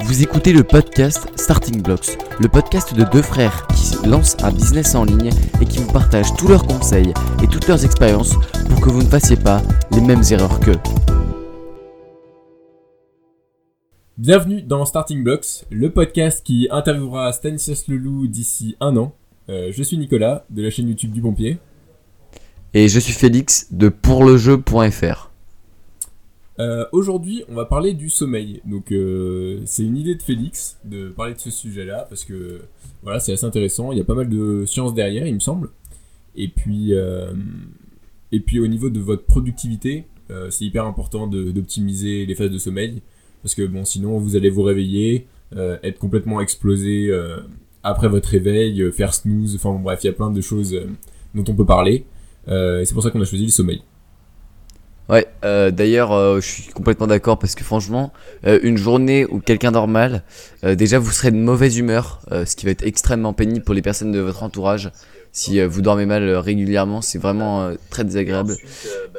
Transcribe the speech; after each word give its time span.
Vous 0.00 0.22
écoutez 0.22 0.52
le 0.52 0.62
podcast 0.62 1.26
Starting 1.36 1.80
Blocks, 1.80 2.18
le 2.38 2.48
podcast 2.48 2.94
de 2.94 3.02
deux 3.10 3.22
frères 3.22 3.66
qui 3.68 4.06
lancent 4.06 4.36
un 4.42 4.52
business 4.52 4.94
en 4.94 5.04
ligne 5.04 5.30
et 5.60 5.64
qui 5.64 5.78
vous 5.78 5.90
partagent 5.90 6.34
tous 6.36 6.48
leurs 6.48 6.66
conseils 6.66 7.14
et 7.42 7.48
toutes 7.48 7.66
leurs 7.66 7.82
expériences 7.82 8.34
pour 8.68 8.82
que 8.82 8.90
vous 8.90 9.02
ne 9.02 9.08
fassiez 9.08 9.36
pas 9.36 9.62
les 9.92 10.02
mêmes 10.02 10.22
erreurs 10.30 10.60
qu'eux. 10.60 10.78
Bienvenue 14.18 14.60
dans 14.60 14.84
Starting 14.84 15.24
Blocks, 15.24 15.64
le 15.70 15.90
podcast 15.90 16.44
qui 16.44 16.68
interviewera 16.70 17.32
Stanislas 17.32 17.88
Leloup 17.88 18.26
d'ici 18.26 18.76
un 18.80 18.98
an. 18.98 19.14
Euh, 19.48 19.72
je 19.72 19.82
suis 19.82 19.96
Nicolas 19.96 20.44
de 20.50 20.62
la 20.62 20.68
chaîne 20.68 20.88
YouTube 20.88 21.12
du 21.12 21.22
Pompier. 21.22 21.56
Et 22.74 22.88
je 22.88 23.00
suis 23.00 23.14
Félix 23.14 23.68
de 23.70 23.88
pourlejeu.fr. 23.88 25.25
Euh, 26.58 26.86
Aujourd'hui, 26.92 27.44
on 27.48 27.54
va 27.54 27.66
parler 27.66 27.92
du 27.92 28.08
sommeil. 28.08 28.60
Donc, 28.64 28.92
euh, 28.92 29.60
c'est 29.66 29.82
une 29.84 29.96
idée 29.96 30.14
de 30.14 30.22
Félix 30.22 30.78
de 30.84 31.08
parler 31.10 31.34
de 31.34 31.38
ce 31.38 31.50
sujet-là 31.50 32.06
parce 32.08 32.24
que 32.24 32.62
voilà, 33.02 33.20
c'est 33.20 33.32
assez 33.32 33.44
intéressant. 33.44 33.92
Il 33.92 33.98
y 33.98 34.00
a 34.00 34.04
pas 34.04 34.14
mal 34.14 34.28
de 34.28 34.64
sciences 34.66 34.94
derrière, 34.94 35.26
il 35.26 35.34
me 35.34 35.40
semble. 35.40 35.70
Et 36.34 36.48
puis, 36.48 36.94
euh, 36.94 37.32
et 38.32 38.40
puis 38.40 38.58
au 38.60 38.66
niveau 38.66 38.90
de 38.90 39.00
votre 39.00 39.24
productivité, 39.24 40.06
euh, 40.30 40.50
c'est 40.50 40.64
hyper 40.64 40.84
important 40.84 41.26
d'optimiser 41.26 42.26
les 42.26 42.34
phases 42.34 42.50
de 42.50 42.58
sommeil 42.58 43.02
parce 43.42 43.54
que 43.54 43.64
bon, 43.66 43.84
sinon 43.84 44.18
vous 44.18 44.34
allez 44.34 44.50
vous 44.50 44.62
réveiller, 44.62 45.26
euh, 45.54 45.78
être 45.84 45.98
complètement 45.98 46.40
explosé 46.40 47.08
euh, 47.10 47.38
après 47.82 48.08
votre 48.08 48.28
réveil, 48.28 48.90
faire 48.92 49.14
snooze. 49.14 49.54
Enfin 49.54 49.78
bref, 49.78 50.00
il 50.02 50.06
y 50.06 50.10
a 50.10 50.12
plein 50.12 50.30
de 50.30 50.40
choses 50.40 50.76
dont 51.34 51.44
on 51.48 51.54
peut 51.54 51.66
parler. 51.66 52.04
Et 52.48 52.82
c'est 52.84 52.94
pour 52.94 53.02
ça 53.02 53.10
qu'on 53.10 53.20
a 53.20 53.24
choisi 53.24 53.44
le 53.44 53.50
sommeil. 53.50 53.82
Ouais, 55.08 55.26
euh, 55.44 55.70
d'ailleurs, 55.70 56.12
euh, 56.12 56.40
je 56.40 56.46
suis 56.46 56.72
complètement 56.72 57.06
d'accord 57.06 57.38
parce 57.38 57.54
que 57.54 57.62
franchement, 57.62 58.12
euh, 58.44 58.58
une 58.62 58.76
journée 58.76 59.24
où 59.24 59.38
quelqu'un 59.38 59.70
dort 59.70 59.86
mal, 59.86 60.22
euh, 60.64 60.74
déjà 60.74 60.98
vous 60.98 61.12
serez 61.12 61.30
de 61.30 61.36
mauvaise 61.36 61.78
humeur, 61.78 62.20
euh, 62.32 62.44
ce 62.44 62.56
qui 62.56 62.66
va 62.66 62.72
être 62.72 62.84
extrêmement 62.84 63.32
pénible 63.32 63.64
pour 63.64 63.74
les 63.74 63.82
personnes 63.82 64.10
de 64.10 64.18
votre 64.18 64.42
entourage. 64.42 64.90
Si 65.30 65.60
euh, 65.60 65.68
vous 65.68 65.82
dormez 65.82 66.06
mal 66.06 66.28
régulièrement, 66.30 67.02
c'est 67.02 67.18
vraiment 67.18 67.62
euh, 67.62 67.74
très 67.90 68.04
désagréable. 68.04 68.56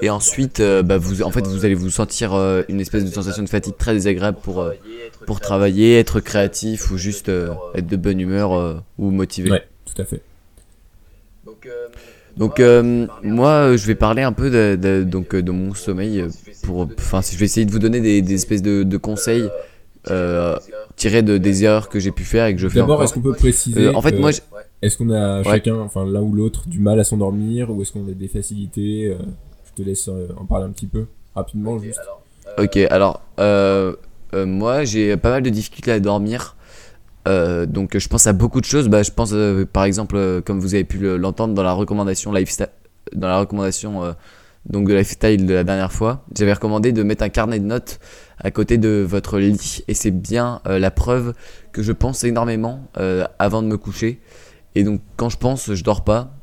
Et 0.02 0.10
ensuite, 0.10 0.60
euh, 0.60 0.82
bah, 0.82 0.98
vous, 0.98 1.22
en 1.22 1.32
fait, 1.32 1.46
vous 1.46 1.64
allez 1.64 1.76
vous 1.76 1.92
sentir 1.92 2.34
euh, 2.34 2.64
une 2.70 2.82
espèce 2.82 3.06
de 3.06 3.12
sensation 3.12 3.44
de 3.44 3.50
fatigue 3.50 3.78
très 3.78 3.94
désagréable 3.94 4.40
pour 4.42 4.62
euh, 4.62 4.74
pour 5.26 5.40
travailler, 5.40 6.00
être 6.00 6.20
créatif 6.20 6.92
ou 6.92 6.98
juste 6.98 7.30
euh, 7.30 7.54
être 7.76 7.88
de 7.88 7.96
bonne 7.96 8.20
humeur 8.20 8.54
euh, 8.54 8.76
ou 8.98 9.12
motivé. 9.12 9.52
Ouais, 9.52 9.68
tout 9.86 10.02
à 10.02 10.06
fait. 10.06 10.22
Donc 11.46 11.70
euh, 12.60 13.08
moi, 13.24 13.76
je 13.76 13.88
vais 13.88 13.96
parler 13.96 14.22
un 14.22 14.32
peu 14.34 14.50
de, 14.50 14.76
de- 14.76 15.04
donc 15.04 15.36
de 15.36 15.52
mon 15.52 15.74
sommeil 15.74 16.26
pour, 16.64 16.88
enfin, 16.98 17.22
je 17.22 17.38
vais 17.38 17.46
essayer 17.46 17.66
de 17.66 17.72
vous 17.72 17.80
donner 17.80 18.00
des, 18.00 18.22
des 18.22 18.34
espèces 18.34 18.62
de, 18.62 18.84
de 18.84 18.98
conseils 18.98 19.50
euh, 20.10 20.56
tirés 20.96 21.22
de 21.24 21.38
des 21.38 21.64
erreurs 21.64 21.90
que 21.90 22.00
j'ai 22.00 22.12
pu 22.12 22.24
faire 22.24 22.46
et 22.46 22.54
que 22.56 22.62
je 22.62 22.68
fais 22.68 22.80
D'abord, 22.80 23.04
est-ce 23.04 23.14
qu'on 23.14 23.22
peut 23.22 23.34
préciser 23.34 23.88
Euh, 23.88 23.94
en 23.94 24.02
fait, 24.02 24.12
que- 24.14 24.18
moi, 24.22 24.32
je- 24.32 24.42
Est-ce 24.82 24.98
qu'on 24.98 25.10
a 25.10 25.40
Ouais. 25.40 25.44
chacun, 25.44 25.76
enfin 25.80 26.06
l'un 26.06 26.22
ou 26.22 26.34
l'autre, 26.34 26.68
du 26.68 26.80
mal 26.80 27.00
à 27.00 27.04
s'endormir 27.04 27.72
ou 27.72 27.82
est-ce 27.82 27.92
qu'on 27.92 28.08
a 28.08 28.12
des 28.12 28.28
facilités 28.28 29.16
Je 29.66 29.84
te 29.84 29.88
laisse 29.88 30.08
en 30.40 30.46
parler 30.46 30.66
un 30.66 30.70
petit 30.70 30.86
peu, 30.88 31.06
rapidement 31.36 31.80
juste. 31.80 32.00
ok, 32.58 32.78
alors 32.92 33.22
moi, 34.34 34.84
j'ai 34.84 35.18
pas 35.18 35.32
mal 35.32 35.42
de 35.44 35.50
difficultés 35.50 35.92
à 35.92 36.00
dormir. 36.00 36.56
Euh, 37.28 37.66
donc 37.66 37.98
je 37.98 38.08
pense 38.08 38.26
à 38.28 38.34
beaucoup 38.34 38.62
de 38.62 38.66
choses. 38.66 38.88
Bah, 38.88 39.04
je 39.04 39.12
pense 39.12 39.32
euh, 39.34 39.66
par 39.66 39.84
exemple, 39.84 40.16
euh, 40.16 40.42
comme 40.42 40.60
vous 40.60 40.74
avez 40.76 40.84
pu 40.86 40.98
le- 40.98 41.18
l'entendre 41.18 41.54
dans 41.54 41.64
la 41.64 41.74
recommandation 41.74 42.32
lifestyle, 42.32 42.70
dans 43.14 43.28
la 43.28 43.40
recommandation 43.40 44.16
donc 44.66 44.88
de 44.88 44.94
lifestyle 44.94 45.46
de 45.46 45.54
la 45.54 45.64
dernière 45.64 45.94
fois, 45.94 46.26
j'avais 46.36 46.54
recommandé 46.54 46.92
de 46.92 47.04
mettre 47.04 47.24
un 47.24 47.30
carnet 47.30 47.60
de 47.60 47.66
notes 47.66 48.00
à 48.40 48.52
côté 48.52 48.78
de 48.78 49.06
votre 49.08 49.40
lit 49.40 49.84
et 49.88 49.94
c'est 49.94 50.12
bien 50.12 50.62
la 50.66 50.92
preuve 50.92 51.34
que 51.72 51.82
je 51.82 51.94
pense 51.94 52.26
énormément 52.26 52.84
avant 53.40 53.62
de 53.62 53.68
me 53.68 53.78
coucher 53.78 54.20
et 54.76 54.84
donc 54.84 55.00
quand 55.16 55.30
je 55.30 55.38
pense, 55.38 55.74
je 55.74 55.84
dors 55.84 56.04
pas. 56.04 56.34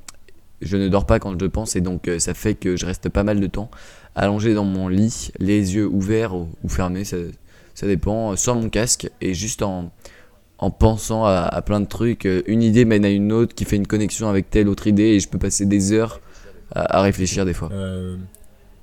Je 0.62 0.78
ne 0.78 0.88
dors 0.88 1.04
pas 1.04 1.18
quand 1.18 1.38
je 1.38 1.46
pense 1.46 1.76
et 1.76 1.82
donc 1.82 2.08
ça 2.18 2.32
fait 2.32 2.54
que 2.54 2.76
je 2.76 2.86
reste 2.86 3.10
pas 3.10 3.24
mal 3.24 3.40
de 3.40 3.46
temps 3.46 3.70
allongé 4.14 4.54
dans 4.54 4.64
mon 4.64 4.88
lit, 4.88 5.30
les 5.38 5.74
yeux 5.74 5.86
ouverts 5.86 6.34
ou, 6.34 6.48
fermés, 6.68 7.04
ça, 7.04 7.18
ça 7.74 7.86
dépend, 7.86 8.34
sans 8.36 8.54
mon 8.54 8.70
casque 8.70 9.10
et 9.20 9.34
juste 9.34 9.60
en, 9.62 9.90
en 10.64 10.70
pensant 10.70 11.24
à, 11.24 11.42
à 11.42 11.62
plein 11.62 11.80
de 11.80 11.86
trucs. 11.86 12.26
Euh, 12.26 12.42
Une 12.46 12.62
idée 12.62 12.84
mène 12.84 13.04
à 13.04 13.10
une 13.10 13.32
autre 13.32 13.54
qui 13.54 13.64
fait 13.64 13.76
une 13.76 13.86
connexion 13.86 14.28
avec 14.28 14.50
telle 14.50 14.68
autre 14.68 14.86
idée 14.86 15.10
et 15.14 15.20
je 15.20 15.28
peux 15.28 15.38
passer 15.38 15.66
des 15.66 15.92
heures 15.92 16.20
à, 16.74 16.98
à 16.98 17.02
réfléchir 17.02 17.44
des 17.44 17.52
fois. 17.54 17.68
Euh, 17.72 18.16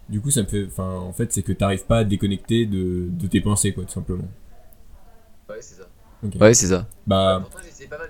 du 0.09 0.19
coup, 0.21 0.29
ça 0.29 0.41
me 0.41 0.47
fait, 0.47 0.65
enfin, 0.67 0.93
en 0.95 1.13
fait, 1.13 1.31
c'est 1.33 1.41
que 1.41 1.53
t'arrives 1.53 1.85
pas 1.85 1.99
à 1.99 2.03
te 2.03 2.09
déconnecter 2.09 2.65
de, 2.65 3.05
de 3.09 3.27
tes 3.27 3.41
pensées, 3.41 3.71
quoi, 3.73 3.83
tout 3.85 3.91
simplement. 3.93 4.25
Ouais, 6.39 6.53
c'est 6.53 6.67
ça. 6.67 6.85
Bah, 7.07 7.43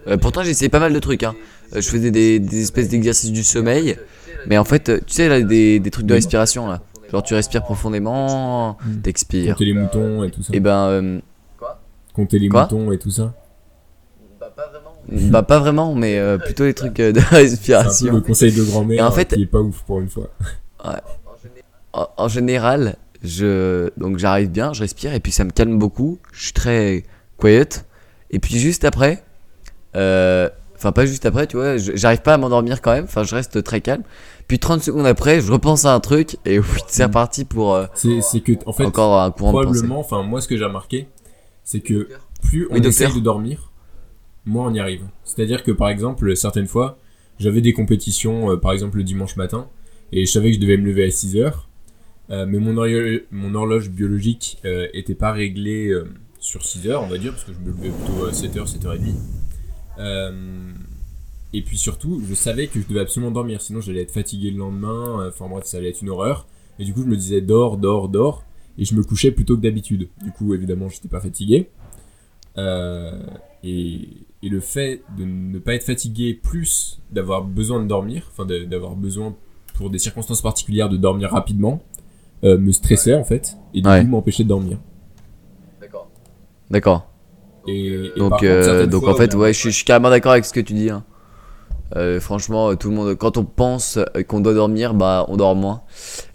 Euh, 0.08 0.18
pourtant, 0.18 0.44
j'ai 0.44 0.50
essayé 0.52 0.68
pas 0.70 0.80
mal 0.80 0.94
de 0.94 1.00
trucs. 1.00 1.24
Hein. 1.24 1.34
Euh, 1.76 1.82
je 1.82 1.88
faisais 1.90 2.12
des, 2.12 2.40
des 2.40 2.62
espèces 2.62 2.90
d'exercices 2.90 3.32
du 3.32 3.44
sommeil, 3.44 3.98
mais 4.48 4.58
en 4.58 4.66
fait, 4.66 5.06
tu 5.06 5.14
sais, 5.14 5.30
là, 5.30 5.42
des, 5.42 5.80
des 5.80 5.92
trucs 5.92 6.06
de 6.06 6.14
respiration, 6.14 6.68
là. 6.68 6.82
Genre, 7.12 7.24
tu 7.24 7.34
respires 7.34 7.64
profondément, 7.64 8.78
Mm. 8.86 9.02
t'expires. 9.02 9.54
compter 9.56 9.66
les 9.66 9.74
moutons 9.74 10.24
et 10.24 10.32
tout 10.32 10.44
ça. 10.44 10.54
Et 10.54 10.60
ben, 10.60 10.88
euh, 10.88 11.20
Compter 12.14 12.40
les 12.40 12.50
Quoi? 12.50 12.64
moutons 12.64 12.92
et 12.92 12.98
tout 12.98 13.10
ça. 13.12 13.34
Bah, 15.12 15.44
pas 15.44 15.60
vraiment, 15.60 15.94
mais 15.96 16.18
euh, 16.18 16.38
plutôt 16.38 16.64
les 16.66 16.74
trucs 16.74 17.00
euh, 17.00 17.12
de 17.12 17.20
C'est 17.20 17.26
un 17.26 17.30
peu 17.30 17.36
respiration. 17.38 18.14
le 18.14 18.22
conseil 18.22 18.52
de 18.54 18.64
grand-mère 18.64 19.06
en 19.06 19.12
fait- 19.12 19.34
qui 19.36 19.42
est 19.44 19.46
pas 19.46 19.60
ouf 19.60 19.82
pour 19.84 20.00
une 20.00 20.10
fois. 20.10 20.30
en, 21.94 22.08
en 22.18 22.28
général, 22.28 22.96
je 23.24 23.90
donc 23.98 24.18
j'arrive 24.18 24.50
bien, 24.50 24.74
je 24.74 24.82
respire 24.82 25.14
et 25.14 25.20
puis 25.20 25.32
ça 25.32 25.44
me 25.44 25.52
calme 25.52 25.78
beaucoup. 25.78 26.18
Je 26.32 26.44
suis 26.46 26.54
très 26.54 27.04
quiet. 27.38 27.86
Et 28.32 28.40
puis 28.40 28.58
juste 28.58 28.86
après, 28.86 29.24
euh, 29.96 30.50
enfin 30.76 30.92
pas 30.92 31.06
juste 31.06 31.26
après, 31.26 31.48
tu 31.48 31.58
vois, 31.58 31.78
j'arrive 31.78 32.22
pas 32.22 32.34
à 32.36 32.38
m'endormir 32.38 32.82
quand 32.82 32.94
même. 32.94 33.04
Enfin, 33.04 33.24
je 33.24 33.36
reste 33.36 33.62
très 33.64 33.82
calme. 33.82 34.04
Puis 34.48 34.60
30 34.60 34.82
secondes 34.82 35.06
après, 35.06 35.40
je 35.42 35.52
repense 35.52 35.86
à 35.86 35.94
un 35.94 36.00
truc 36.00 36.38
et 36.46 36.60
oui, 36.60 36.66
c'est 36.88 37.04
reparti 37.06 37.46
pour 37.46 37.76
euh, 37.76 37.86
C'est 37.94 38.40
que, 38.42 38.54
en 38.66 38.74
fait, 38.74 38.86
encore 38.86 39.22
un 39.22 39.32
courant 39.32 39.52
probablement, 39.52 40.00
enfin, 40.00 40.24
moi, 40.24 40.42
ce 40.42 40.48
que 40.48 40.58
j'ai 40.58 40.66
remarqué, 40.66 41.08
c'est 41.64 41.80
que 41.82 42.10
plus 42.42 42.68
on 42.70 42.76
Oui, 42.76 42.86
essaye 42.88 43.14
de 43.14 43.20
dormir, 43.20 43.71
moins 44.46 44.70
on 44.70 44.74
y 44.74 44.80
arrive. 44.80 45.04
C'est-à-dire 45.24 45.64
que, 45.64 45.72
par 45.72 45.90
exemple, 45.90 46.36
certaines 46.36 46.68
fois, 46.68 47.00
j'avais 47.40 47.62
des 47.62 47.74
compétitions, 47.74 48.52
euh, 48.52 48.58
par 48.58 48.72
exemple, 48.74 48.98
le 48.98 49.04
dimanche 49.04 49.36
matin, 49.36 49.68
et 50.12 50.26
je 50.26 50.32
savais 50.32 50.50
que 50.50 50.56
je 50.56 50.62
devais 50.62 50.78
me 50.78 50.86
lever 50.86 51.06
à 51.06 51.12
6 51.12 51.38
heures, 51.38 51.68
euh, 52.30 52.46
mais 52.46 52.60
mon, 52.60 52.76
horlo- 52.76 53.22
mon 53.32 53.56
horloge 53.56 53.90
biologique 53.90 54.58
euh, 54.66 54.88
était 54.94 55.16
pas 55.16 55.32
réglée 55.32 55.88
euh, 55.90 56.06
sur 56.40 56.64
6 56.64 56.88
heures, 56.88 57.04
on 57.04 57.08
va 57.08 57.18
dire, 57.18 57.32
parce 57.32 57.44
que 57.46 57.52
je 57.54 57.60
me 57.60 57.68
levais 57.76 57.90
plutôt 57.90 58.26
à 58.26 58.34
7 58.34 58.58
heures, 58.58 58.68
7 58.68 58.86
heures 58.86 58.94
et 58.94 59.00
demie. 59.00 59.16
Et 61.54 61.62
puis 61.64 61.78
surtout, 61.78 62.22
je 62.28 62.34
savais 62.34 62.68
que 62.68 62.80
je 62.80 62.88
devais 62.88 63.02
absolument 63.02 63.32
dormir, 63.32 63.62
sinon 63.62 63.82
j'allais 63.82 64.02
être 64.04 64.12
fatigué 64.12 64.52
le 64.52 64.58
lendemain, 64.58 65.28
enfin 65.28 65.50
bref, 65.50 65.66
ça 65.66 65.78
allait 65.78 65.90
être 65.90 66.02
une 66.02 66.10
horreur. 66.10 66.48
Et 66.80 66.86
du 66.86 66.94
coup, 66.94 67.02
je 67.04 67.08
me 67.08 67.18
disais 67.18 67.42
dors, 67.42 67.78
dors, 67.78 68.08
dors, 68.08 68.46
et 68.78 68.86
je 68.86 68.96
me 68.96 69.04
couchais 69.04 69.32
plutôt 69.32 69.58
que 69.58 69.62
d'habitude. 69.62 70.08
Du 70.24 70.32
coup, 70.32 70.54
évidemment, 70.54 70.88
j'étais 70.88 71.10
pas 71.10 71.20
fatigué. 71.20 71.70
Euh, 72.58 73.20
et, 73.64 74.08
et 74.44 74.50
le 74.50 74.60
fait 74.60 75.02
de 75.18 75.24
ne 75.24 75.60
pas 75.60 75.74
être 75.76 75.84
fatigué, 75.84 76.34
plus 76.34 77.00
d'avoir 77.12 77.44
besoin 77.44 77.82
de 77.82 77.88
dormir, 77.88 78.24
enfin 78.32 78.46
d'avoir 78.46 78.96
besoin 78.96 79.36
pour 79.76 79.90
des 79.90 80.00
circonstances 80.00 80.42
particulières 80.42 80.90
de 80.90 80.98
dormir 80.98 81.32
rapidement, 81.32 81.82
euh, 82.44 82.58
me 82.58 82.72
stressait 82.72 83.14
en 83.14 83.24
fait, 83.24 83.56
et 83.74 83.82
du 83.82 83.88
Ouais. 83.88 84.02
coup 84.02 84.08
m'empêchait 84.08 84.44
de 84.44 84.50
dormir. 84.50 84.78
D'accord. 86.70 87.08
Et, 87.68 87.88
et 87.88 88.12
Donc, 88.18 88.44
euh, 88.44 88.86
donc 88.88 89.04
fois 89.04 89.14
en 89.14 89.16
fait, 89.16 89.34
ouais, 89.36 89.54
je 89.54 89.60
suis, 89.60 89.72
je 89.72 89.76
suis 89.76 89.86
carrément 89.86 90.10
d'accord 90.10 90.32
avec 90.32 90.46
ce 90.46 90.54
que 90.54 90.60
tu 90.60 90.74
dis. 90.74 90.90
hein. 90.90 91.04
Euh, 91.98 92.20
franchement, 92.22 92.76
tout 92.76 92.90
le 92.90 92.96
monde, 92.96 93.16
quand 93.16 93.38
on 93.38 93.44
pense 93.44 94.00
qu'on 94.30 94.40
doit 94.40 94.54
dormir, 94.54 94.94
bah, 94.94 95.26
on 95.28 95.36
dort 95.38 95.56
moins. 95.56 95.82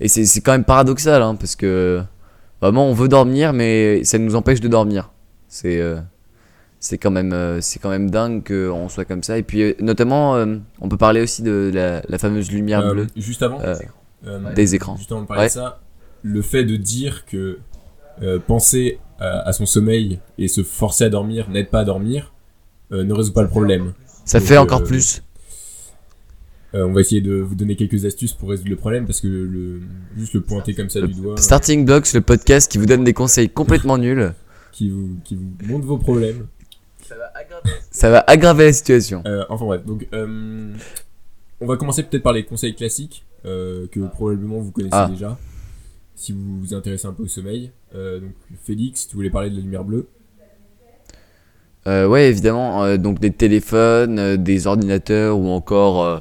Et 0.01 0.09
c'est 0.09 0.27
c'est 0.27 0.43
quand 0.43 0.53
même 0.53 0.65
paradoxal, 0.65 1.23
hein, 1.23 1.35
parce 1.35 1.57
que 1.57 2.03
vraiment, 2.61 2.87
on 2.87 2.93
veut 2.93 3.09
dormir, 3.09 3.53
mais 3.55 4.05
ça 4.05 4.19
nous 4.19 4.35
empêche 4.37 4.61
de 4.61 4.69
dormir. 4.69 5.11
C'est 5.49 5.81
euh, 5.81 6.01
c'est 6.79 6.99
quand 6.99 7.11
même, 7.11 7.33
euh, 7.33 7.61
c'est 7.61 7.79
quand 7.79 7.89
même 7.91 8.11
dingue 8.11 8.47
qu'on 8.47 8.89
soit 8.89 9.05
comme 9.05 9.23
ça. 9.23 9.39
Et 9.39 9.43
puis, 9.43 9.63
euh, 9.63 9.73
notamment, 9.81 10.35
on 10.81 10.89
peut 10.89 10.97
parler 10.99 11.21
aussi 11.23 11.43
de 11.43 11.71
la, 11.73 12.03
la 12.09 12.19
fameuse 12.19 12.51
lumière 12.53 12.93
bleue 12.93 13.07
juste 13.17 13.43
avant, 13.43 13.61
euh, 13.63 14.53
des 14.55 14.75
écrans. 14.75 14.97
Juste 14.97 15.11
avant 15.13 15.23
de 15.23 15.27
parler 15.27 15.43
Ouais. 15.43 15.49
de 15.49 15.53
ça, 15.53 15.81
le 16.23 16.43
fait 16.43 16.65
de 16.65 16.77
dire 16.77 17.25
que 17.27 17.59
euh, 18.23 18.39
penser 18.39 18.99
à, 19.19 19.49
à 19.49 19.53
son 19.53 19.67
sommeil 19.67 20.21
et 20.39 20.49
se 20.49 20.63
forcer 20.63 21.05
à 21.05 21.09
dormir 21.09 21.49
n'aide 21.51 21.69
pas 21.71 21.81
à 21.81 21.85
dormir 21.85 22.33
euh, 22.93 23.05
ne 23.05 23.13
résout 23.13 23.33
pas 23.33 23.43
le 23.43 23.49
problème. 23.49 23.93
Ça 24.25 24.39
Donc, 24.39 24.49
fait 24.49 24.57
encore 24.59 24.85
plus. 24.85 25.23
On 26.73 26.93
va 26.93 27.01
essayer 27.01 27.23
de 27.23 27.35
vous 27.37 27.55
donner 27.55 27.75
quelques 27.75 28.05
astuces 28.05 28.35
pour 28.35 28.51
résoudre 28.51 28.69
le 28.69 28.77
problème 28.77 29.07
parce 29.07 29.21
que 29.23 29.29
le, 29.29 29.81
juste 30.19 30.35
le 30.35 30.43
pointer 30.43 30.75
comme 30.75 30.91
ça 30.91 31.01
du 31.01 31.15
doigt 31.15 31.37
Starting 31.39 31.87
Blocks, 31.87 32.13
le 32.13 32.21
podcast 32.21 32.71
qui 32.71 32.77
vous 32.77 32.85
donne 32.85 33.03
des 33.03 33.15
conseils 33.15 33.49
complètement 33.49 33.97
nuls, 33.97 34.35
qui 34.73 34.91
vous, 34.91 35.17
qui 35.25 35.35
vous 35.37 35.51
montre 35.67 35.87
vos 35.87 35.99
problèmes. 35.99 36.47
ça 37.91 38.11
va 38.11 38.25
aggraver 38.27 38.65
la 38.67 38.73
situation. 38.73 39.23
Euh, 39.27 39.45
enfin 39.49 39.65
bref, 39.65 39.85
donc 39.85 40.07
euh, 40.13 40.73
on 41.61 41.67
va 41.67 41.77
commencer 41.77 42.03
peut-être 42.03 42.23
par 42.23 42.33
les 42.33 42.45
conseils 42.45 42.75
classiques 42.75 43.25
euh, 43.45 43.87
que 43.93 44.01
probablement 44.01 44.59
vous 44.59 44.71
connaissez 44.73 44.91
Ah. 44.97 45.09
déjà 45.11 45.39
si 46.19 46.33
vous 46.33 46.61
vous 46.61 46.73
intéressez 46.75 47.07
un 47.07 47.13
peu 47.13 47.25
au 47.25 47.29
sommeil. 47.29 47.71
Euh, 47.95 48.21
donc 48.21 48.31
Félix, 48.65 49.07
tu 49.07 49.17
voulais 49.17 49.29
parler 49.31 49.51
de 49.51 49.57
la 49.57 49.61
lumière 49.61 49.85
bleue? 49.85 50.09
Euh, 51.87 52.09
ouais, 52.09 52.29
évidemment. 52.29 52.85
euh, 52.85 52.97
donc 52.97 53.21
des 53.21 53.31
téléphones, 53.31 54.19
euh, 54.19 54.37
des 54.37 54.67
ordinateurs 54.67 55.39
ou 55.39 55.49
encore 55.49 56.03
euh, 56.05 56.19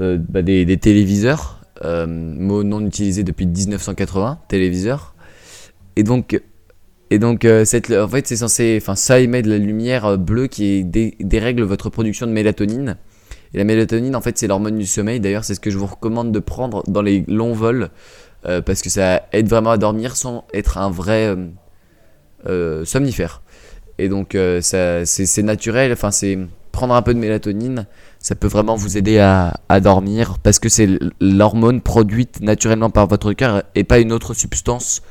euh, 0.00 0.18
bah, 0.18 0.42
des, 0.42 0.64
des 0.64 0.78
téléviseurs. 0.78 1.60
Euh, 1.84 2.06
mot 2.08 2.64
non 2.64 2.84
utilisé 2.84 3.22
depuis 3.22 3.46
1980, 3.46 4.40
téléviseur. 4.48 5.14
Et 5.94 6.02
donc, 6.02 6.40
et 7.10 7.18
donc 7.18 7.44
euh, 7.44 7.64
cette, 7.64 7.90
en 7.90 8.08
fait, 8.08 8.26
c'est 8.26 8.36
censé. 8.36 8.78
Enfin, 8.80 8.94
ça 8.94 9.20
émet 9.20 9.42
de 9.42 9.50
la 9.50 9.58
lumière 9.58 10.04
euh, 10.04 10.16
bleue 10.16 10.46
qui 10.46 10.84
dé- 10.84 11.16
dérègle 11.20 11.62
votre 11.62 11.90
production 11.90 12.26
de 12.26 12.32
mélatonine. 12.32 12.96
Et 13.54 13.58
la 13.58 13.64
mélatonine, 13.64 14.14
en 14.14 14.20
fait, 14.20 14.36
c'est 14.38 14.46
l'hormone 14.46 14.78
du 14.78 14.86
sommeil. 14.86 15.20
D'ailleurs, 15.20 15.44
c'est 15.44 15.54
ce 15.54 15.60
que 15.60 15.70
je 15.70 15.78
vous 15.78 15.86
recommande 15.86 16.32
de 16.32 16.38
prendre 16.38 16.82
dans 16.86 17.02
les 17.02 17.24
longs 17.28 17.52
vols. 17.54 17.90
euh, 18.46 18.60
parce 18.62 18.82
que 18.82 18.90
ça 18.90 19.22
aide 19.32 19.48
vraiment 19.48 19.70
à 19.70 19.78
dormir 19.78 20.16
sans 20.16 20.44
être 20.54 20.78
un 20.78 20.90
vrai 20.90 21.34
somnifère. 22.84 23.42
Et 23.98 24.08
donc, 24.08 24.36
c'est, 24.60 25.42
naturel. 25.42 25.92
Enfin, 25.92 26.10
c'est 26.10 26.38
prendre 26.72 26.94
un 26.94 27.02
peu 27.02 27.14
de 27.14 27.18
mélatonine. 27.18 27.86
Ça 28.20 28.34
peut 28.34 28.46
vraiment 28.48 28.76
vous 28.76 28.96
aider 28.96 29.18
à, 29.18 29.60
à 29.68 29.80
dormir 29.80 30.38
parce 30.42 30.58
que 30.58 30.68
c'est 30.68 30.88
l'hormone 31.20 31.80
produite 31.80 32.40
naturellement 32.40 32.90
par 32.90 33.06
votre 33.06 33.32
cœur 33.32 33.62
et 33.74 33.84
pas 33.84 33.98
une 33.98 34.12
autre 34.12 34.34
substance. 34.34 35.02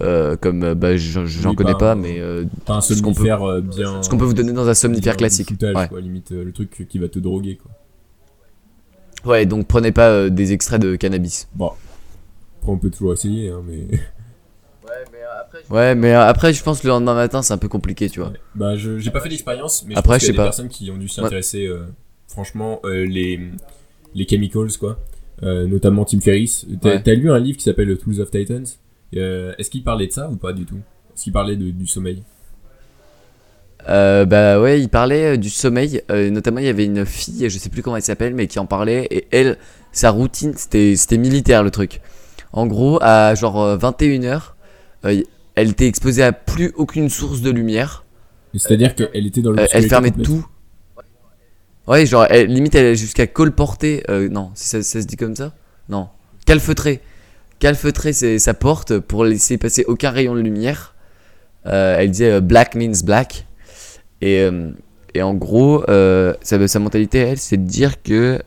Euh, 0.00 0.36
comme 0.36 0.62
euh, 0.62 0.74
bah, 0.74 0.96
j'en 0.96 1.24
Oui, 1.24 1.54
connais 1.56 1.72
pas 1.72 1.78
pas, 1.78 1.94
mais 1.94 2.18
euh, 2.20 2.44
un 2.68 2.80
Ce 2.80 2.94
qu'on 3.02 3.10
peut- 3.10 3.14
somnifère 3.16 3.42
euh, 3.42 3.60
bien. 3.60 4.02
ce 4.02 4.08
qu'on 4.08 4.16
peut 4.18 4.24
vous 4.24 4.32
donner 4.34 4.52
dans 4.52 4.68
un 4.68 4.74
somnifère 4.74 5.16
classique. 5.16 5.48
foutage, 5.50 5.76
Ouais. 5.76 5.88
quoi, 5.88 6.00
limite 6.00 6.30
le 6.30 6.50
truc 6.52 6.86
qui 6.88 6.98
va 6.98 7.08
te 7.08 7.18
droguer, 7.18 7.56
quoi. 7.56 7.70
ouais, 9.32 9.46
donc 9.46 9.66
prenez 9.66 9.92
pas 9.92 10.08
euh, 10.10 10.30
des 10.30 10.52
extraits 10.52 10.80
de 10.80 10.96
cannabis. 10.96 11.48
Bon. 11.54 11.70
Après, 12.60 12.72
on 12.72 12.78
peut 12.78 12.90
toujours 12.90 13.12
essayer, 13.12 13.50
hein, 13.50 13.62
mais. 13.66 13.86
Ouais, 15.70 15.94
mais 15.94 16.12
après, 16.12 16.52
je 16.52 16.62
pense 16.62 16.80
que 16.80 16.86
le 16.86 16.90
lendemain 16.90 17.14
matin, 17.14 17.42
c'est 17.42 17.52
un 17.52 17.58
peu 17.58 17.68
compliqué, 17.68 18.08
tu 18.10 18.20
vois. 18.20 18.32
Bah, 18.54 18.76
je 18.76 18.98
j'ai 18.98 19.10
pas 19.10 19.20
fait 19.20 19.28
d'expérience, 19.28 19.84
mais 19.86 19.94
Après, 19.96 20.18
je 20.18 20.18
pense 20.18 20.18
qu'il 20.18 20.26
y 20.26 20.26
je 20.26 20.26
sais 20.26 20.30
a 20.30 20.32
des 20.32 20.36
pas. 20.36 20.44
personnes 20.44 20.68
qui 20.68 20.90
ont 20.90 20.96
dû 20.96 21.08
s'y 21.08 21.20
intéresser. 21.20 21.66
euh, 21.66 21.84
franchement, 22.28 22.80
euh, 22.84 23.04
les, 23.06 23.40
les 24.14 24.26
chemicals, 24.28 24.76
quoi. 24.78 24.98
Euh, 25.42 25.66
notamment 25.66 26.04
Tim 26.04 26.20
Ferriss. 26.20 26.66
T'as 26.80 26.88
Ouais. 26.90 27.02
t'as 27.02 27.14
lu 27.14 27.30
un 27.30 27.38
livre 27.38 27.58
qui 27.58 27.64
s'appelle 27.64 27.96
Tools 27.98 28.20
of 28.20 28.30
Titans? 28.30 28.64
Euh, 29.16 29.52
Est-ce 29.58 29.70
qu'il 29.70 29.84
parlait 29.84 30.06
de 30.06 30.12
ça 30.12 30.28
ou 30.30 30.36
pas 30.36 30.52
du 30.52 30.64
tout? 30.64 30.78
Est-ce 31.14 31.24
qu'il 31.24 31.32
parlait 31.32 31.56
de- 31.56 31.70
du 31.70 31.86
sommeil? 31.86 32.22
Euh, 33.88 34.24
bah 34.24 34.60
ouais, 34.60 34.80
il 34.80 34.88
parlait 34.88 35.34
euh, 35.34 35.36
du 35.36 35.50
sommeil. 35.50 36.02
euh, 36.10 36.30
notamment, 36.30 36.60
il 36.60 36.66
y 36.66 36.68
avait 36.68 36.84
une 36.84 37.04
fille, 37.04 37.48
je 37.50 37.58
sais 37.58 37.68
plus 37.68 37.82
comment 37.82 37.96
elle 37.96 38.02
s'appelle, 38.02 38.34
mais 38.34 38.46
qui 38.46 38.58
en 38.58 38.66
parlait. 38.66 39.06
Et 39.10 39.26
elle, 39.32 39.58
sa 39.90 40.10
routine, 40.10 40.54
c'était 40.56 41.18
militaire 41.18 41.62
le 41.64 41.70
truc. 41.70 42.00
En 42.52 42.66
gros, 42.66 42.98
à 43.02 43.34
genre 43.34 43.76
21h, 43.78 44.54
elle 45.02 45.24
était 45.70 45.86
exposée 45.88 46.22
à 46.22 46.32
plus 46.32 46.72
aucune 46.76 47.08
source 47.08 47.40
de 47.40 47.50
lumière. 47.50 48.04
C'est-à-dire 48.54 48.94
qu'elle 48.94 49.26
était 49.26 49.40
dans 49.40 49.50
Euh, 49.50 49.54
l'obscurité 49.56 49.78
elle 49.84 49.88
fermait 49.88 50.10
complète. 50.10 50.26
tout. 50.26 50.46
Ouais, 51.88 52.06
genre, 52.06 52.26
elle, 52.30 52.46
limite, 52.48 52.74
elle 52.76 52.86
est 52.86 52.94
jusqu'à 52.96 53.26
colporter. 53.26 54.04
euh, 54.10 54.28
non, 54.28 54.50
ça, 54.54 54.82
ça 54.82 55.00
se 55.02 55.06
dit 55.06 55.16
comme 55.16 55.34
ça? 55.34 55.52
Non. 55.88 56.08
Calfeutrer. 56.46 57.00
Calfeutrer 57.62 58.12
ses- 58.12 58.40
sa 58.40 58.54
porte 58.54 58.98
pour 58.98 59.24
laisser 59.24 59.56
passer 59.56 59.84
aucun 59.86 60.10
rayon 60.10 60.34
de 60.34 60.40
lumière. 60.40 60.96
Euh, 61.66 61.94
elle 61.96 62.10
disait 62.10 62.32
euh, 62.32 62.40
black 62.40 62.74
means 62.74 63.04
black. 63.04 63.46
Et, 64.20 64.40
euh, 64.40 64.72
et 65.14 65.22
en 65.22 65.32
gros, 65.32 65.84
sa, 65.86 66.78
mentalité, 66.80 67.18
elle, 67.18 67.38
c'est 67.38 67.58
de 67.58 67.64
dire 67.64 68.02
que 68.02 68.40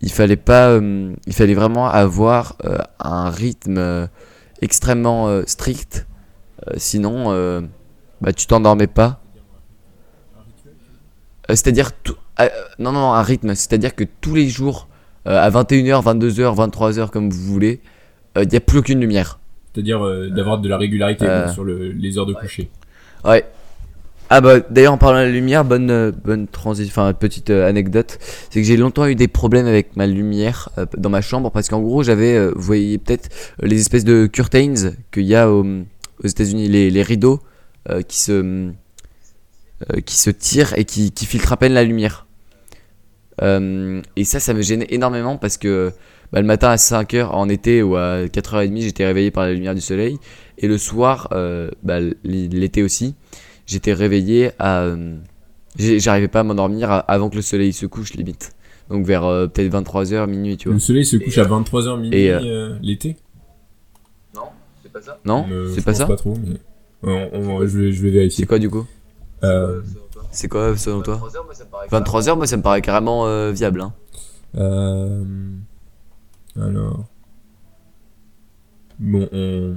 il 0.00 0.10
fallait 0.10 0.36
pas. 0.36 0.74
il 1.26 1.34
fallait 1.34 1.52
vraiment 1.52 1.86
avoir 1.86 2.56
un 2.98 3.28
rythme 3.28 4.08
extrêmement 4.62 5.42
strict. 5.46 6.06
Sinon, 6.78 7.60
bah, 8.22 8.32
tu 8.32 8.46
t'endormais 8.46 8.86
pas. 8.86 9.20
C'est-à-dire 11.50 11.92
tout, 11.92 12.16
non 12.78 12.92
non 12.92 13.12
un 13.12 13.22
rythme 13.22 13.54
c'est-à-dire 13.54 13.94
que 13.94 14.04
tous 14.22 14.34
les 14.34 14.48
jours 14.48 14.88
à 15.26 15.50
21h 15.50 16.02
22h 16.02 16.56
23h 16.56 17.10
comme 17.10 17.28
vous 17.28 17.52
voulez 17.52 17.82
il 18.42 18.48
n'y 18.48 18.56
a 18.56 18.60
plus 18.60 18.78
aucune 18.78 19.00
lumière. 19.00 19.38
C'est-à-dire 19.74 20.04
euh, 20.04 20.28
d'avoir 20.30 20.58
de 20.58 20.68
la 20.68 20.76
régularité 20.78 21.26
Euh, 21.26 21.48
sur 21.52 21.64
le- 21.64 21.92
les 21.92 22.18
heures 22.18 22.26
de 22.26 22.34
coucher. 22.34 22.68
ouais. 23.24 23.44
Ah 24.30 24.40
bah 24.40 24.58
d'ailleurs 24.70 24.94
en 24.94 24.98
parlant 24.98 25.18
de 25.20 25.24
la 25.26 25.30
lumière 25.30 25.66
bonne 25.66 25.90
euh, 25.90 26.10
bonne 26.10 26.48
transition 26.48 26.90
enfin 27.02 27.12
petite 27.12 27.50
euh, 27.50 27.68
anecdote. 27.68 28.18
C'est 28.50 28.62
que 28.62 28.66
j'ai 28.66 28.78
longtemps 28.78 29.06
eu 29.06 29.14
des 29.14 29.28
problèmes 29.28 29.66
avec 29.66 29.96
ma 29.96 30.06
lumière 30.06 30.70
euh, 30.78 30.86
dans 30.96 31.10
ma 31.10 31.20
chambre 31.20 31.50
parce 31.50 31.68
qu'en 31.68 31.80
gros 31.82 32.02
j'avais 32.02 32.34
euh, 32.34 32.50
vous 32.56 32.62
voyez 32.62 32.96
peut-être 32.96 33.28
euh, 33.62 33.66
les 33.66 33.78
espèces 33.80 34.02
de 34.04 34.26
curtains 34.26 34.74
qu'il 35.12 35.24
y 35.24 35.34
a 35.34 35.50
au- 35.52 35.62
aux 35.62 36.26
États-Unis 36.26 36.68
les, 36.68 36.90
les 36.90 37.02
rideaux 37.02 37.40
euh, 37.90 38.00
qui 38.00 38.18
se 38.18 38.32
euh, 39.92 40.00
qui 40.06 40.16
se 40.16 40.30
tirent 40.30 40.72
et 40.78 40.86
qui, 40.86 41.12
qui 41.12 41.26
filtrent 41.26 41.52
à 41.52 41.58
peine 41.58 41.74
la 41.74 41.84
lumière. 41.84 42.26
Euh, 43.42 44.00
et 44.16 44.24
ça 44.24 44.40
ça 44.40 44.54
me 44.54 44.62
gênait 44.62 44.86
énormément 44.88 45.36
parce 45.36 45.58
que 45.58 45.92
bah, 46.34 46.40
le 46.40 46.46
matin 46.46 46.68
à 46.68 46.76
5h 46.76 47.26
en 47.30 47.48
été 47.48 47.82
ou 47.82 47.94
à 47.96 48.26
4h30 48.26 48.82
j'étais 48.82 49.06
réveillé 49.06 49.30
par 49.30 49.44
la 49.46 49.52
lumière 49.54 49.74
du 49.74 49.80
soleil 49.80 50.18
et 50.58 50.66
le 50.68 50.76
soir 50.78 51.28
euh, 51.32 51.70
bah, 51.84 52.00
l'été 52.24 52.82
aussi 52.82 53.14
j'étais 53.66 53.92
réveillé 53.94 54.50
à 54.58 54.82
euh, 54.82 55.16
j'ai- 55.78 55.98
j'arrivais 56.00 56.28
pas 56.28 56.40
à 56.40 56.42
m'endormir 56.42 57.04
avant 57.08 57.30
que 57.30 57.36
le 57.36 57.42
soleil 57.42 57.72
se 57.72 57.86
couche 57.86 58.14
limite 58.14 58.50
donc 58.90 59.06
vers 59.06 59.24
euh, 59.24 59.46
peut-être 59.46 59.72
23h 59.72 60.26
minuit 60.28 60.56
tu 60.56 60.68
vois 60.68 60.74
Le 60.74 60.80
soleil 60.80 61.04
se 61.06 61.16
couche 61.16 61.38
à 61.38 61.44
23h 61.44 62.00
minuit 62.00 62.18
et, 62.18 62.30
euh, 62.30 62.40
euh, 62.42 62.76
l'été? 62.82 63.16
Non 65.24 65.46
Euh, 65.50 65.72
c'est 65.74 65.84
pas 65.84 65.94
ça 65.94 66.06
pas 66.06 66.16
trop, 66.16 66.36
mais. 66.46 66.56
On- 67.02 67.28
on- 67.32 67.66
je, 67.66 67.78
vais, 67.78 67.92
je 67.92 68.02
vais 68.02 68.10
vérifier. 68.10 68.42
c'est 68.44 68.46
quoi 68.46 68.58
du 68.58 68.68
coup? 68.70 68.86
Euh, 69.42 69.80
c'est 70.30 70.48
quoi 70.48 70.76
selon 70.76 71.00
toi? 71.02 71.20
23h 71.90 72.36
moi 72.36 72.46
ça 72.46 72.56
me 72.56 72.62
paraît 72.62 72.80
carrément 72.82 73.26
euh, 73.26 73.50
viable 73.52 73.80
hein. 73.80 73.92
euh, 74.56 75.22
alors. 76.60 77.04
Bon, 78.98 79.28
on, 79.32 79.74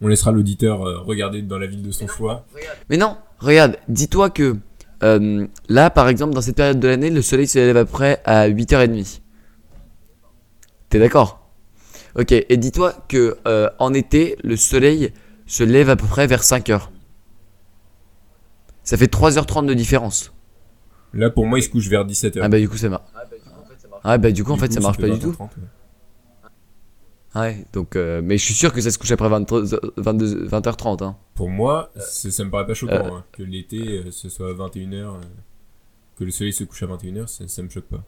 on 0.00 0.08
laissera 0.08 0.32
l'auditeur 0.32 0.82
euh, 0.86 0.98
regarder 1.00 1.42
dans 1.42 1.58
la 1.58 1.66
ville 1.66 1.82
de 1.82 1.90
son 1.90 2.06
choix. 2.08 2.44
Mais 2.90 2.96
non, 2.96 3.16
regarde, 3.38 3.76
dis-toi 3.88 4.30
que 4.30 4.56
euh, 5.02 5.46
là, 5.68 5.90
par 5.90 6.08
exemple, 6.08 6.34
dans 6.34 6.40
cette 6.40 6.56
période 6.56 6.80
de 6.80 6.88
l'année, 6.88 7.10
le 7.10 7.22
soleil 7.22 7.46
se 7.46 7.58
lève 7.58 7.76
à 7.76 7.84
peu 7.84 7.90
près 7.90 8.20
à 8.24 8.48
8h30. 8.48 9.20
T'es 10.88 10.98
d'accord? 10.98 11.48
Ok, 12.16 12.32
et 12.32 12.56
dis-toi 12.56 12.94
que 13.08 13.36
euh, 13.46 13.68
en 13.78 13.92
été, 13.92 14.36
le 14.44 14.56
soleil 14.56 15.12
se 15.46 15.64
lève 15.64 15.90
à 15.90 15.96
peu 15.96 16.06
près 16.06 16.26
vers 16.26 16.42
5h. 16.42 16.88
Ça 18.82 18.96
fait 18.96 19.12
3h30 19.12 19.66
de 19.66 19.74
différence. 19.74 20.32
Là, 21.12 21.30
pour 21.30 21.46
moi, 21.46 21.58
il 21.58 21.62
se 21.62 21.68
couche 21.70 21.88
vers 21.88 22.04
17h. 22.06 22.40
Ah 22.42 22.48
bah 22.48 22.58
du 22.58 22.68
coup 22.68 22.76
ça 22.76 22.88
marche. 22.88 23.04
Ah 24.02 24.18
bah 24.18 24.30
du 24.32 24.44
coup 24.44 24.52
en 24.52 24.56
fait 24.56 24.72
ça 24.72 24.80
marche 24.80 24.98
pas 24.98 25.08
du 25.08 25.18
tout. 25.18 25.34
Ouais, 25.40 25.46
donc 27.72 27.96
euh, 27.96 28.20
mais 28.22 28.38
je 28.38 28.44
suis 28.44 28.54
sûr 28.54 28.72
que 28.72 28.80
ça 28.80 28.90
se 28.90 28.98
couche 28.98 29.10
après 29.10 29.28
23, 29.28 29.62
22, 29.96 30.46
20h30 30.46 31.02
hein. 31.04 31.16
Pour 31.34 31.48
moi, 31.50 31.90
ça 31.96 32.44
me 32.44 32.50
paraît 32.50 32.66
pas 32.66 32.74
choquant 32.74 32.94
Euh. 32.94 33.10
hein, 33.16 33.24
que 33.32 33.42
l'été 33.42 33.98
euh, 34.06 34.10
ce 34.12 34.28
soit 34.28 34.50
à 34.50 34.52
21h, 34.52 35.14
que 36.16 36.24
le 36.24 36.30
soleil 36.30 36.52
se 36.52 36.62
couche 36.64 36.82
à 36.84 36.86
21h, 36.86 37.26
ça, 37.26 37.48
ça 37.48 37.62
me 37.62 37.68
choque 37.68 37.86
pas. 37.86 38.04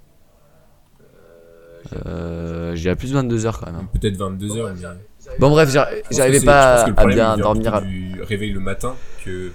Euh, 2.06 2.74
j'ai 2.74 2.90
à 2.90 2.96
plus 2.96 3.12
de 3.12 3.18
22h 3.20 3.58
quand 3.60 3.66
même. 3.66 3.74
hein. 3.76 3.88
Peut-être 3.92 4.16
22h, 4.18 4.74
mais. 4.80 4.86
Bon 5.40 5.50
bref, 5.50 5.70
j'arrivais 6.10 6.40
pas 6.40 6.84
à 6.84 7.06
bien 7.06 7.36
dormir. 7.36 7.74
à- 7.74 7.80
du 7.80 8.22
réveil 8.22 8.52
le 8.52 8.60
matin 8.60 8.94
que 9.24 9.50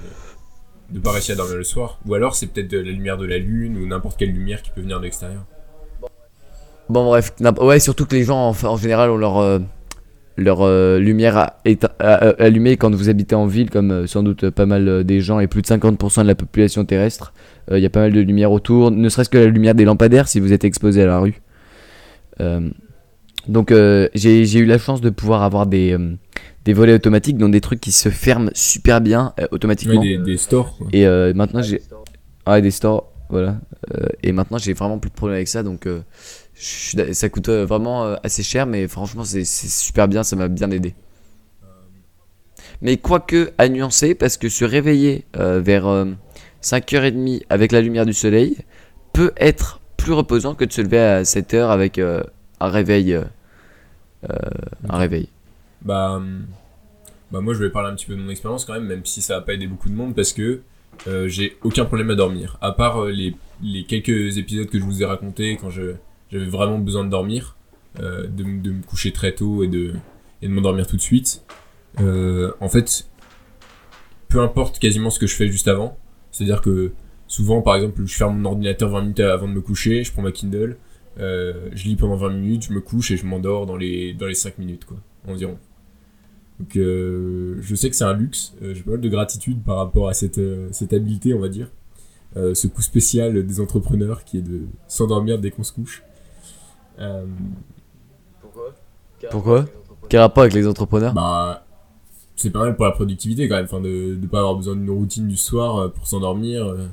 de 0.89 0.99
pas 0.99 1.11
réussir 1.11 1.33
à 1.33 1.37
dormir 1.37 1.55
le 1.57 1.63
soir. 1.63 1.99
Ou 2.05 2.13
alors 2.13 2.35
c'est 2.35 2.47
peut-être 2.47 2.73
la 2.73 2.81
lumière 2.91 3.17
de 3.17 3.25
la 3.25 3.37
lune 3.37 3.77
ou 3.77 3.87
n'importe 3.87 4.17
quelle 4.19 4.31
lumière 4.31 4.61
qui 4.61 4.71
peut 4.71 4.81
venir 4.81 4.99
de 4.99 5.03
l'extérieur. 5.05 5.45
Bon 6.91 7.05
bref, 7.05 7.33
ouais 7.62 7.79
surtout 7.79 8.05
que 8.05 8.15
les 8.15 8.24
gens 8.24 8.50
en, 8.50 8.67
en 8.67 8.77
général 8.77 9.10
ont 9.10 9.17
leur 9.17 9.38
euh, 9.38 9.60
leur 10.38 10.62
euh, 10.62 11.00
lumière 11.00 11.51
allumée 12.39 12.77
quand 12.77 12.93
vous 12.93 13.10
habitez 13.10 13.36
en 13.36 13.45
ville 13.45 13.69
comme 13.69 13.91
euh, 13.91 14.07
sans 14.07 14.24
doute 14.24 14.50
pas 14.50 14.65
mal 14.65 15.03
des 15.03 15.21
gens 15.21 15.39
et 15.39 15.48
plus 15.48 15.62
de 15.62 15.67
50% 15.67 16.24
de 16.24 16.27
la 16.27 16.36
population 16.36 16.86
terrestre. 16.86 17.33
Il 17.71 17.79
y 17.79 17.86
a 17.86 17.89
pas 17.89 18.01
mal 18.01 18.12
de 18.12 18.19
lumière 18.19 18.51
autour, 18.51 18.91
ne 18.91 19.07
serait-ce 19.07 19.29
que 19.29 19.38
la 19.38 19.45
lumière 19.45 19.75
des 19.75 19.86
lampadaires 19.86 20.27
si 20.27 20.39
vous 20.39 20.51
êtes 20.51 20.65
exposé 20.65 21.03
à 21.03 21.05
la 21.05 21.19
rue. 21.19 21.41
Donc 23.48 23.74
j'ai 24.13 24.57
eu 24.57 24.65
la 24.65 24.77
chance 24.77 25.01
de 25.01 25.10
pouvoir 25.10 25.43
avoir 25.43 25.67
des 25.67 25.98
des 26.65 26.74
volets 26.74 26.93
automatiques 26.93 27.38
dont 27.38 27.50
des 27.50 27.62
trucs 27.62 27.81
qui 27.81 27.91
se 27.91 28.10
ferment 28.10 28.51
super 28.53 29.01
bien 29.01 29.33
euh, 29.39 29.48
automatiquement. 29.51 30.01
des, 30.01 30.17
des 30.17 30.38
stores 30.38 30.77
quoi. 30.77 30.88
Et 30.93 31.05
euh, 31.05 31.33
maintenant 31.33 31.62
j'ai 31.62 31.81
ah, 32.45 32.60
des 32.60 32.71
stores, 32.71 33.12
voilà. 33.29 33.57
Euh, 33.93 34.07
et 34.24 34.31
maintenant 34.31 34.57
j'ai 34.57 34.74
vraiment 34.74 34.98
plus 35.00 35.10
de 35.10 35.15
problème 35.15 35.36
avec 35.36 35.48
ça, 35.48 35.63
donc 35.63 35.88
ça 36.62 37.30
coûte 37.30 37.50
euh, 37.50 37.65
vraiment 37.65 38.06
euh, 38.06 38.15
assez 38.24 38.44
cher, 38.44 38.68
mais 38.68 38.88
franchement 38.88 39.24
c'est 39.24 39.46
super 39.46 40.08
bien, 40.08 40.24
ça 40.24 40.36
m'a 40.36 40.48
bien 40.48 40.70
aidé. 40.72 40.94
Mais 42.82 42.98
quoique 42.98 43.51
à 43.58 43.70
nuancer, 43.70 44.15
parce 44.15 44.38
que 44.38 44.50
se 44.50 44.65
réveiller 44.65 45.25
euh, 45.38 45.60
vers 45.60 45.88
euh, 45.88 46.06
5h30 46.63 47.44
avec 47.50 47.72
la 47.72 47.82
lumière 47.82 48.06
du 48.06 48.13
soleil 48.13 48.58
peut 49.13 49.34
être 49.38 49.82
plus 49.98 50.13
reposant 50.13 50.56
que 50.56 50.65
de 50.65 50.72
se 50.72 50.82
lever 50.82 51.00
à 51.00 51.24
7h 51.24 51.70
avec 51.70 52.00
un 52.00 52.24
réveil. 52.60 53.20
un 54.24 54.98
réveil. 54.98 55.30
Bah, 55.84 56.13
hum, 56.13 56.46
bah 57.32 57.41
moi 57.41 57.53
je 57.53 57.60
vais 57.60 57.70
parler 57.70 57.89
un 57.89 57.96
petit 57.96 58.08
peu 58.08 58.15
de 58.15 58.22
mon 58.22 58.30
expérience 58.30 58.65
quand 58.65 58.74
même, 58.74 58.86
même 58.86 59.06
si 59.06 59.22
ça 59.22 59.36
va 59.36 59.41
pas 59.41 59.53
aider 59.53 59.68
beaucoup 59.68 59.89
de 59.89 59.96
monde 59.96 60.15
parce 60.15 60.34
que 60.34 60.62
j'ai 61.27 61.58
aucun 61.63 61.86
problème 61.86 62.10
à 62.10 62.15
dormir. 62.15 62.58
À 62.62 62.72
part 62.72 63.06
les 63.06 63.36
quelques 63.88 64.38
épisodes 64.38 64.68
que 64.68 64.80
je 64.80 64.84
vous 64.84 65.03
ai 65.03 65.06
racontés 65.06 65.58
quand 65.62 65.70
je 65.70 65.94
j'avais 66.31 66.45
vraiment 66.45 66.79
besoin 66.79 67.03
de 67.03 67.09
dormir, 67.09 67.57
euh, 68.00 68.27
de, 68.27 68.43
de 68.43 68.71
me 68.71 68.83
coucher 68.83 69.11
très 69.11 69.33
tôt 69.33 69.63
et 69.63 69.67
de, 69.67 69.93
et 70.41 70.47
de 70.47 70.53
m'endormir 70.53 70.88
tout 70.88 70.95
de 70.95 71.01
suite. 71.01 71.43
Euh, 72.00 72.51
en 72.59 72.69
fait, 72.69 73.07
peu 74.29 74.41
importe 74.41 74.79
quasiment 74.79 75.09
ce 75.09 75.19
que 75.19 75.27
je 75.27 75.35
fais 75.35 75.47
juste 75.47 75.67
avant, 75.67 75.97
c'est-à-dire 76.31 76.61
que 76.61 76.93
souvent, 77.27 77.61
par 77.61 77.75
exemple, 77.75 78.05
je 78.05 78.15
ferme 78.15 78.39
mon 78.39 78.50
ordinateur 78.51 78.89
20 78.89 79.01
minutes 79.01 79.19
avant 79.19 79.47
de 79.47 79.53
me 79.53 79.61
coucher, 79.61 80.03
je 80.03 80.11
prends 80.11 80.21
ma 80.21 80.31
Kindle, 80.31 80.77
euh, 81.19 81.69
je 81.73 81.83
lis 81.85 81.95
pendant 81.95 82.15
20 82.15 82.29
minutes, 82.29 82.63
je 82.69 82.73
me 82.73 82.79
couche 82.79 83.11
et 83.11 83.17
je 83.17 83.25
m'endors 83.25 83.65
dans 83.65 83.75
les, 83.75 84.13
dans 84.13 84.27
les 84.27 84.33
5 84.33 84.57
minutes, 84.57 84.85
quoi, 84.85 84.97
environ. 85.27 85.57
Donc, 86.61 86.77
euh, 86.77 87.57
je 87.59 87.73
sais 87.73 87.89
que 87.89 87.95
c'est 87.95 88.03
un 88.03 88.13
luxe, 88.13 88.53
euh, 88.61 88.75
j'ai 88.75 88.83
pas 88.83 88.91
mal 88.91 89.01
de 89.01 89.09
gratitude 89.09 89.63
par 89.63 89.77
rapport 89.77 90.09
à 90.09 90.13
cette, 90.13 90.38
euh, 90.38 90.69
cette 90.71 90.93
habileté, 90.93 91.33
on 91.33 91.39
va 91.39 91.50
dire. 91.50 91.69
Ce 92.35 92.67
coup 92.67 92.81
spécial 92.81 93.45
des 93.45 93.59
entrepreneurs 93.59 94.23
qui 94.23 94.38
est 94.38 94.41
de 94.41 94.61
s'endormir 94.88 95.38
dès 95.38 95.51
qu'on 95.51 95.63
se 95.63 95.73
couche. 95.73 96.01
Euh, 97.00 97.25
Pourquoi? 99.29 99.65
Quel 100.10 100.19
rapport 100.19 100.43
avec 100.43 100.53
les 100.53 100.67
entrepreneurs? 100.67 101.13
Bah, 101.13 101.65
c'est 102.36 102.50
pas 102.50 102.60
mal 102.60 102.75
pour 102.75 102.86
la 102.86 102.91
productivité 102.91 103.48
quand 103.48 103.55
même, 103.55 103.65
enfin, 103.65 103.79
de, 103.79 104.15
de 104.15 104.27
pas 104.27 104.39
avoir 104.39 104.55
besoin 104.55 104.75
d'une 104.75 104.89
routine 104.89 105.27
du 105.27 105.38
soir 105.38 105.77
euh, 105.77 105.88
pour 105.89 106.07
s'endormir. 106.07 106.65
euh. 106.65 106.88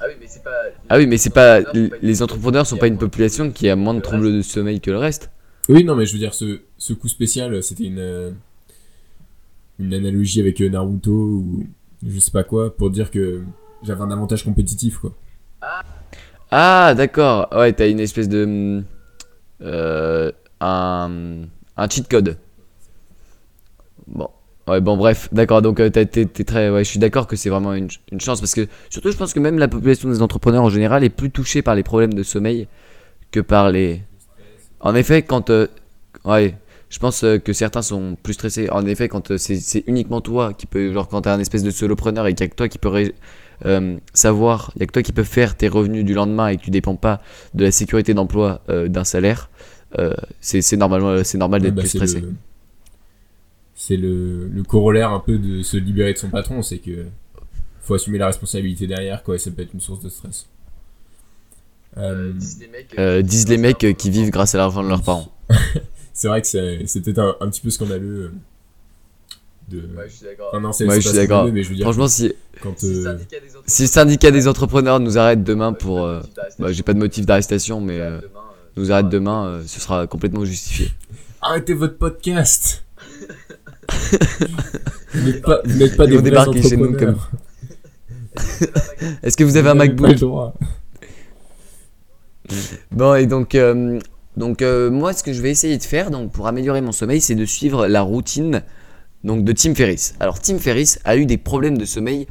Ah 0.00 0.04
oui, 0.08 0.14
mais 0.20 0.26
c'est 0.28 0.42
pas. 0.42 0.50
Ah 0.88 0.96
oui, 0.96 1.06
mais 1.06 1.18
c'est 1.18 1.30
pas. 1.30 1.60
Les 2.02 2.22
entrepreneurs 2.22 2.66
sont 2.66 2.76
pas 2.76 2.88
une 2.88 2.98
population 2.98 3.50
qui 3.50 3.68
a 3.68 3.76
moins 3.76 3.94
de 3.94 4.00
troubles 4.00 4.32
de 4.32 4.42
sommeil 4.42 4.80
que 4.80 4.90
le 4.90 4.98
reste. 4.98 5.30
Oui, 5.68 5.84
non, 5.84 5.94
mais 5.94 6.04
je 6.04 6.12
veux 6.12 6.18
dire, 6.18 6.34
ce, 6.34 6.60
ce 6.76 6.92
coup 6.92 7.08
spécial, 7.08 7.62
c'était 7.62 7.84
une, 7.84 7.98
euh, 7.98 8.30
une 9.78 9.94
analogie 9.94 10.40
avec 10.40 10.60
Naruto 10.60 11.10
ou 11.12 11.66
je 12.06 12.18
sais 12.18 12.30
pas 12.32 12.44
quoi, 12.44 12.74
pour 12.76 12.90
dire 12.90 13.10
que 13.10 13.42
j'avais 13.82 14.02
un 14.02 14.10
avantage 14.10 14.44
compétitif, 14.44 14.98
quoi. 14.98 15.12
Ah, 16.50 16.94
d'accord. 16.94 17.48
Ouais, 17.52 17.72
t'as 17.72 17.88
une 17.88 18.00
espèce 18.00 18.28
de. 18.28 18.82
Euh, 19.62 20.30
un, 20.60 21.08
cheat 21.90 22.08
code. 22.08 22.38
Bon. 24.06 24.28
Ouais, 24.66 24.80
bon, 24.80 24.96
bref. 24.96 25.28
D'accord. 25.32 25.60
Donc, 25.62 25.78
euh, 25.80 25.90
t'es 25.90 26.06
très. 26.26 26.70
Ouais, 26.70 26.84
je 26.84 26.88
suis 26.90 26.98
d'accord 26.98 27.26
que 27.26 27.36
c'est 27.36 27.50
vraiment 27.50 27.74
une, 27.74 27.90
ch- 27.90 28.00
une 28.12 28.20
chance. 28.20 28.40
Parce 28.40 28.54
que, 28.54 28.66
surtout, 28.88 29.10
je 29.10 29.16
pense 29.16 29.34
que 29.34 29.40
même 29.40 29.58
la 29.58 29.68
population 29.68 30.08
des 30.08 30.22
entrepreneurs 30.22 30.62
en 30.62 30.70
général 30.70 31.04
est 31.04 31.10
plus 31.10 31.30
touchée 31.30 31.60
par 31.62 31.74
les 31.74 31.82
problèmes 31.82 32.14
de 32.14 32.22
sommeil 32.22 32.66
que 33.30 33.40
par 33.40 33.70
les. 33.70 34.02
En 34.80 34.94
effet, 34.94 35.22
quand. 35.22 35.50
euh, 35.50 35.66
ouais. 36.24 36.56
Je 36.90 37.00
pense 37.00 37.24
que 37.44 37.52
certains 37.52 37.82
sont 37.82 38.16
plus 38.22 38.34
stressés. 38.34 38.70
En 38.70 38.86
effet, 38.86 39.08
quand 39.08 39.36
c'est 39.36 39.82
uniquement 39.88 40.20
toi 40.20 40.54
qui 40.54 40.66
peut. 40.66 40.92
Genre, 40.92 41.08
quand 41.08 41.22
t'es 41.22 41.30
un 41.30 41.40
espèce 41.40 41.64
de 41.64 41.70
solopreneur 41.72 42.26
et 42.28 42.34
qu'il 42.34 42.44
y 42.44 42.46
a 42.46 42.50
que 42.50 42.54
toi 42.54 42.68
qui 42.68 42.78
peut 42.78 43.10
euh, 43.66 43.96
savoir, 44.14 44.72
il 44.76 44.80
y 44.80 44.82
a 44.84 44.86
que 44.86 44.92
toi 44.92 45.02
qui 45.02 45.12
peux 45.12 45.24
faire 45.24 45.56
tes 45.56 45.68
revenus 45.68 46.04
du 46.04 46.14
lendemain 46.14 46.48
et 46.48 46.56
que 46.56 46.62
tu 46.62 46.70
dépends 46.70 46.96
pas 46.96 47.20
de 47.54 47.64
la 47.64 47.70
sécurité 47.72 48.14
d'emploi 48.14 48.62
euh, 48.68 48.88
d'un 48.88 49.04
salaire, 49.04 49.50
euh, 49.98 50.14
c'est 50.40 50.62
c'est 50.62 50.76
normalement 50.76 51.22
c'est 51.24 51.38
normal 51.38 51.62
Ouais, 51.62 51.70
d'être 51.70 51.74
bah, 51.74 51.82
plus 51.82 51.88
c'est 51.88 51.98
stressé. 51.98 52.20
le- 52.20 52.34
C'est 53.76 53.96
le, 53.96 54.48
le 54.48 54.62
corollaire 54.62 55.10
un 55.12 55.20
peu 55.20 55.36
de 55.38 55.62
se 55.62 55.76
libérer 55.76 56.12
de 56.12 56.18
son 56.18 56.30
patron, 56.30 56.62
c'est 56.62 56.78
que 56.78 57.06
faut 57.82 57.94
assumer 57.94 58.18
la 58.18 58.26
responsabilité 58.28 58.86
derrière, 58.86 59.22
quoi, 59.22 59.34
et 59.34 59.38
ça 59.38 59.50
peut 59.50 59.62
être 59.62 59.74
une 59.74 59.80
source 59.80 60.00
de 60.00 60.08
stress. 60.08 60.46
Euh, 61.96 62.32
disent 62.32 62.58
les 62.60 62.68
mecs. 62.68 63.24
Disent 63.24 63.48
les 63.48 63.58
mecs 63.58 63.86
qui 63.98 64.10
vivent 64.10 64.30
grâce 64.30 64.54
à 64.54 64.58
l'argent 64.58 64.82
de 64.82 64.88
leurs 64.88 65.02
parents. 65.02 65.28
c'est 66.12 66.28
vrai 66.28 66.40
que 66.40 66.46
c'est 66.46 66.86
c'est 66.86 67.00
peut-être 67.02 67.18
un, 67.18 67.36
un 67.40 67.50
petit 67.50 67.60
peu 67.60 67.70
scandaleux. 67.70 68.32
De... 69.68 69.78
Ouais, 69.78 70.04
je 70.08 70.12
suis 70.12 70.24
d'accord. 70.26 70.48
Enfin, 70.50 70.60
non, 70.60 70.72
c'est 70.72 70.84
Ouais, 70.86 70.96
c'est 70.96 71.00
je 71.00 71.06
pas 71.06 71.10
suis 71.10 71.18
d'accord. 71.18 71.38
scandaleux, 71.38 71.54
mais 71.54 71.62
je 71.62 71.68
veux 71.70 71.74
dire, 71.76 71.84
Franchement, 71.84 72.08
si, 72.08 72.32
quand, 72.62 72.78
Si 72.78 72.92
le 72.92 72.98
euh, 72.98 73.04
syndicat 73.04 73.40
des 73.40 73.46
si 73.66 73.82
le 73.82 73.88
syndicat 73.88 74.30
des 74.30 74.48
entrepreneurs 74.48 75.00
nous 75.00 75.16
arrête 75.18 75.42
demain 75.42 75.72
pour... 75.72 76.04
euh, 76.04 76.20
bah, 76.58 76.70
j'ai 76.72 76.82
pas 76.82 76.92
de 76.92 76.98
motif 76.98 77.24
d'arrestation, 77.26 77.80
mais 77.80 77.98
euh, 78.00 78.18
Demain, 78.20 78.40
euh, 78.40 78.70
nous 78.76 78.92
arrête 78.92 79.08
demain, 79.08 79.46
euh, 79.46 79.62
ce 79.66 79.80
sera 79.80 80.06
complètement 80.06 80.44
justifié. 80.44 80.90
Arrêtez 81.40 81.74
votre 81.74 81.96
podcast 81.96 82.84
Vous 85.14 85.20
n'êtes 85.22 85.42
pas, 85.42 85.60
vous 85.64 85.76
n'êtes 85.78 85.96
pas 85.96 86.06
des 86.06 86.14
vrais 86.16 86.22
débarquer 86.22 86.62
chez 86.62 86.76
nous 86.76 86.86
entrepreneurs. 86.88 87.30
Est-ce 89.22 89.36
que 89.36 89.44
vous 89.44 89.56
avez 89.56 89.68
un 89.70 89.74
MacBook. 89.74 90.16
Bon, 92.90 93.14
et 93.14 93.26
donc, 93.26 93.54
euh, 93.54 93.98
donc 94.36 94.60
euh, 94.62 94.90
moi, 94.90 95.12
ce 95.12 95.22
que 95.22 95.32
je 95.32 95.40
vais 95.40 95.50
essayer 95.50 95.78
de 95.78 95.82
faire 95.82 96.10
donc, 96.10 96.32
pour 96.32 96.46
améliorer 96.46 96.80
mon 96.80 96.92
sommeil, 96.92 97.20
c'est 97.20 97.34
de 97.34 97.44
suivre 97.44 97.86
la 97.86 98.02
routine 98.02 98.62
donc, 99.24 99.42
de 99.42 99.52
Tim 99.52 99.74
Ferriss. 99.74 100.14
Alors, 100.20 100.38
Tim 100.38 100.58
Ferriss 100.58 101.00
a 101.04 101.16
eu 101.16 101.26
des 101.26 101.38
problèmes 101.38 101.78
de 101.78 101.84
sommeil 101.84 102.26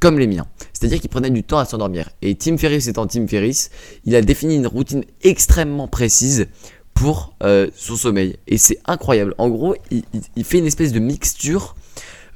comme 0.00 0.18
les 0.18 0.26
miens. 0.26 0.46
C'est-à-dire 0.72 1.00
qu'il 1.00 1.08
prenait 1.08 1.30
du 1.30 1.42
temps 1.42 1.58
à 1.58 1.64
s'endormir. 1.64 2.10
Et 2.20 2.34
Tim 2.34 2.56
Ferriss 2.58 2.88
étant 2.88 3.06
Tim 3.06 3.26
Ferriss, 3.26 3.70
il 4.04 4.14
a 4.16 4.20
défini 4.20 4.56
une 4.56 4.66
routine 4.66 5.04
extrêmement 5.22 5.88
précise 5.88 6.46
pour 6.94 7.34
euh, 7.42 7.68
son 7.76 7.96
sommeil. 7.96 8.36
Et 8.48 8.58
c'est 8.58 8.78
incroyable. 8.86 9.34
En 9.38 9.48
gros, 9.48 9.76
il, 9.90 10.44
fait 10.44 10.58
une 10.58 10.66
espèce 10.66 10.92
de 10.92 10.98
mixture. 10.98 11.76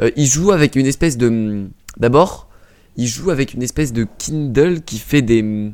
Euh, 0.00 0.10
il 0.16 0.26
joue 0.26 0.52
avec 0.52 0.76
une 0.76 0.86
espèce 0.86 1.16
de... 1.16 1.66
D'abord, 1.98 2.48
il 2.96 3.08
joue 3.08 3.30
avec 3.30 3.54
une 3.54 3.62
espèce 3.62 3.92
de 3.92 4.06
Kindle 4.18 4.82
qui 4.82 4.98
fait 4.98 5.22
des... 5.22 5.72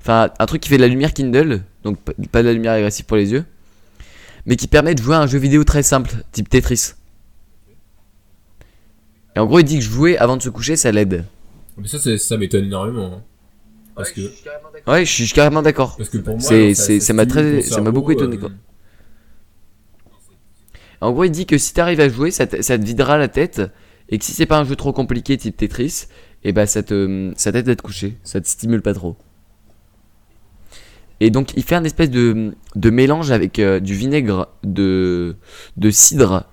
Enfin, 0.00 0.30
un 0.38 0.46
truc 0.46 0.62
qui 0.62 0.68
fait 0.68 0.78
de 0.78 0.82
la 0.82 0.88
lumière 0.88 1.12
Kindle, 1.12 1.62
donc 1.84 1.96
pas 2.00 2.42
de 2.42 2.48
la 2.48 2.52
lumière 2.52 2.72
agressive 2.72 3.04
pour 3.04 3.16
les 3.16 3.30
yeux, 3.30 3.44
mais 4.46 4.56
qui 4.56 4.66
permet 4.66 4.96
de 4.96 5.02
jouer 5.02 5.14
à 5.14 5.20
un 5.20 5.28
jeu 5.28 5.38
vidéo 5.38 5.62
très 5.62 5.84
simple, 5.84 6.10
type 6.32 6.48
Tetris. 6.48 6.94
Et 9.36 9.38
en 9.38 9.46
gros, 9.46 9.58
il 9.60 9.64
dit 9.64 9.78
que 9.78 9.84
jouer 9.84 10.18
avant 10.18 10.36
de 10.36 10.42
se 10.42 10.48
coucher, 10.50 10.76
ça 10.76 10.92
l'aide. 10.92 11.24
Mais 11.78 11.88
ça, 11.88 11.98
ça 12.18 12.36
m'étonne 12.36 12.64
énormément. 12.66 13.06
hein. 13.14 13.22
Parce 13.94 14.08
ouais, 14.10 14.14
que, 14.14 14.20
je 14.22 14.28
suis 14.28 14.42
carrément 14.44 14.70
d'accord. 14.72 14.94
Ouais, 14.94 15.04
je 15.04 15.12
suis 15.12 15.28
carrément 15.32 15.62
d'accord. 15.62 15.96
parce 15.96 16.08
que 16.08 16.18
pour 16.18 16.34
moi, 16.34 16.42
C'est- 16.42 16.62
alors, 16.64 16.76
c'est- 16.76 17.00
ça 17.00 17.12
m'a 17.12 17.26
très- 17.26 17.60
ça 17.62 17.80
beaucoup 17.82 18.10
étonné, 18.12 18.36
euh, 18.36 18.40
quoi. 18.40 18.50
En 21.00 21.12
gros, 21.12 21.24
il 21.24 21.30
dit 21.30 21.46
que 21.46 21.58
si 21.58 21.74
t'arrives 21.74 22.00
à 22.00 22.08
jouer, 22.08 22.30
ça 22.30 22.46
te, 22.46 22.62
ça 22.62 22.78
te 22.78 22.84
videra 22.84 23.18
la 23.18 23.28
tête, 23.28 23.60
et 24.08 24.18
que 24.18 24.24
si 24.24 24.32
c'est 24.32 24.46
pas 24.46 24.58
un 24.58 24.64
jeu 24.64 24.76
trop 24.76 24.92
compliqué, 24.92 25.36
type 25.36 25.56
Tetris, 25.56 26.04
et 26.44 26.52
bah 26.52 26.66
ça 26.66 26.82
te, 26.82 27.32
ça 27.36 27.52
t'aide 27.52 27.68
à 27.68 27.76
te 27.76 27.82
coucher, 27.82 28.16
ça 28.22 28.40
te 28.40 28.46
stimule 28.48 28.82
pas 28.82 28.94
trop. 28.94 29.16
Et 31.20 31.30
donc, 31.30 31.52
il 31.56 31.62
fait 31.62 31.74
un 31.76 31.84
espèce 31.84 32.10
de, 32.10 32.54
de 32.74 32.90
mélange 32.90 33.30
avec 33.30 33.58
euh, 33.58 33.78
du 33.78 33.94
vinaigre 33.94 34.48
de, 34.64 35.36
de 35.76 35.90
cidre 35.90 36.44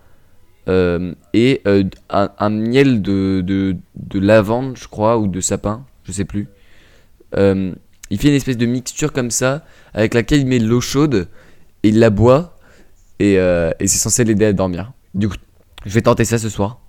et 1.33 1.61
euh, 1.67 1.83
un, 2.09 2.29
un 2.37 2.49
miel 2.49 3.01
de, 3.01 3.41
de, 3.45 3.75
de 3.95 4.19
lavande, 4.19 4.77
je 4.77 4.87
crois, 4.87 5.17
ou 5.17 5.27
de 5.27 5.41
sapin, 5.41 5.85
je 6.03 6.11
sais 6.11 6.25
plus. 6.25 6.47
Euh, 7.35 7.73
il 8.09 8.17
fait 8.19 8.29
une 8.29 8.33
espèce 8.35 8.57
de 8.57 8.65
mixture 8.65 9.13
comme 9.13 9.31
ça, 9.31 9.65
avec 9.93 10.13
laquelle 10.13 10.39
il 10.41 10.47
met 10.47 10.59
de 10.59 10.65
l'eau 10.67 10.81
chaude, 10.81 11.27
et 11.83 11.89
il 11.89 11.99
la 11.99 12.09
boit, 12.09 12.57
et, 13.19 13.37
euh, 13.39 13.71
et 13.79 13.87
c'est 13.87 13.97
censé 13.99 14.23
l'aider 14.23 14.45
à 14.45 14.53
dormir. 14.53 14.91
Du 15.13 15.27
coup, 15.29 15.35
je 15.85 15.91
vais 15.93 16.01
tenter 16.01 16.25
ça 16.25 16.37
ce 16.37 16.49
soir. 16.49 16.79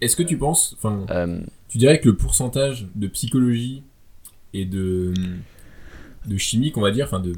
Est-ce 0.00 0.16
que 0.16 0.22
tu 0.22 0.38
penses, 0.38 0.74
enfin, 0.78 1.04
Euh, 1.10 1.40
tu 1.68 1.78
dirais 1.78 2.00
que 2.00 2.08
le 2.08 2.16
pourcentage 2.16 2.86
de 2.94 3.06
psychologie 3.08 3.82
et 4.54 4.64
de, 4.64 5.12
de 6.26 6.36
chimie, 6.38 6.72
qu'on 6.72 6.80
va 6.80 6.90
dire, 6.92 7.04
enfin, 7.06 7.20
de, 7.20 7.34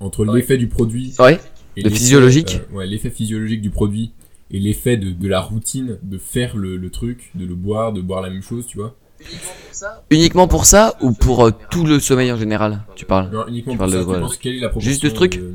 entre 0.00 0.26
Ouais. 0.26 0.36
l'effet 0.36 0.58
du 0.58 0.66
produit 0.66 1.14
ouais, 1.18 1.40
et 1.76 1.82
De 1.82 1.88
l'effet, 1.88 1.98
physiologique 2.00 2.60
euh, 2.72 2.76
ouais, 2.76 2.86
l'effet 2.86 3.10
physiologique 3.10 3.62
du 3.62 3.70
produit 3.70 4.12
et 4.50 4.58
l'effet 4.60 4.96
de, 4.96 5.10
de 5.10 5.28
la 5.28 5.40
routine 5.40 5.98
de 6.02 6.18
faire 6.18 6.56
le, 6.56 6.76
le 6.76 6.90
truc, 6.90 7.30
de 7.34 7.44
le 7.44 7.54
boire, 7.54 7.92
de 7.92 8.00
boire 8.00 8.22
la 8.22 8.30
même 8.30 8.42
chose, 8.42 8.66
tu 8.66 8.78
vois. 8.78 8.94
Uniquement 9.20 9.48
pour 9.66 9.74
ça 9.74 10.04
uniquement 10.10 10.48
pour 10.48 10.66
ça 10.66 10.94
ou 11.00 11.12
pour 11.12 11.46
euh, 11.46 11.50
tout 11.70 11.84
le 11.86 11.98
sommeil 12.00 12.30
en 12.30 12.36
général, 12.36 12.82
tu 12.94 13.04
parles? 13.06 13.30
Non, 13.32 13.46
uniquement 13.48 13.72
Tu 13.72 13.78
pour 13.78 13.86
parles 13.86 13.92
ça, 13.92 14.08
de 14.08 14.14
tu 14.14 14.20
penses 14.20 14.36
quelle 14.36 14.54
est 14.56 14.60
la 14.60 14.68
proportion 14.68 14.90
Juste 14.90 15.02
ce 15.08 15.12
truc? 15.14 15.38
de, 15.38 15.54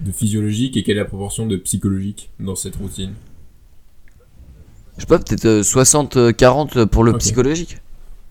de 0.00 0.12
physiologique 0.12 0.76
et 0.76 0.82
quelle 0.82 0.96
est 0.96 1.00
la 1.00 1.06
proportion 1.06 1.46
de 1.46 1.56
psychologique 1.56 2.30
dans 2.38 2.54
cette 2.54 2.76
routine? 2.76 3.14
Je 4.96 5.02
sais 5.02 5.06
pas, 5.06 5.18
peut-être 5.18 5.44
euh, 5.46 5.62
60-40 5.62 6.86
pour 6.86 7.04
le 7.04 7.16
psychologique. 7.18 7.78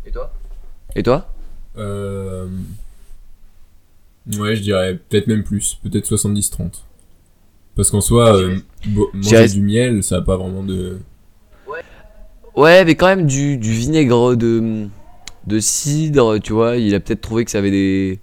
Et 0.05 0.12
toi? 0.12 0.33
Et 0.95 1.03
toi? 1.03 1.33
Euh... 1.77 2.47
Ouais, 4.38 4.55
je 4.55 4.62
dirais 4.62 5.00
peut-être 5.09 5.27
même 5.27 5.43
plus, 5.43 5.77
peut-être 5.83 6.13
70-30. 6.13 6.81
Parce 7.77 7.91
qu'en 7.91 8.01
soi, 8.01 8.36
euh, 8.36 8.57
manger 9.13 9.48
du 9.48 9.62
miel, 9.62 10.03
ça 10.03 10.17
a 10.17 10.22
pas 10.22 10.36
vraiment 10.36 10.63
de... 10.63 10.98
Ouais, 12.55 12.84
mais 12.86 12.96
quand 12.96 13.05
même 13.05 13.27
du, 13.27 13.57
du 13.57 13.72
vinaigre 13.72 14.36
de, 14.36 14.88
de 15.46 15.60
cidre, 15.60 16.39
tu 16.39 16.53
vois, 16.53 16.77
il 16.77 16.96
a 16.96 17.00
peut-être 17.00 17.22
trouvé 17.22 17.46
que 17.46 17.51
ça 17.51 17.60
avait 17.60 17.69
des, 17.69 18.19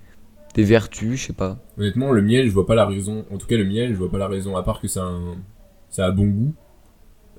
des 0.57 0.65
vertus, 0.65 1.21
je 1.21 1.27
sais 1.29 1.33
pas. 1.33 1.59
Honnêtement, 1.79 2.11
le 2.11 2.21
miel, 2.21 2.49
je 2.49 2.53
vois 2.53 2.67
pas 2.67 2.75
la 2.75 2.85
raison. 2.85 3.25
En 3.31 3.39
tout 3.39 3.47
cas, 3.47 3.57
le 3.57 3.65
miel, 3.65 3.93
je 3.93 3.97
vois 3.99 4.11
pas 4.11 4.19
la 4.19 4.27
raison, 4.27 4.57
à 4.57 4.65
part 4.65 4.81
que 4.81 4.89
ça 4.89 5.05
a, 5.05 5.07
un... 5.07 5.37
ça 5.89 6.07
a 6.07 6.11
bon 6.11 6.27
goût. 6.27 6.55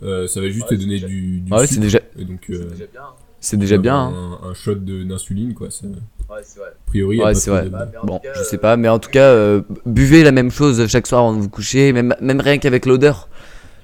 Euh, 0.03 0.25
ça 0.27 0.39
va 0.39 0.47
juste 0.49 0.69
Ouais, 0.71 0.77
te 0.77 0.81
donner 0.81 0.99
du, 0.99 1.41
du 1.41 1.51
Ah 1.51 1.57
ouais, 1.57 1.67
sucre. 1.67 1.73
c'est 1.75 1.79
déjà, 1.81 1.99
Et 2.17 2.23
donc, 2.23 2.45
C'est 2.47 2.53
euh, 2.55 2.69
déjà 2.69 2.85
bien. 2.87 3.01
hein. 3.01 3.13
c'est 3.41 3.57
déjà 3.57 3.77
bien. 3.77 3.95
hein. 3.97 4.39
Un, 4.43 4.49
un 4.49 4.53
shot 4.53 4.75
de- 4.75 5.03
d'insuline, 5.03 5.53
quoi. 5.53 5.69
ça- 5.71 5.87
Ouais, 6.29 6.39
c'est 6.43 6.59
vrai. 6.59 6.69
A 6.69 6.85
priori, 6.87 7.21
Ouais, 7.21 7.35
c'est 7.35 7.49
vrai. 7.49 7.63
de- 7.65 7.69
Bah, 7.69 7.87
Bon, 8.03 8.19
cas, 8.19 8.29
je 8.35 8.43
sais 8.43 8.55
euh, 8.55 8.59
pas, 8.59 8.77
mais 8.77 8.87
en 8.89 8.99
tout 8.99 9.09
cas, 9.11 9.29
euh, 9.29 9.61
buvez 9.85 10.23
la 10.23 10.31
même 10.31 10.49
chose 10.51 10.87
chaque 10.87 11.05
soir 11.07 11.21
avant 11.21 11.33
de 11.35 11.39
vous 11.41 11.49
coucher, 11.49 11.93
même, 11.93 12.15
même 12.21 12.39
rien 12.41 12.57
qu'avec 12.57 12.85
l'odeur. 12.85 13.29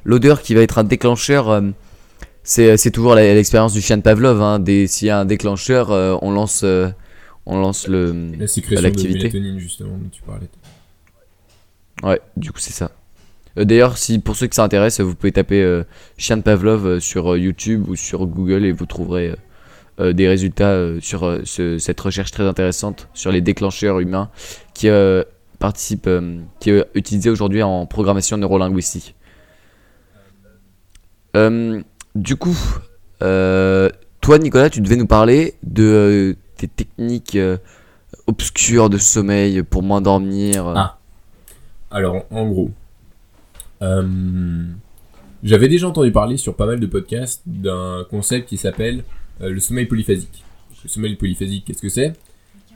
L'odeur 0.03 0.41
qui 0.41 0.55
va 0.55 0.61
être 0.61 0.79
un 0.79 0.83
déclencheur. 0.83 1.49
euh, 1.49 1.61
c'est 2.43 2.75
c'est 2.77 2.89
toujours 2.89 3.13
l'expérience 3.13 3.73
du 3.73 3.81
chien 3.81 3.97
de 3.97 4.01
Pavlov. 4.01 4.41
Hein. 4.41 4.63
S'il 4.87 5.07
y 5.07 5.11
a 5.11 5.19
un 5.19 5.25
déclencheur, 5.25 5.91
euh, 5.91 6.17
on 6.23 6.31
lance, 6.31 6.61
euh, 6.63 6.89
on 7.45 7.59
lance 7.59 7.87
le. 7.87 8.31
La 8.39 8.47
sécrétion 8.47 8.77
de 8.81 8.87
l'activité. 8.87 9.19
mélatonine, 9.19 9.59
justement, 9.59 9.91
dont 9.91 10.09
tu 10.11 10.23
parlais. 10.23 10.47
Ouais, 12.03 12.19
du 12.37 12.51
coup, 12.51 12.57
c'est 12.59 12.73
ça. 12.73 12.89
Euh, 13.59 13.65
D'ailleurs, 13.65 13.97
si 13.97 14.17
pour 14.17 14.35
ceux 14.35 14.47
qui 14.47 14.55
s'intéressent, 14.55 15.05
vous 15.05 15.13
pouvez 15.13 15.31
taper 15.31 15.61
euh, 15.61 15.83
chien 16.17 16.37
de 16.37 16.41
Pavlov 16.41 16.87
euh, 16.87 16.99
sur 16.99 17.33
euh, 17.33 17.37
YouTube 17.37 17.87
ou 17.89 17.95
sur 17.95 18.25
Google 18.25 18.65
et 18.65 18.71
vous 18.71 18.85
trouverez 18.87 19.29
euh, 19.29 19.33
euh, 19.33 19.35
des 20.13 20.27
résultats 20.27 20.71
euh, 20.71 20.99
sur 21.01 21.25
euh, 21.25 21.41
ce- 21.45 21.77
cette 21.77 21.99
recherche 22.01 22.31
très 22.31 22.43
intéressante 22.47 23.07
sur 23.13 23.31
les 23.31 23.41
déclencheurs 23.41 23.99
humains 23.99 24.29
qui 24.73 24.89
euh, 24.89 25.23
participent, 25.59 26.07
euh, 26.07 26.39
qui 26.59 26.71
est 26.71 26.85
utilisée 26.95 27.29
aujourd'hui 27.29 27.61
en 27.63 27.85
programmation 27.85 28.37
neurolinguistique. 28.37 29.15
Euh, 31.35 31.81
du 32.15 32.35
coup, 32.35 32.57
euh, 33.21 33.89
toi, 34.21 34.37
Nicolas, 34.39 34.69
tu 34.69 34.81
devais 34.81 34.95
nous 34.97 35.07
parler 35.07 35.55
de 35.63 35.83
euh, 35.83 36.33
tes 36.57 36.67
techniques 36.67 37.35
euh, 37.35 37.57
obscures 38.27 38.89
de 38.89 38.97
sommeil 38.97 39.63
pour 39.63 39.83
moins 39.83 40.01
dormir. 40.01 40.67
Ah. 40.75 40.97
Alors, 41.89 42.25
en 42.31 42.47
gros, 42.49 42.71
euh, 43.81 44.63
j'avais 45.43 45.67
déjà 45.67 45.87
entendu 45.87 46.11
parler 46.11 46.37
sur 46.37 46.55
pas 46.55 46.65
mal 46.65 46.79
de 46.79 46.85
podcasts 46.85 47.41
d'un 47.45 48.05
concept 48.09 48.49
qui 48.49 48.57
s'appelle 48.57 48.99
euh, 48.99 49.03
le 49.49 49.59
sommeil 49.59 49.85
polyphasique. 49.85 50.43
Le 50.83 50.89
sommeil 50.89 51.15
polyphasique, 51.15 51.65
qu'est-ce 51.65 51.81
que 51.81 51.89
c'est? 51.89 52.13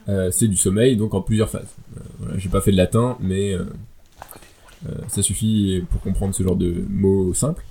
Euh, 0.07 0.29
C'est 0.31 0.47
du 0.47 0.57
sommeil 0.57 0.95
donc 0.97 1.13
en 1.13 1.21
plusieurs 1.21 1.49
phases. 1.49 1.75
Euh, 1.97 2.01
voilà, 2.19 2.37
J'ai 2.37 2.49
pas 2.49 2.61
fait 2.61 2.71
de 2.71 2.77
latin, 2.77 3.17
mais 3.19 3.53
euh, 3.53 3.65
euh, 4.87 4.91
ça 5.07 5.21
suffit 5.21 5.83
pour 5.89 6.01
comprendre 6.01 6.35
ce 6.35 6.43
genre 6.43 6.55
de 6.55 6.85
mots 6.89 7.33
simples. 7.33 7.63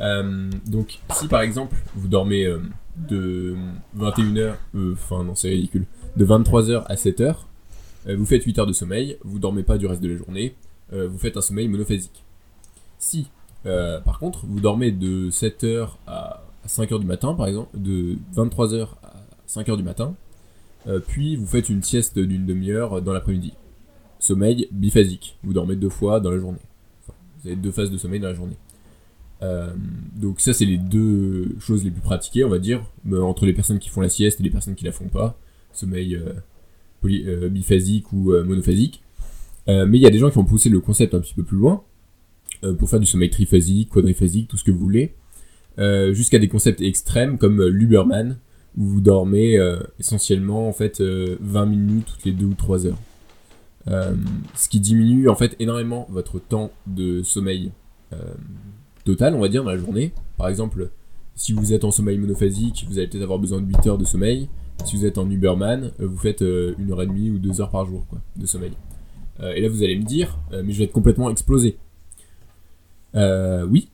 Euh, 0.00 0.50
donc, 0.66 0.98
si 1.14 1.26
par 1.26 1.40
exemple 1.40 1.74
vous 1.96 2.08
dormez 2.08 2.44
euh, 2.44 2.58
de 2.96 3.56
21h, 3.98 4.54
enfin 4.92 5.24
non, 5.24 5.34
c'est 5.34 5.48
ridicule, 5.48 5.86
de 6.16 6.24
23h 6.24 6.84
à 6.86 6.94
7h, 6.94 7.36
euh, 8.08 8.16
vous 8.16 8.26
faites 8.26 8.44
8 8.44 8.58
heures 8.60 8.66
de 8.66 8.72
sommeil, 8.72 9.16
vous 9.24 9.38
dormez 9.38 9.62
pas 9.62 9.78
du 9.78 9.86
reste 9.86 10.02
de 10.02 10.08
la 10.08 10.16
journée, 10.16 10.54
euh, 10.92 11.08
vous 11.08 11.18
faites 11.18 11.36
un 11.36 11.40
sommeil 11.40 11.68
monophasique. 11.68 12.22
Si, 12.98 13.28
euh, 13.66 14.00
par 14.00 14.18
contre, 14.18 14.46
vous 14.46 14.60
dormez 14.60 14.92
de 14.92 15.30
7h 15.30 15.88
à 16.06 16.37
5h 16.68 17.00
du 17.00 17.06
matin, 17.06 17.34
par 17.34 17.46
exemple, 17.46 17.76
de 17.76 18.16
23h 18.34 18.88
à 19.02 19.24
5h 19.48 19.76
du 19.76 19.82
matin, 19.82 20.14
euh, 20.86 21.00
puis 21.00 21.36
vous 21.36 21.46
faites 21.46 21.68
une 21.68 21.82
sieste 21.82 22.18
d'une 22.18 22.46
demi-heure 22.46 23.02
dans 23.02 23.12
l'après-midi. 23.12 23.52
Sommeil 24.20 24.68
biphasique, 24.72 25.36
vous 25.42 25.52
dormez 25.52 25.76
deux 25.76 25.88
fois 25.88 26.20
dans 26.20 26.30
la 26.30 26.38
journée. 26.38 26.58
Vous 27.42 27.48
avez 27.48 27.56
deux 27.56 27.70
phases 27.70 27.90
de 27.90 27.98
sommeil 27.98 28.20
dans 28.20 28.28
la 28.28 28.34
journée. 28.34 28.56
Euh, 29.42 29.72
donc 30.16 30.40
ça, 30.40 30.52
c'est 30.52 30.64
les 30.64 30.78
deux 30.78 31.54
choses 31.60 31.84
les 31.84 31.90
plus 31.90 32.00
pratiquées, 32.00 32.44
on 32.44 32.48
va 32.48 32.58
dire, 32.58 32.82
euh, 33.10 33.20
entre 33.22 33.46
les 33.46 33.52
personnes 33.52 33.78
qui 33.78 33.88
font 33.88 34.00
la 34.00 34.08
sieste 34.08 34.40
et 34.40 34.42
les 34.42 34.50
personnes 34.50 34.74
qui 34.74 34.84
la 34.84 34.92
font 34.92 35.08
pas. 35.08 35.38
Sommeil 35.72 36.20
poly- 37.00 37.24
biphasique 37.50 38.12
ou 38.12 38.32
monophasique. 38.44 39.02
Mais 39.68 39.98
il 39.98 40.02
y 40.02 40.06
a 40.06 40.10
des 40.10 40.18
gens 40.18 40.30
qui 40.30 40.38
ont 40.38 40.44
poussé 40.44 40.68
le 40.70 40.80
concept 40.80 41.14
un 41.14 41.20
petit 41.20 41.34
peu 41.34 41.44
plus 41.44 41.58
loin 41.58 41.84
pour 42.78 42.88
faire 42.90 42.98
du 42.98 43.06
sommeil 43.06 43.30
triphasique, 43.30 43.90
quadriphasique, 43.90 44.48
tout 44.48 44.56
ce 44.56 44.64
que 44.64 44.72
vous 44.72 44.78
voulez, 44.80 45.14
euh, 45.78 46.12
jusqu'à 46.12 46.38
des 46.38 46.48
concepts 46.48 46.80
extrêmes 46.80 47.38
comme 47.38 47.60
euh, 47.60 47.68
l'Uberman 47.68 48.38
où 48.76 48.84
vous 48.84 49.00
dormez 49.00 49.56
euh, 49.56 49.78
essentiellement 50.00 50.68
en 50.68 50.72
fait 50.72 51.00
euh, 51.00 51.36
20 51.40 51.66
minutes 51.66 52.06
toutes 52.06 52.24
les 52.24 52.32
2 52.32 52.46
ou 52.46 52.54
3 52.54 52.86
heures. 52.86 52.98
Ce 54.54 54.68
qui 54.68 54.80
diminue 54.80 55.30
en 55.30 55.34
fait 55.34 55.56
énormément 55.60 56.06
votre 56.10 56.38
temps 56.38 56.70
de 56.86 57.22
sommeil 57.22 57.72
total, 59.06 59.34
on 59.34 59.40
va 59.40 59.48
dire, 59.48 59.64
dans 59.64 59.70
la 59.70 59.78
journée. 59.78 60.12
Par 60.36 60.48
exemple, 60.48 60.90
si 61.34 61.54
vous 61.54 61.72
êtes 61.72 61.84
en 61.84 61.90
sommeil 61.90 62.18
monophasique, 62.18 62.84
vous 62.86 62.98
allez 62.98 63.06
peut-être 63.06 63.22
avoir 63.22 63.38
besoin 63.38 63.62
de 63.62 63.66
8 63.66 63.86
heures 63.86 63.96
de 63.96 64.04
sommeil. 64.04 64.50
Si 64.84 64.94
vous 64.94 65.06
êtes 65.06 65.16
en 65.16 65.30
Uberman, 65.30 65.92
vous 65.98 66.18
faites 66.18 66.42
une 66.42 66.90
heure 66.90 67.00
et 67.00 67.06
demie 67.06 67.30
ou 67.30 67.38
deux 67.38 67.62
heures 67.62 67.70
par 67.70 67.86
jour 67.86 68.04
de 68.36 68.44
sommeil. 68.44 68.72
Et 69.40 69.62
là, 69.62 69.70
vous 69.70 69.82
allez 69.82 69.96
me 69.96 70.04
dire, 70.04 70.38
mais 70.52 70.70
je 70.74 70.78
vais 70.78 70.84
être 70.84 70.92
complètement 70.92 71.30
explosé. 71.30 71.78
Oui, 73.14 73.88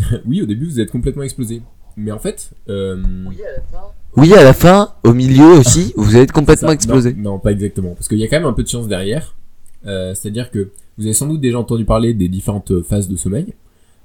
oui, 0.26 0.42
au 0.42 0.46
début, 0.46 0.66
vous 0.66 0.80
êtes 0.80 0.90
complètement 0.90 1.22
explosé. 1.22 1.62
Mais 1.96 2.12
en 2.12 2.18
fait, 2.18 2.50
euh, 2.68 3.02
Oui, 3.26 3.36
à 3.42 3.52
la 3.52 3.62
fin. 3.62 3.84
Oui, 4.16 4.34
à 4.34 4.44
la 4.44 4.52
fin, 4.52 4.94
au 5.04 5.12
milieu 5.12 5.46
aussi, 5.58 5.92
vous 5.96 6.14
allez 6.14 6.24
être 6.24 6.32
complètement 6.32 6.70
explosé. 6.70 7.14
Non, 7.14 7.32
non, 7.32 7.38
pas 7.38 7.52
exactement. 7.52 7.94
Parce 7.94 8.08
qu'il 8.08 8.18
y 8.18 8.24
a 8.24 8.28
quand 8.28 8.38
même 8.38 8.48
un 8.48 8.52
peu 8.52 8.62
de 8.62 8.68
science 8.68 8.88
derrière. 8.88 9.34
Euh, 9.86 10.14
C'est-à-dire 10.14 10.50
que 10.50 10.70
vous 10.96 11.04
avez 11.04 11.12
sans 11.14 11.26
doute 11.26 11.40
déjà 11.40 11.58
entendu 11.58 11.84
parler 11.84 12.14
des 12.14 12.28
différentes 12.28 12.82
phases 12.82 13.08
de 13.08 13.16
sommeil. 13.16 13.54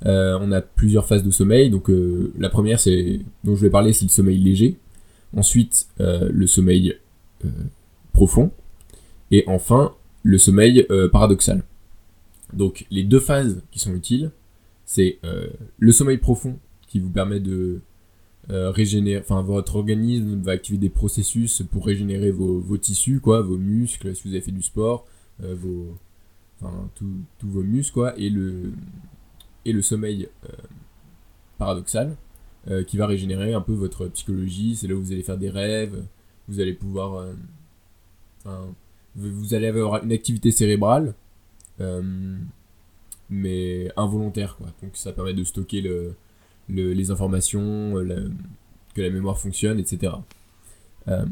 Euh, 0.05 0.37
on 0.41 0.51
a 0.51 0.61
plusieurs 0.61 1.05
phases 1.05 1.23
de 1.23 1.31
sommeil. 1.31 1.69
Donc 1.69 1.89
euh, 1.89 2.31
la 2.37 2.49
première, 2.49 2.79
c'est 2.79 3.19
dont 3.43 3.55
je 3.55 3.61
vais 3.61 3.69
parler, 3.69 3.93
c'est 3.93 4.05
le 4.05 4.09
sommeil 4.09 4.37
léger. 4.37 4.77
Ensuite, 5.35 5.87
euh, 5.99 6.29
le 6.31 6.45
sommeil 6.47 6.95
euh, 7.45 7.49
profond. 8.11 8.51
Et 9.31 9.43
enfin, 9.47 9.93
le 10.21 10.37
sommeil 10.37 10.85
euh, 10.91 11.09
paradoxal. 11.09 11.63
Donc 12.53 12.85
les 12.91 13.03
deux 13.03 13.19
phases 13.19 13.61
qui 13.71 13.79
sont 13.79 13.93
utiles, 13.95 14.31
c'est 14.93 15.17
euh, 15.23 15.47
le 15.79 15.91
sommeil 15.91 16.19
profond 16.19 16.59
qui 16.87 16.99
vous 16.99 17.09
permet 17.09 17.39
de 17.39 17.81
euh, 18.51 18.69
régénérer, 18.69 19.19
enfin 19.21 19.41
votre 19.41 19.77
organisme 19.77 20.39
va 20.43 20.51
activer 20.51 20.77
des 20.77 20.89
processus 20.89 21.63
pour 21.71 21.87
régénérer 21.87 22.29
vos, 22.29 22.77
tissus, 22.77 23.19
quoi, 23.19 23.41
vos 23.41 23.57
muscles, 23.57 24.15
si 24.15 24.27
vous 24.27 24.35
avez 24.35 24.41
fait 24.41 24.51
du 24.51 24.61
sport, 24.61 25.07
euh, 25.41 25.55
tous 26.93 27.07
vos 27.41 27.63
muscles, 27.63 27.91
quoi, 27.91 28.13
et 28.19 28.29
le 28.29 29.81
sommeil 29.81 30.29
paradoxal 31.57 32.15
qui 32.85 32.97
va 32.97 33.07
régénérer 33.07 33.55
un 33.55 33.61
peu 33.61 33.73
votre 33.73 34.07
psychologie. 34.09 34.75
C'est 34.75 34.87
là 34.87 34.93
où 34.93 35.01
vous 35.01 35.11
allez 35.11 35.23
faire 35.23 35.39
des 35.39 35.49
rêves, 35.49 36.03
vous 36.47 36.59
allez 36.59 36.73
pouvoir, 36.73 37.25
vous 39.15 39.53
allez 39.55 39.67
avoir 39.67 40.03
une 40.03 40.11
activité 40.11 40.51
cérébrale, 40.51 41.15
mais 43.33 43.91
involontaire, 43.97 44.55
quoi. 44.57 44.67
Donc 44.81 44.91
ça 44.95 45.11
permet 45.11 45.33
de 45.33 45.43
stocker 45.43 45.81
le, 45.81 46.15
le- 46.69 46.93
les 46.93 47.11
informations, 47.11 47.97
euh, 47.97 48.29
que 48.93 49.01
la 49.01 49.09
mémoire 49.09 49.37
fonctionne, 49.39 49.79
etc. 49.79 50.13
Euh, 51.07 51.25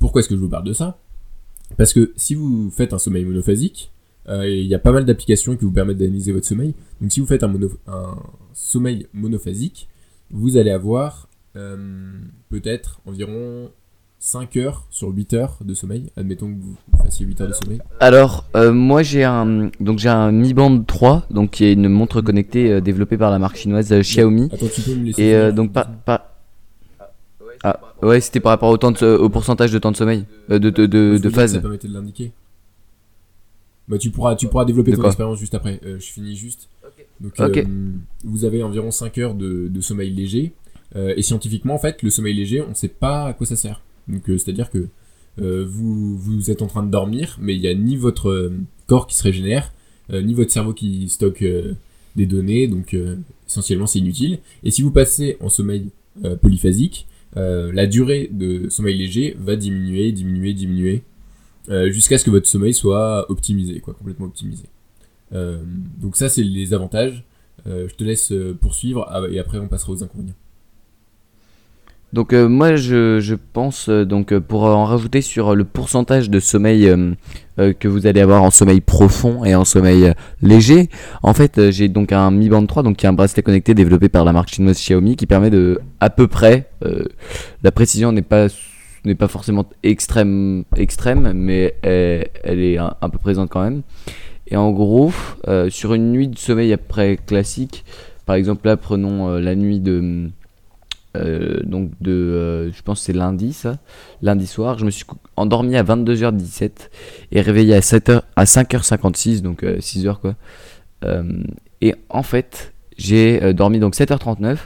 pourquoi 0.00 0.20
est-ce 0.20 0.28
que 0.28 0.34
je 0.34 0.40
vous 0.40 0.48
parle 0.48 0.64
de 0.64 0.72
ça? 0.72 0.98
Parce 1.76 1.92
que 1.92 2.12
si 2.16 2.34
vous 2.34 2.70
faites 2.70 2.92
un 2.92 2.98
sommeil 2.98 3.24
monophasique, 3.24 3.92
euh, 4.28 4.48
il 4.48 4.66
y 4.66 4.74
a 4.74 4.78
pas 4.78 4.92
mal 4.92 5.04
d'applications 5.04 5.56
qui 5.56 5.64
vous 5.64 5.72
permettent 5.72 5.98
d'analyser 5.98 6.32
votre 6.32 6.46
sommeil. 6.46 6.74
Donc 7.00 7.12
si 7.12 7.20
vous 7.20 7.26
faites 7.26 7.42
un, 7.42 7.52
un 7.86 8.16
sommeil 8.52 9.06
monophasique, 9.12 9.88
vous 10.30 10.56
allez 10.56 10.70
avoir 10.70 11.28
peut-être 12.48 13.00
environ 13.04 13.70
5 14.24 14.56
heures 14.56 14.86
sur 14.88 15.08
8 15.08 15.34
heures 15.34 15.58
de 15.64 15.74
sommeil. 15.74 16.12
Admettons 16.16 16.46
que 16.46 16.60
vous 16.60 16.76
fassiez 17.02 17.26
8 17.26 17.40
heures 17.40 17.48
de 17.48 17.54
sommeil. 17.54 17.80
Alors, 17.98 18.44
euh, 18.54 18.72
moi 18.72 19.02
j'ai 19.02 19.24
un 19.24 19.68
donc 19.80 19.98
j'ai 19.98 20.10
un 20.10 20.30
Mi 20.30 20.54
Band 20.54 20.80
3, 20.84 21.26
donc 21.30 21.50
qui 21.50 21.64
est 21.64 21.72
une 21.72 21.88
montre 21.88 22.20
connectée 22.20 22.70
euh, 22.70 22.80
développée 22.80 23.16
par 23.18 23.32
la 23.32 23.40
marque 23.40 23.56
chinoise 23.56 23.92
euh, 23.92 24.00
Xiaomi. 24.02 24.48
Attends, 24.52 24.66
tu 24.72 24.80
peux 24.82 24.94
me 24.94 25.06
laisser 25.06 25.22
Et 25.24 25.34
euh, 25.34 25.50
donc 25.50 25.72
pas, 25.72 25.86
pas 25.86 26.36
ah 27.64 27.80
rapport 27.80 28.08
ouais, 28.10 28.20
c'était 28.20 28.38
par 28.38 28.50
rapport 28.50 28.70
au 28.70 28.76
temps 28.78 28.92
de- 28.92 29.16
au 29.16 29.28
pourcentage 29.28 29.72
de 29.72 29.78
temps 29.80 29.90
de 29.90 29.96
sommeil, 29.96 30.24
euh, 30.50 30.60
de 30.60 30.70
de 30.70 30.86
de, 30.86 31.18
de 31.18 31.30
phase. 31.30 31.54
Ça 31.54 31.60
permettait 31.60 31.88
de 31.88 31.92
l'indiquer. 31.94 32.30
Bah 33.88 33.98
tu 33.98 34.10
pourras, 34.10 34.36
tu 34.36 34.46
pourras 34.46 34.64
développer 34.64 34.92
De 34.92 34.96
ton 34.98 35.04
expérience 35.04 35.40
juste 35.40 35.56
après. 35.56 35.80
Euh, 35.84 35.98
je 35.98 36.06
finis 36.06 36.36
juste. 36.36 36.68
Ok. 36.86 37.04
Donc 37.20 37.40
euh, 37.40 37.64
vous 38.22 38.44
avez 38.44 38.62
environ 38.62 38.92
5 38.92 39.18
heures 39.18 39.34
de, 39.34 39.66
de 39.66 39.80
sommeil 39.80 40.10
léger. 40.10 40.52
Euh, 40.94 41.12
et 41.16 41.22
scientifiquement, 41.22 41.74
en 41.74 41.78
fait, 41.78 42.02
le 42.02 42.10
sommeil 42.10 42.34
léger, 42.34 42.60
on 42.62 42.68
ne 42.70 42.74
sait 42.74 42.86
pas 42.86 43.26
à 43.26 43.32
quoi 43.32 43.46
ça 43.46 43.56
sert. 43.56 43.80
Donc 44.08 44.28
euh, 44.28 44.38
c'est-à-dire 44.38 44.70
que 44.70 44.88
euh, 45.40 45.64
vous, 45.66 46.50
êtes 46.50 46.62
en 46.62 46.66
train 46.66 46.82
de 46.82 46.90
dormir, 46.90 47.38
mais 47.40 47.54
il 47.54 47.60
n'y 47.60 47.68
a 47.68 47.74
ni 47.74 47.96
votre 47.96 48.30
euh, 48.30 48.52
corps 48.86 49.06
qui 49.06 49.16
se 49.16 49.22
régénère, 49.22 49.72
ni 50.12 50.34
votre 50.34 50.50
cerveau 50.50 50.74
qui 50.74 51.08
stocke 51.08 51.42
des 52.16 52.26
données. 52.26 52.66
Donc 52.66 52.94
essentiellement, 53.46 53.86
c'est 53.86 54.00
inutile. 54.00 54.40
Et 54.62 54.70
si 54.70 54.82
vous 54.82 54.90
passez 54.90 55.38
en 55.40 55.48
sommeil 55.48 55.88
polyphasique, 56.42 57.06
la 57.34 57.86
durée 57.86 58.28
de 58.30 58.68
sommeil 58.68 58.98
léger 58.98 59.34
va 59.40 59.56
diminuer, 59.56 60.12
diminuer, 60.12 60.52
diminuer, 60.52 61.02
jusqu'à 61.86 62.18
ce 62.18 62.26
que 62.26 62.30
votre 62.30 62.46
sommeil 62.46 62.74
soit 62.74 63.30
optimisé, 63.30 63.80
complètement 63.80 64.26
optimisé. 64.26 64.64
Donc 65.30 66.16
ça, 66.16 66.28
c'est 66.28 66.44
les 66.44 66.74
avantages. 66.74 67.24
Je 67.64 67.94
te 67.94 68.04
laisse 68.04 68.34
poursuivre 68.60 69.06
ah, 69.08 69.22
et 69.30 69.38
après 69.38 69.60
on 69.60 69.68
passera 69.68 69.92
aux 69.92 70.04
inconvénients. 70.04 70.34
Donc 72.12 72.34
euh, 72.34 72.46
moi 72.46 72.76
je, 72.76 73.20
je 73.20 73.34
pense 73.34 73.88
euh, 73.88 74.04
donc 74.04 74.32
euh, 74.32 74.40
pour 74.40 74.64
en 74.64 74.84
rajouter 74.84 75.22
sur 75.22 75.52
euh, 75.52 75.54
le 75.54 75.64
pourcentage 75.64 76.28
de 76.28 76.40
sommeil 76.40 76.86
euh, 76.86 77.12
euh, 77.58 77.72
que 77.72 77.88
vous 77.88 78.06
allez 78.06 78.20
avoir 78.20 78.42
en 78.42 78.50
sommeil 78.50 78.82
profond 78.82 79.46
et 79.46 79.54
en 79.54 79.64
sommeil 79.64 80.12
léger. 80.42 80.90
En 81.22 81.32
fait, 81.32 81.70
j'ai 81.70 81.88
donc 81.88 82.12
un 82.12 82.30
Mi 82.30 82.50
Band 82.50 82.66
3 82.66 82.82
donc 82.82 82.98
qui 82.98 83.06
est 83.06 83.08
un 83.08 83.14
bracelet 83.14 83.42
connecté 83.42 83.72
développé 83.72 84.10
par 84.10 84.26
la 84.26 84.34
marque 84.34 84.50
chinoise 84.50 84.76
Xiaomi 84.76 85.16
qui 85.16 85.26
permet 85.26 85.48
de 85.48 85.80
à 86.00 86.10
peu 86.10 86.28
près 86.28 86.68
la 87.62 87.72
précision 87.72 88.12
n'est 88.12 88.20
pas 88.20 88.48
n'est 89.04 89.14
pas 89.14 89.28
forcément 89.28 89.64
extrême 89.82 90.64
extrême 90.76 91.32
mais 91.34 91.74
elle, 91.82 92.60
est 92.60 92.76
un, 92.76 92.94
un 93.00 93.08
peu 93.08 93.18
présente 93.18 93.48
quand 93.48 93.62
même. 93.62 93.82
Et 94.48 94.56
en 94.56 94.70
gros, 94.70 95.12
sur 95.70 95.94
une 95.94 96.12
nuit 96.12 96.28
de 96.28 96.38
sommeil 96.38 96.74
après 96.74 97.16
classique, 97.16 97.84
par 98.26 98.36
exemple 98.36 98.66
là 98.66 98.76
prenons 98.76 99.38
la 99.38 99.54
nuit 99.54 99.80
de 99.80 100.30
euh, 101.16 101.60
donc 101.64 101.90
de, 102.00 102.12
euh, 102.12 102.72
je 102.72 102.82
pense 102.82 103.00
que 103.00 103.06
c'est 103.06 103.12
lundi 103.12 103.52
ça, 103.52 103.78
lundi 104.22 104.46
soir, 104.46 104.78
je 104.78 104.84
me 104.84 104.90
suis 104.90 105.04
endormi 105.36 105.76
à 105.76 105.82
22h17 105.82 106.70
et 107.32 107.40
réveillé 107.40 107.74
à 107.74 107.80
7h, 107.80 108.22
à 108.36 108.44
5h56, 108.44 109.42
donc 109.42 109.62
6h 109.62 110.18
quoi. 110.18 110.34
Euh, 111.04 111.42
et 111.80 111.94
en 112.08 112.22
fait, 112.22 112.72
j'ai 112.96 113.52
dormi 113.54 113.78
donc 113.80 113.94
7h39, 113.94 114.58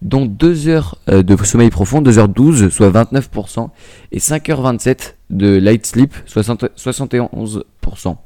dont 0.00 0.24
2 0.24 0.68
heures 0.68 0.98
de 1.08 1.36
sommeil 1.44 1.70
profond, 1.70 2.00
2h12, 2.00 2.70
soit 2.70 2.90
29%, 2.90 3.68
et 4.12 4.18
5h27 4.18 5.14
de 5.30 5.58
light 5.58 5.84
sleep, 5.84 6.14
60 6.26 6.64
71%. 6.76 8.16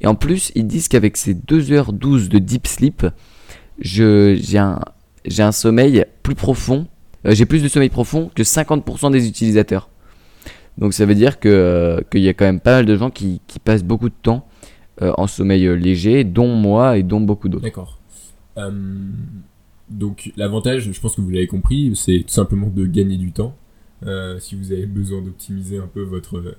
Et 0.00 0.06
en 0.06 0.14
plus, 0.14 0.52
ils 0.54 0.66
disent 0.66 0.88
qu'avec 0.88 1.16
ces 1.16 1.34
2h12 1.34 2.28
de 2.28 2.38
deep 2.38 2.66
sleep, 2.66 3.06
j'ai 3.78 4.58
un, 4.58 5.52
sommeil 5.52 6.04
plus 6.22 6.34
profond, 6.34 6.86
j'ai 7.24 7.46
plus 7.46 7.62
de 7.62 7.68
sommeil 7.68 7.88
profond 7.88 8.30
que 8.34 8.42
50% 8.42 9.12
des 9.12 9.28
utilisateurs. 9.28 9.88
Donc 10.78 10.94
ça 10.94 11.06
veut 11.06 11.14
dire 11.14 11.36
euh, 11.44 12.00
qu'il 12.10 12.22
y 12.22 12.28
a 12.28 12.34
quand 12.34 12.44
même 12.44 12.60
pas 12.60 12.76
mal 12.76 12.86
de 12.86 12.96
gens 12.96 13.10
qui, 13.10 13.40
qui 13.46 13.58
passent 13.58 13.84
beaucoup 13.84 14.08
de 14.08 14.14
temps 14.22 14.46
euh, 15.02 15.12
en 15.18 15.26
sommeil 15.26 15.66
euh, 15.66 15.74
léger, 15.74 16.24
dont 16.24 16.54
moi 16.54 16.98
et 16.98 17.02
dont 17.02 17.20
beaucoup 17.20 17.48
d'autres. 17.48 17.64
D'accord. 17.64 17.98
Euh, 18.58 18.70
donc 19.90 20.32
l'avantage, 20.36 20.90
je 20.92 21.00
pense 21.00 21.16
que 21.16 21.20
vous 21.20 21.30
l'avez 21.30 21.46
compris, 21.46 21.92
c'est 21.94 22.24
tout 22.26 22.32
simplement 22.32 22.68
de 22.68 22.86
gagner 22.86 23.16
du 23.16 23.32
temps. 23.32 23.54
Euh, 24.04 24.38
si 24.40 24.56
vous 24.56 24.72
avez 24.72 24.86
besoin 24.86 25.22
d'optimiser 25.22 25.78
un 25.78 25.86
peu 25.86 26.02
votre, 26.02 26.56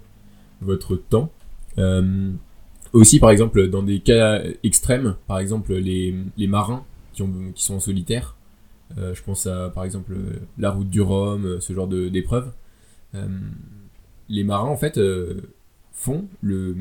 votre 0.62 0.96
temps. 0.96 1.30
Euh, 1.78 2.32
aussi, 2.94 3.20
par 3.20 3.32
exemple, 3.32 3.68
dans 3.68 3.84
des 3.84 4.00
cas 4.00 4.42
extrêmes, 4.64 5.16
par 5.28 5.40
exemple 5.40 5.74
les, 5.74 6.16
les 6.38 6.48
marins 6.48 6.86
qui, 7.12 7.24
ont, 7.24 7.32
qui 7.54 7.64
sont 7.64 7.76
en 7.76 7.80
solitaire, 7.80 8.36
euh, 8.36 8.43
je 8.98 9.22
pense 9.24 9.48
à 9.48 9.70
par 9.70 9.84
exemple 9.84 10.16
la 10.58 10.72
route 10.72 10.90
du 10.90 11.02
Rhum, 11.02 11.46
euh, 11.46 11.60
ce 11.60 11.74
genre 11.74 11.88
d'épreuves. 11.88 12.52
Euh, 13.16 13.28
les 14.30 14.44
marins, 14.44 14.70
en 14.70 14.78
fait, 14.78 14.98
euh, 14.98 15.42
font 15.92 16.26
le, 16.42 16.76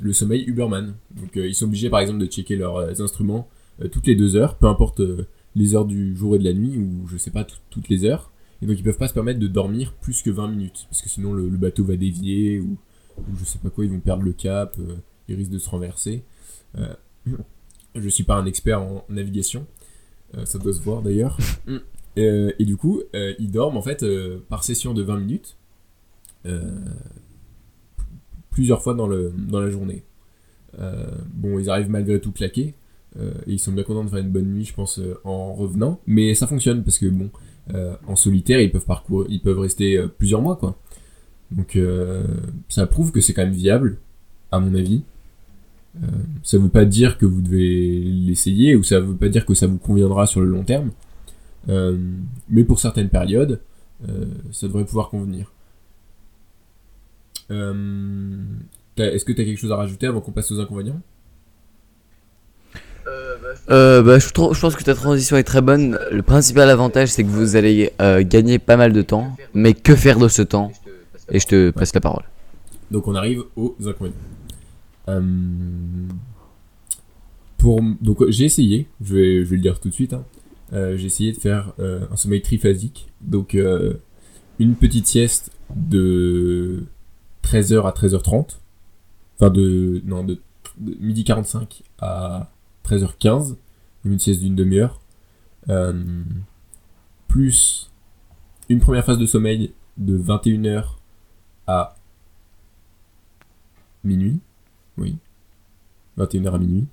le 0.00 0.12
sommeil 0.12 0.44
Uberman. 0.46 0.94
Donc 1.10 1.36
euh, 1.36 1.46
ils 1.46 1.54
sont 1.54 1.66
obligés 1.66 1.90
par 1.90 2.00
exemple 2.00 2.18
de 2.20 2.26
checker 2.26 2.56
leurs 2.56 2.76
euh, 2.76 2.92
instruments 3.00 3.48
euh, 3.82 3.88
toutes 3.88 4.06
les 4.06 4.14
deux 4.16 4.36
heures, 4.36 4.56
peu 4.56 4.66
importe 4.66 5.00
euh, 5.00 5.26
les 5.54 5.74
heures 5.74 5.84
du 5.86 6.16
jour 6.16 6.34
et 6.36 6.38
de 6.38 6.44
la 6.44 6.52
nuit, 6.52 6.76
ou 6.78 7.06
je 7.08 7.16
sais 7.16 7.30
pas, 7.30 7.44
tout- 7.44 7.56
toutes 7.70 7.88
les 7.88 8.04
heures. 8.04 8.30
Et 8.62 8.66
donc 8.66 8.78
ils 8.78 8.82
peuvent 8.82 8.96
pas 8.96 9.08
se 9.08 9.14
permettre 9.14 9.38
de 9.40 9.46
dormir 9.46 9.92
plus 10.00 10.22
que 10.22 10.30
20 10.30 10.48
minutes, 10.48 10.86
parce 10.90 11.02
que 11.02 11.08
sinon 11.08 11.32
le, 11.32 11.48
bateau 11.50 11.84
va 11.84 11.96
dévier, 11.96 12.60
ou, 12.60 12.76
ou 13.18 13.36
je 13.38 13.44
sais 13.44 13.58
pas 13.58 13.70
quoi, 13.70 13.84
ils 13.84 13.90
vont 13.90 14.00
perdre 14.00 14.22
le 14.24 14.32
cap, 14.32 14.76
euh, 14.78 14.96
ils 15.28 15.36
risquent 15.36 15.52
de 15.52 15.58
se 15.58 15.70
renverser. 15.70 16.24
Euh, 16.76 16.92
je 17.94 18.08
suis 18.08 18.24
pas 18.24 18.36
un 18.36 18.46
expert 18.46 18.82
en 18.82 19.04
navigation, 19.08 19.60
euh, 19.60 19.77
ça 20.44 20.58
doit 20.58 20.72
se 20.72 20.80
voir 20.80 21.02
d'ailleurs. 21.02 21.36
Euh, 22.18 22.50
et 22.58 22.64
du 22.64 22.76
coup, 22.76 23.00
euh, 23.14 23.34
ils 23.38 23.50
dorment 23.50 23.76
en 23.76 23.82
fait 23.82 24.02
euh, 24.02 24.38
par 24.48 24.64
session 24.64 24.92
de 24.94 25.02
20 25.02 25.18
minutes. 25.20 25.56
Euh, 26.46 26.60
plusieurs 28.50 28.82
fois 28.82 28.94
dans, 28.94 29.06
le, 29.06 29.32
dans 29.36 29.60
la 29.60 29.70
journée. 29.70 30.02
Euh, 30.80 31.06
bon, 31.32 31.58
ils 31.58 31.70
arrivent 31.70 31.90
malgré 31.90 32.20
tout 32.20 32.32
claqués. 32.32 32.74
euh, 33.18 33.32
et 33.46 33.52
ils 33.52 33.58
sont 33.58 33.72
bien 33.72 33.84
contents 33.84 34.04
de 34.04 34.10
faire 34.10 34.18
une 34.18 34.30
bonne 34.30 34.52
nuit, 34.52 34.64
je 34.64 34.74
pense, 34.74 34.98
euh, 34.98 35.18
en 35.24 35.54
revenant. 35.54 36.00
Mais 36.06 36.34
ça 36.34 36.46
fonctionne 36.46 36.82
parce 36.84 36.98
que, 36.98 37.06
bon, 37.06 37.30
euh, 37.74 37.94
en 38.06 38.16
solitaire, 38.16 38.60
ils 38.60 38.70
peuvent 38.70 38.84
parcourir, 38.84 39.26
ils 39.30 39.40
peuvent 39.40 39.58
rester 39.58 39.96
euh, 39.96 40.08
plusieurs 40.08 40.42
mois, 40.42 40.56
quoi. 40.56 40.76
Donc, 41.50 41.76
euh, 41.76 42.24
ça 42.68 42.86
prouve 42.86 43.12
que 43.12 43.20
c'est 43.20 43.32
quand 43.32 43.44
même 43.44 43.52
viable, 43.52 43.98
à 44.52 44.60
mon 44.60 44.74
avis. 44.74 45.02
Euh, 45.96 46.06
ça 46.42 46.58
veut 46.58 46.68
pas 46.68 46.84
dire 46.84 47.18
que 47.18 47.26
vous 47.26 47.40
devez 47.40 48.00
l'essayer, 48.00 48.76
ou 48.76 48.82
ça 48.82 49.00
veut 49.00 49.16
pas 49.16 49.28
dire 49.28 49.44
que 49.46 49.54
ça 49.54 49.66
vous 49.66 49.78
conviendra 49.78 50.26
sur 50.26 50.40
le 50.40 50.46
long 50.46 50.62
terme. 50.62 50.90
Euh, 51.68 51.96
mais 52.48 52.64
pour 52.64 52.78
certaines 52.78 53.08
périodes, 53.08 53.60
euh, 54.08 54.26
ça 54.52 54.66
devrait 54.68 54.84
pouvoir 54.84 55.08
convenir. 55.08 55.52
Est-ce 57.50 59.24
que 59.24 59.32
tu 59.32 59.40
as 59.40 59.44
quelque 59.44 59.58
chose 59.58 59.72
à 59.72 59.76
rajouter 59.76 60.06
avant 60.06 60.20
qu'on 60.20 60.32
passe 60.32 60.50
aux 60.52 60.60
inconvénients? 60.60 61.00
Bah, 63.06 63.54
je- 63.54 64.02
bah, 64.02 64.18
je, 64.18 64.60
pense 64.60 64.76
que 64.76 64.84
ta 64.84 64.94
transition 64.94 65.36
est 65.38 65.44
très 65.44 65.62
bonne. 65.62 65.98
Le 66.12 66.22
principal 66.22 66.68
avantage, 66.68 67.08
c'est 67.08 67.24
que 67.24 67.28
vous 67.28 67.56
allez 67.56 67.90
gagner 68.20 68.58
pas 68.58 68.76
mal 68.76 68.92
de 68.92 69.00
temps. 69.00 69.34
Mais 69.54 69.72
que 69.72 69.96
faire 69.96 70.18
de 70.18 70.28
ce 70.28 70.42
temps? 70.42 70.70
Et 70.70 70.74
je 70.74 70.80
te 70.84 70.90
passe 71.12 71.26
la 71.28 71.36
Et 71.36 71.40
je 71.40 71.46
te 71.46 71.70
passe 71.70 71.94
la 71.94 72.00
parole. 72.02 72.24
Donc 72.90 73.08
on 73.08 73.14
arrive 73.14 73.44
aux 73.56 73.74
inconvénients. 73.86 74.16
Euh, 75.08 75.20
donc 78.00 78.28
j'ai 78.28 78.44
essayé, 78.44 78.88
je 79.02 79.14
vais, 79.14 79.44
le 79.44 79.58
dire 79.58 79.80
tout 79.80 79.88
de 79.88 79.94
suite, 79.94 80.12
hein. 80.12 80.24
Euh, 80.72 80.96
j'ai 80.96 81.06
essayé 81.06 81.32
de 81.32 81.38
faire 81.38 81.72
euh, 81.78 82.06
un 82.10 82.16
sommeil 82.16 82.42
triphasique. 82.42 83.08
Donc 83.20 83.56
une 84.58 84.74
petite 84.74 85.06
sieste 85.06 85.50
de 85.74 86.84
13h 87.42 87.86
à 87.86 87.90
13h30. 87.90 88.58
Enfin 89.38 89.50
de, 89.50 90.02
non, 90.04 90.24
de, 90.24 90.40
midi 90.78 91.24
45 91.24 91.82
à 92.00 92.50
13h15. 92.84 93.56
Une 94.04 94.18
sieste 94.18 94.40
d'une 94.40 94.56
demi-heure. 94.56 95.00
Plus 97.28 97.90
une 98.68 98.80
première 98.80 99.04
phase 99.04 99.18
de 99.18 99.26
sommeil 99.26 99.72
de 99.96 100.18
21h 100.18 100.84
à 101.66 101.96
minuit. 104.04 104.40
Oui. 104.98 105.16
21h 106.18 106.52
à 106.54 106.58
minuit. 106.58 106.86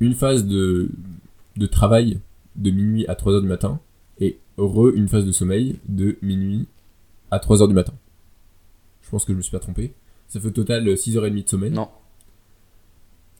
Une 0.00 0.14
phase 0.14 0.44
de, 0.46 0.90
de 1.56 1.66
travail 1.66 2.20
de 2.56 2.70
minuit 2.70 3.06
à 3.06 3.14
3h 3.14 3.40
du 3.42 3.48
matin. 3.48 3.80
Et 4.18 4.38
re 4.58 4.88
une 4.94 5.08
phase 5.08 5.24
de 5.24 5.32
sommeil 5.32 5.78
de 5.88 6.18
minuit 6.20 6.66
à 7.30 7.38
3h 7.38 7.68
du 7.68 7.74
matin. 7.74 7.94
Je 9.02 9.10
pense 9.10 9.24
que 9.24 9.32
je 9.32 9.36
me 9.36 9.42
suis 9.42 9.52
pas 9.52 9.60
trompé. 9.60 9.94
Ça 10.28 10.40
fait 10.40 10.48
au 10.48 10.52
total 10.52 10.86
6h30 10.86 11.44
de 11.44 11.48
sommeil. 11.48 11.70
Non. 11.70 11.88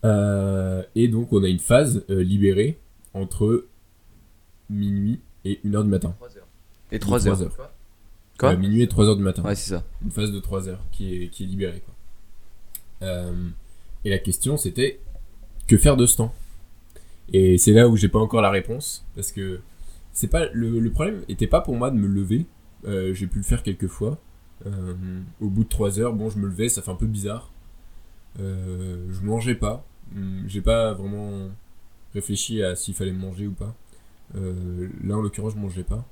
Euh, 0.05 0.83
et 0.95 1.09
donc 1.09 1.33
on 1.33 1.45
a 1.45 1.49
une 1.49 1.59
phase 1.59 2.05
euh, 2.09 2.23
libérée 2.23 2.79
entre 3.13 3.67
minuit 4.71 5.21
et 5.45 5.61
1h 5.65 5.83
du 5.83 5.91
matin. 5.91 6.15
3 6.19 6.37
heures. 6.39 6.47
Et 6.93 6.99
3 6.99 7.29
heures. 7.29 7.51
Trois 7.51 7.73
Quoi 8.39 8.53
Euh, 8.53 8.57
minuit 8.57 8.83
et 8.83 8.87
3h 8.87 9.17
du 9.17 9.23
matin. 9.23 9.43
Ouais, 9.43 9.55
c'est 9.55 9.71
ça. 9.75 9.85
Une 10.03 10.11
phase 10.11 10.33
de 10.33 10.41
3 10.41 10.69
heures 10.69 10.83
qui 10.93 11.15
est, 11.25 11.29
qui 11.29 11.45
est 11.45 11.47
libérée. 11.47 11.83
Quoi. 11.85 11.95
Euh, 13.09 13.33
et 14.05 14.11
la 14.11 14.19
question 14.19 14.57
c'était 14.57 15.01
que 15.67 15.77
faire 15.77 15.97
de 15.97 16.07
ce 16.07 16.17
temps? 16.17 16.35
Et 17.33 17.59
c'est 17.59 17.73
là 17.73 17.89
où 17.89 17.97
j'ai 17.97 18.09
pas 18.09 18.19
encore 18.19 18.43
la 18.43 18.51
réponse 18.51 19.07
parce 19.15 19.31
que 19.33 19.61
c'est 20.13 20.29
pas 20.29 20.47
le, 20.53 20.91
problème 20.91 21.23
était 21.29 21.47
pas 21.47 21.61
pour 21.61 21.77
moi 21.77 21.91
de 21.91 21.97
me 21.97 22.07
lever. 22.07 22.47
Euh, 22.87 23.15
j'ai 23.15 23.27
pu 23.27 23.39
le 23.39 23.45
faire 23.45 23.63
quelques 23.63 23.87
fois. 23.87 24.19
Euh, 24.67 24.95
au 25.41 25.49
bout 25.49 25.65
de 25.65 25.69
3 25.69 26.01
heures, 26.01 26.13
bon, 26.13 26.29
je 26.29 26.39
me 26.39 26.47
levais, 26.47 26.69
ça 26.69 26.83
fait 26.83 26.91
un 26.91 26.97
peu 26.97 27.07
bizarre. 27.07 27.53
Euh, 28.41 29.07
je 29.11 29.21
mangeais 29.25 29.55
pas. 29.55 29.87
Hum, 30.17 30.45
J'ai 30.47 30.61
pas 30.61 30.93
vraiment 30.93 31.49
réfléchi 32.15 32.63
à 32.63 32.75
s'il 32.75 32.95
fallait 32.95 33.13
manger 33.13 33.47
ou 33.47 33.53
pas. 33.53 33.75
Là, 34.35 35.17
en 35.17 35.23
l'occurrence, 35.23 35.55
je 35.55 35.59
mangeais 35.59 35.85
pas. 35.85 36.05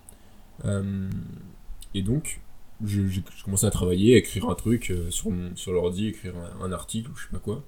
Et 1.94 2.03
donc, 2.03 2.40
je, 2.85 3.07
je 3.07 3.20
commençais 3.44 3.66
à 3.66 3.70
travailler, 3.70 4.14
à 4.14 4.18
écrire 4.18 4.48
un 4.48 4.55
truc 4.55 4.92
sur, 5.11 5.33
sur 5.55 5.72
l'ordi, 5.72 6.09
écrire 6.09 6.35
un, 6.37 6.64
un 6.64 6.72
article 6.72 7.11
ou 7.11 7.16
je 7.16 7.24
sais 7.24 7.31
pas 7.31 7.38
quoi. 7.38 7.64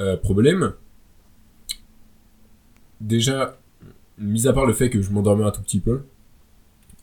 Euh, 0.00 0.16
problème. 0.16 0.72
Déjà, 3.00 3.58
mis 4.18 4.46
à 4.46 4.52
part 4.52 4.66
le 4.66 4.72
fait 4.72 4.90
que 4.90 5.02
je 5.02 5.10
m'endormais 5.10 5.44
un 5.44 5.50
tout 5.50 5.62
petit 5.62 5.80
peu, 5.80 6.02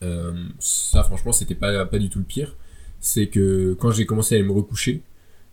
euh, 0.04 0.34
ça 0.60 1.04
franchement 1.04 1.32
c'était 1.32 1.56
pas, 1.56 1.86
pas 1.86 2.00
du 2.00 2.10
tout 2.10 2.20
le 2.20 2.26
pire. 2.26 2.56
C'est 3.00 3.28
que 3.28 3.74
quand 3.80 3.92
j'ai 3.92 4.06
commencé 4.06 4.38
à 4.38 4.44
me 4.44 4.52
recoucher, 4.52 5.04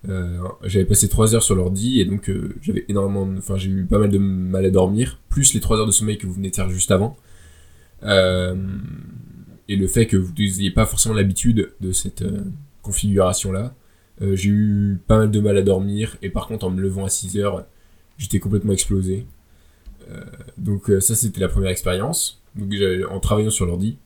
euh, 0.09 0.39
j'avais 0.65 0.85
passé 0.85 1.09
3 1.09 1.35
heures 1.35 1.43
sur 1.43 1.55
l'ordi 1.55 2.01
et 2.01 2.05
donc 2.05 2.31
j'avais 2.63 2.85
énormément, 2.89 3.29
enfin 3.39 3.57
j'ai 3.57 3.71
eu 3.71 3.85
pas 3.85 3.99
mal 3.99 4.11
de 4.11 4.19
mal 4.19 4.65
à 4.65 4.71
dormir, 4.71 5.21
plus 5.29 5.55
les 5.55 5.61
3 5.61 5.79
heures 5.79 5.87
de 5.87 5.93
sommeil 5.93 6.19
que 6.19 6.27
vous 6.27 6.35
venez 6.35 6.51
de 6.51 6.57
faire 6.57 6.71
juste 6.71 6.91
avant. 6.91 7.17
Et 9.69 9.77
le 9.77 9.87
fait 9.87 10.07
que 10.07 10.17
vous 10.17 10.33
n'ayez 10.33 10.71
pas 10.71 10.87
forcément 10.87 11.15
l'habitude 11.15 11.73
de 11.81 11.93
cette 11.93 12.23
euh, 12.23 12.45
configuration-là. 12.83 13.75
Euh, 14.21 14.35
j'ai 14.35 14.51
eu 14.51 15.01
pas 15.07 15.19
mal 15.19 15.31
de 15.31 15.41
mal 15.41 15.57
à 15.57 15.63
dormir, 15.63 16.17
et 16.23 16.31
par 16.31 16.47
contre, 16.47 16.67
en 16.67 16.71
me 16.71 16.81
levant 16.81 17.05
à 17.05 17.09
6 17.09 17.39
heures, 17.39 17.67
j'étais 18.17 18.41
complètement 18.41 18.73
explosé. 18.73 19.27
Euh, 20.11 20.25
donc, 20.57 20.91
euh, 20.91 21.01
ça, 21.01 21.15
c'était 21.15 21.41
la 21.41 21.49
première 21.49 21.71
expérience, 21.71 22.43
donc, 22.57 22.73
en 23.11 23.21
travaillant 23.21 23.51
sur 23.51 23.67
l'ordi. 23.67 23.99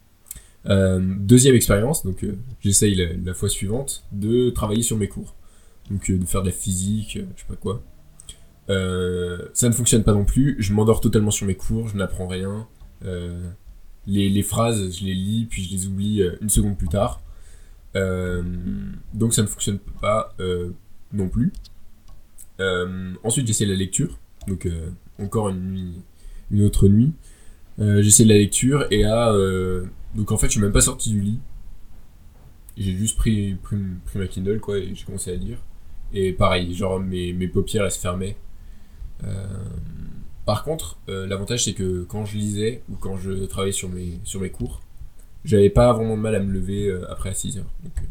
Euh, 0.66 1.00
deuxième 1.18 1.56
expérience, 1.56 2.04
donc 2.04 2.22
euh, 2.22 2.36
j'essaye 2.60 2.94
la, 2.94 3.12
la 3.14 3.34
fois 3.34 3.48
suivante 3.48 4.04
de 4.12 4.50
travailler 4.50 4.82
sur 4.82 4.96
mes 4.96 5.08
cours. 5.08 5.34
Donc, 5.90 6.10
de 6.10 6.24
faire 6.24 6.42
de 6.42 6.46
la 6.46 6.52
physique, 6.52 7.18
je 7.36 7.40
sais 7.40 7.48
pas 7.48 7.56
quoi. 7.56 7.82
Ça 8.68 9.68
ne 9.68 9.72
fonctionne 9.74 10.04
pas 10.04 10.12
non 10.12 10.24
plus, 10.24 10.56
je 10.58 10.72
m'endors 10.72 11.00
totalement 11.00 11.30
sur 11.30 11.46
mes 11.46 11.54
cours, 11.54 11.88
je 11.88 11.96
n'apprends 11.96 12.26
rien. 12.26 12.66
Les, 14.06 14.30
les 14.30 14.42
phrases, 14.42 14.98
je 14.98 15.04
les 15.04 15.14
lis, 15.14 15.46
puis 15.50 15.64
je 15.64 15.72
les 15.72 15.86
oublie 15.86 16.22
une 16.40 16.48
seconde 16.48 16.78
plus 16.78 16.88
tard. 16.88 17.21
Euh, 17.94 18.42
donc 19.12 19.34
ça 19.34 19.42
ne 19.42 19.46
fonctionne 19.46 19.78
pas 20.00 20.34
euh, 20.40 20.70
non 21.12 21.28
plus. 21.28 21.52
Euh, 22.60 23.12
ensuite, 23.22 23.46
j'essaie 23.46 23.66
la 23.66 23.74
lecture. 23.74 24.18
Donc, 24.48 24.68
encore 25.20 25.50
une 25.50 25.70
nuit, 25.70 25.94
une 26.50 26.62
autre 26.62 26.88
nuit. 26.88 27.12
J'essaie 27.78 28.24
la 28.24 28.34
lecture 28.34 28.86
et 28.90 29.04
à 29.04 29.32
donc 30.14 30.30
en 30.30 30.36
fait 30.36 30.46
je 30.46 30.52
suis 30.52 30.60
même 30.60 30.72
pas 30.72 30.82
sorti 30.82 31.10
du 31.10 31.22
lit 31.22 31.40
j'ai 32.76 32.92
juste 32.92 33.16
pris, 33.16 33.54
pris, 33.54 33.78
ma 34.14 34.26
Kindle 34.26 34.60
quoi 34.60 34.76
et 34.78 34.94
j'ai 34.94 35.04
commencé 35.06 35.32
à 35.32 35.36
lire 35.36 35.56
et 36.12 36.32
pareil 36.32 36.74
genre 36.74 37.00
mes, 37.00 37.32
mes 37.32 37.48
paupières 37.48 37.86
elles 37.86 37.90
se 37.90 37.98
fermaient 37.98 38.36
par 40.44 40.64
contre 40.64 40.98
l'avantage 41.08 41.64
c'est 41.64 41.72
que 41.72 42.02
quand 42.02 42.26
je 42.26 42.36
lisais 42.36 42.82
ou 42.90 42.96
quand 42.96 43.16
je 43.16 43.46
travaillais 43.46 43.72
sur 43.72 43.88
mes 43.88 44.20
sur 44.22 44.40
mes 44.40 44.50
cours 44.50 44.82
j'avais 45.44 45.70
pas 45.70 45.92
vraiment 45.92 46.16
de 46.16 46.22
mal 46.22 46.34
à 46.34 46.40
me 46.40 46.52
lever 46.52 46.88
euh, 46.88 47.10
après 47.10 47.30
à 47.30 47.34
6 47.34 47.58
heures 47.58 47.72
donc 47.82 47.92
euh, 47.98 48.06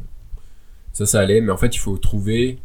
ça 0.93 1.05
ça 1.05 1.19
allait 1.19 1.41
mais 1.41 1.51
en 1.51 1.57
fait 1.57 1.75
il 1.75 1.79
faut 1.79 1.97
trouver 1.97 2.59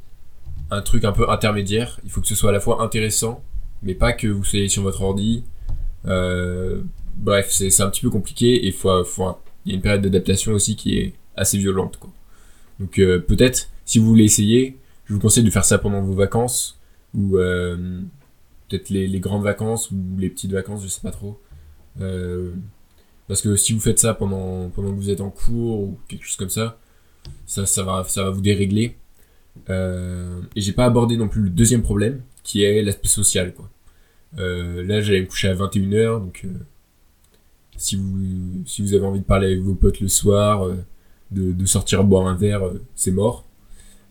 un 0.70 0.82
truc 0.82 1.04
un 1.04 1.12
peu 1.12 1.30
intermédiaire 1.30 2.00
il 2.04 2.10
faut 2.10 2.20
que 2.20 2.26
ce 2.26 2.34
soit 2.34 2.50
à 2.50 2.52
la 2.52 2.60
fois 2.60 2.82
intéressant 2.82 3.42
mais 3.82 3.94
pas 3.94 4.12
que 4.12 4.26
vous 4.26 4.44
soyez 4.44 4.68
sur 4.68 4.82
votre 4.82 5.02
ordi 5.02 5.44
euh, 6.06 6.82
bref, 7.16 7.48
c'est 7.50 7.80
un 7.80 7.90
petit 7.90 8.02
peu 8.02 8.10
compliqué 8.10 8.66
et 8.66 8.72
faut, 8.72 9.04
faut, 9.04 9.36
il 9.64 9.72
y 9.72 9.74
a 9.74 9.76
une 9.76 9.82
période 9.82 10.02
d'adaptation 10.02 10.52
aussi 10.52 10.76
qui 10.76 10.98
est 10.98 11.14
assez 11.36 11.58
violente. 11.58 11.96
Quoi. 11.98 12.10
Donc 12.80 12.98
euh, 12.98 13.18
peut-être, 13.18 13.68
si 13.84 13.98
vous 13.98 14.06
voulez 14.06 14.24
essayer, 14.24 14.76
je 15.06 15.14
vous 15.14 15.20
conseille 15.20 15.44
de 15.44 15.50
faire 15.50 15.64
ça 15.64 15.78
pendant 15.78 16.02
vos 16.02 16.14
vacances 16.14 16.78
ou 17.14 17.36
euh, 17.36 18.00
peut-être 18.68 18.90
les, 18.90 19.06
les 19.06 19.20
grandes 19.20 19.44
vacances 19.44 19.90
ou 19.90 19.96
les 20.18 20.28
petites 20.28 20.52
vacances, 20.52 20.82
je 20.82 20.88
sais 20.88 21.00
pas 21.00 21.10
trop. 21.10 21.40
Parce 23.28 23.42
que 23.42 23.56
si 23.56 23.72
vous 23.72 23.80
faites 23.80 23.98
ça 23.98 24.14
pendant, 24.14 24.68
pendant 24.70 24.90
que 24.90 24.96
vous 24.96 25.10
êtes 25.10 25.20
en 25.20 25.30
cours 25.30 25.80
ou 25.80 25.98
quelque 26.08 26.24
chose 26.24 26.36
comme 26.36 26.50
ça, 26.50 26.78
ça, 27.46 27.66
ça, 27.66 27.82
va, 27.82 28.04
ça 28.06 28.22
va 28.24 28.30
vous 28.30 28.40
dérégler. 28.40 28.96
Euh, 29.70 30.40
et 30.54 30.60
j'ai 30.60 30.72
pas 30.72 30.84
abordé 30.84 31.16
non 31.16 31.28
plus 31.28 31.42
le 31.42 31.50
deuxième 31.50 31.82
problème, 31.82 32.20
qui 32.44 32.62
est 32.62 32.82
l'aspect 32.82 33.08
social. 33.08 33.52
Quoi. 33.54 33.68
Euh, 34.38 34.84
là, 34.84 35.00
j'allais 35.00 35.22
me 35.22 35.26
coucher 35.26 35.48
à 35.48 35.54
21h, 35.54 36.20
donc 36.20 36.42
euh, 36.44 36.48
si, 37.76 37.96
vous, 37.96 38.62
si 38.66 38.82
vous 38.82 38.94
avez 38.94 39.04
envie 39.04 39.20
de 39.20 39.24
parler 39.24 39.46
avec 39.48 39.60
vos 39.60 39.74
potes 39.74 40.00
le 40.00 40.08
soir, 40.08 40.66
euh, 40.66 40.76
de, 41.32 41.52
de 41.52 41.66
sortir 41.66 42.04
boire 42.04 42.26
un 42.28 42.36
verre, 42.36 42.64
euh, 42.66 42.80
c'est 42.94 43.10
mort. 43.10 43.44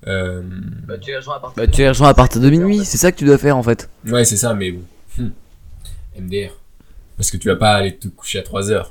Euh, 0.07 0.43
Bah, 0.87 0.97
tu 0.97 1.11
les 1.11 1.17
rejoins 1.17 1.35
à 1.37 1.39
partir 1.39 1.63
Bah, 1.63 1.67
tu 1.71 1.81
les 1.81 1.87
rejoins 1.87 2.09
à 2.09 2.13
partir 2.13 2.41
de 2.41 2.49
minuit, 2.49 2.83
c'est 2.83 2.97
ça 2.97 3.11
que 3.11 3.17
tu 3.17 3.25
dois 3.25 3.37
faire 3.37 3.55
en 3.57 3.63
fait. 3.63 3.89
ouais, 4.07 4.25
c'est 4.25 4.37
ça, 4.37 4.53
mais 4.53 4.71
bon. 4.71 4.83
Hmm. 5.17 5.29
MDR. 6.19 6.51
Parce 7.17 7.31
que 7.31 7.37
tu 7.37 7.47
vas 7.47 7.55
pas 7.55 7.73
aller 7.75 7.95
te 7.95 8.07
coucher 8.09 8.39
à 8.39 8.41
3h. 8.41 8.87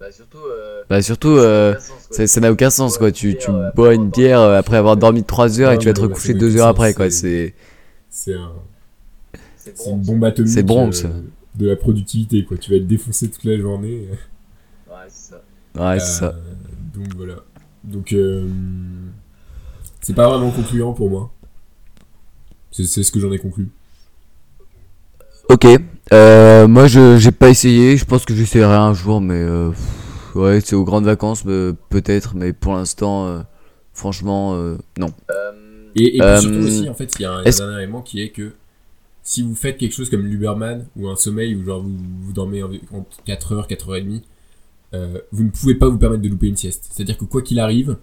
Bah, 0.00 0.10
surtout. 0.10 0.38
Euh, 0.38 0.82
Bah, 0.88 1.02
surtout, 1.02 1.28
euh, 1.36 1.74
ça 2.10 2.40
n'a 2.40 2.50
aucun 2.50 2.70
sens 2.70 2.96
quoi. 2.98 3.12
Tu, 3.12 3.36
tu 3.36 3.50
bois 3.74 3.94
une 3.94 4.08
bière 4.10 4.40
euh, 4.40 4.58
après 4.58 4.76
avoir 4.76 4.96
dormi 4.96 5.22
3 5.24 5.60
heures 5.60 5.72
et 5.72 5.78
tu 5.78 5.86
vas 5.86 5.92
te 5.92 6.00
recoucher 6.00 6.28
ça 6.28 6.34
n'a 6.34 6.40
2 6.40 6.50
aucun 6.52 6.60
heures 6.60 6.68
après 6.68 6.94
quoi. 6.94 7.10
c'est- 7.10 7.54
C'est. 8.10 8.32
C'est 8.32 8.34
un, 8.34 8.52
C'est 9.56 9.76
c'est 9.78 9.90
une 9.90 10.00
bon. 10.00 10.12
bombe 10.14 10.24
atomique 10.24 10.52
C'est 10.52 10.60
euh, 11.06 11.20
de 11.54 11.68
la 11.68 11.76
productivité, 11.76 12.44
quoi. 12.44 12.56
Tu 12.56 12.70
vas 12.70 12.76
être 12.78 12.86
défoncé 12.86 13.28
toute 13.30 13.44
la 13.44 13.58
journée. 13.58 14.08
Ouais, 14.88 14.96
c'est 15.08 15.32
ça. 15.34 15.42
Ouais, 15.78 16.00
c'est 16.00 16.18
ça. 16.20 16.26
Euh, 16.26 16.32
Donc 16.94 17.14
voilà. 17.14 17.34
Donc 17.84 18.12
euh, 18.12 18.48
c'est 20.02 20.14
pas 20.14 20.28
vraiment 20.28 20.50
concluant 20.50 20.92
pour 20.92 21.08
moi. 21.10 21.30
C'est 22.72 22.84
c'est 22.84 23.02
ce 23.02 23.12
que 23.12 23.20
j'en 23.20 23.30
ai 23.32 23.38
conclu. 23.38 23.68
Ok. 25.48 25.66
Euh, 26.12 26.66
moi, 26.66 26.86
je 26.86 27.16
j'ai 27.18 27.30
pas 27.32 27.50
essayé. 27.50 27.96
Je 27.96 28.04
pense 28.04 28.24
que 28.24 28.34
j'essaierai 28.34 28.74
un 28.74 28.94
jour, 28.94 29.20
mais 29.20 29.34
euh, 29.34 29.70
pff, 29.70 30.36
ouais, 30.36 30.60
c'est 30.60 30.74
aux 30.74 30.84
grandes 30.84 31.04
vacances, 31.04 31.44
mais 31.44 31.72
peut-être. 31.88 32.34
Mais 32.34 32.52
pour 32.52 32.74
l'instant, 32.74 33.26
euh, 33.28 33.40
franchement, 33.92 34.54
euh, 34.54 34.76
non. 34.98 35.08
Euh, 35.30 35.52
Et, 35.94 36.16
et 36.16 36.18
puis 36.18 36.20
Euh, 36.22 36.40
surtout 36.40 36.58
aussi, 36.66 36.88
en 36.88 36.94
fait, 36.94 37.14
il 37.18 37.22
y 37.22 37.24
a 37.24 37.32
un, 37.32 37.42
dernier 37.44 37.76
élément 37.82 38.02
qui 38.02 38.20
est 38.22 38.30
que 38.30 38.52
si 39.22 39.42
vous 39.42 39.54
faites 39.54 39.76
quelque 39.76 39.92
chose 39.92 40.10
comme 40.10 40.22
l'Uberman 40.26 40.86
ou 40.96 41.08
un 41.08 41.16
sommeil 41.16 41.54
où 41.54 41.64
genre 41.64 41.80
vous, 41.82 41.96
vous 42.22 42.32
dormez 42.32 42.62
en- 42.62 42.70
entre 42.92 43.22
4h, 43.26 43.66
4h30, 43.68 44.22
euh, 44.94 45.18
vous 45.30 45.44
ne 45.44 45.50
pouvez 45.50 45.74
pas 45.76 45.88
vous 45.88 45.98
permettre 45.98 46.22
de 46.22 46.28
louper 46.28 46.48
une 46.48 46.56
sieste. 46.56 46.88
C'est-à-dire 46.90 47.16
que 47.18 47.24
quoi 47.24 47.42
qu'il 47.42 47.60
arrive, 47.60 47.96